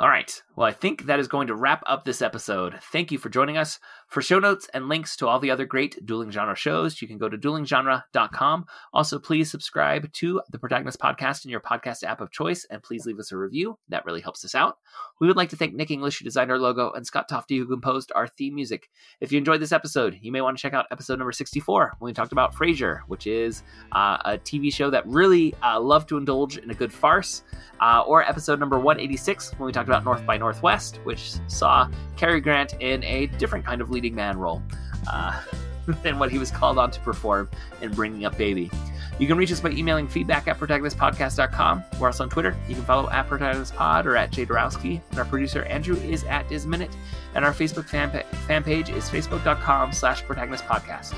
All 0.00 0.08
right. 0.08 0.42
Well, 0.56 0.66
I 0.66 0.72
think 0.72 1.06
that 1.06 1.20
is 1.20 1.28
going 1.28 1.46
to 1.46 1.54
wrap 1.54 1.82
up 1.86 2.04
this 2.04 2.20
episode. 2.20 2.78
Thank 2.92 3.12
you 3.12 3.18
for 3.18 3.28
joining 3.28 3.56
us. 3.56 3.78
For 4.08 4.22
show 4.22 4.38
notes 4.38 4.68
and 4.72 4.88
links 4.88 5.16
to 5.16 5.26
all 5.26 5.40
the 5.40 5.50
other 5.50 5.66
great 5.66 6.06
dueling 6.06 6.30
genre 6.30 6.54
shows, 6.54 7.02
you 7.02 7.08
can 7.08 7.18
go 7.18 7.28
to 7.28 7.36
duelinggenre.com. 7.36 8.66
Also, 8.92 9.18
please 9.18 9.50
subscribe 9.50 10.12
to 10.14 10.40
the 10.50 10.58
Protagonist 10.58 11.00
Podcast 11.00 11.44
in 11.44 11.50
your 11.50 11.60
podcast 11.60 12.04
app 12.04 12.20
of 12.20 12.30
choice, 12.30 12.64
and 12.70 12.82
please 12.82 13.04
leave 13.04 13.18
us 13.18 13.32
a 13.32 13.36
review. 13.36 13.78
That 13.88 14.06
really 14.06 14.20
helps 14.20 14.44
us 14.44 14.54
out. 14.54 14.78
We 15.20 15.26
would 15.26 15.36
like 15.36 15.48
to 15.50 15.56
thank 15.56 15.74
Nick 15.74 15.90
English, 15.90 16.18
who 16.18 16.24
designed 16.24 16.52
our 16.52 16.58
logo, 16.58 16.92
and 16.92 17.04
Scott 17.04 17.28
Tofty, 17.28 17.58
who 17.58 17.66
composed 17.66 18.12
our 18.14 18.28
theme 18.28 18.54
music. 18.54 18.88
If 19.20 19.32
you 19.32 19.38
enjoyed 19.38 19.60
this 19.60 19.72
episode, 19.72 20.18
you 20.22 20.30
may 20.30 20.40
want 20.40 20.56
to 20.56 20.62
check 20.62 20.72
out 20.72 20.86
episode 20.92 21.18
number 21.18 21.32
64 21.32 21.96
when 21.98 22.08
we 22.08 22.14
talked 22.14 22.32
about 22.32 22.54
Frasier, 22.54 23.00
which 23.08 23.26
is 23.26 23.64
uh, 23.92 24.18
a 24.24 24.38
TV 24.38 24.72
show 24.72 24.88
that 24.88 25.06
really 25.06 25.52
uh, 25.64 25.80
loved 25.80 26.08
to 26.10 26.16
indulge 26.16 26.58
in 26.58 26.70
a 26.70 26.74
good 26.74 26.92
farce, 26.92 27.42
uh, 27.80 28.02
or 28.06 28.22
episode 28.22 28.60
number 28.60 28.78
186 28.78 29.52
when 29.58 29.66
we 29.66 29.72
talked 29.72 29.88
about 29.88 30.04
North 30.04 30.24
by 30.24 30.36
Northwest, 30.36 31.00
which 31.04 31.32
saw 31.48 31.90
Cary 32.16 32.40
Grant 32.40 32.74
in 32.80 33.02
a 33.02 33.26
different 33.38 33.64
kind 33.64 33.80
of 33.80 33.90
leading 33.96 34.14
man 34.14 34.38
role 34.38 34.62
uh, 35.10 35.40
than 36.02 36.18
what 36.18 36.30
he 36.30 36.38
was 36.38 36.50
called 36.50 36.78
on 36.78 36.90
to 36.90 37.00
perform 37.00 37.48
in 37.80 37.92
Bringing 37.92 38.26
Up 38.26 38.36
Baby. 38.36 38.70
You 39.18 39.26
can 39.26 39.38
reach 39.38 39.50
us 39.50 39.60
by 39.60 39.70
emailing 39.70 40.08
feedback 40.08 40.46
at 40.46 40.58
protagonistpodcast.com. 40.58 41.84
We're 41.98 42.08
also 42.08 42.24
on 42.24 42.28
Twitter. 42.28 42.54
You 42.68 42.74
can 42.74 42.84
follow 42.84 43.08
at 43.08 43.26
protagonistpod 43.26 44.04
or 44.04 44.14
at 44.14 44.30
jadorowski. 44.30 45.00
And 45.10 45.18
our 45.18 45.24
producer, 45.24 45.62
Andrew, 45.62 45.96
is 45.96 46.24
at 46.24 46.46
Disminute. 46.50 46.94
And 47.34 47.42
our 47.42 47.52
Facebook 47.52 47.88
fan, 47.88 48.10
pa- 48.10 48.24
fan 48.46 48.62
page 48.62 48.90
is 48.90 49.08
facebook.com 49.08 49.92
slash 49.92 50.22
protagonistpodcast. 50.24 51.14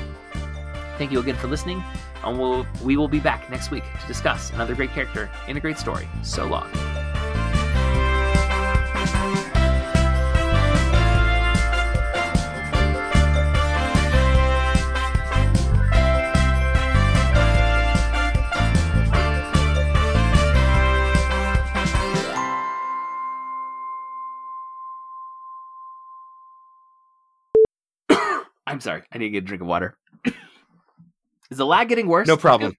Thank 0.97 1.11
you 1.11 1.19
again 1.19 1.37
for 1.37 1.47
listening, 1.49 1.83
and 2.25 2.39
we'll, 2.39 2.67
we 2.85 2.97
will 2.97 3.09
be 3.09 3.21
back 3.21 3.49
next 3.51 3.71
week 3.71 3.85
to 4.01 4.07
discuss 4.07 4.51
another 4.53 4.75
great 4.75 4.91
character 4.91 5.31
in 5.47 5.57
a 5.57 5.61
great 5.61 5.79
story. 5.79 6.09
So 6.23 6.47
long. 6.47 6.69
I'm 28.69 28.81
sorry. 28.81 29.03
I 29.11 29.19
need 29.19 29.27
to 29.27 29.31
get 29.31 29.45
a 29.45 29.47
drink 29.47 29.63
of 29.63 29.67
water. 29.67 29.97
Is 31.51 31.57
the 31.57 31.67
lag 31.67 31.89
getting 31.89 32.07
worse? 32.07 32.29
No 32.29 32.37
problem. 32.37 32.75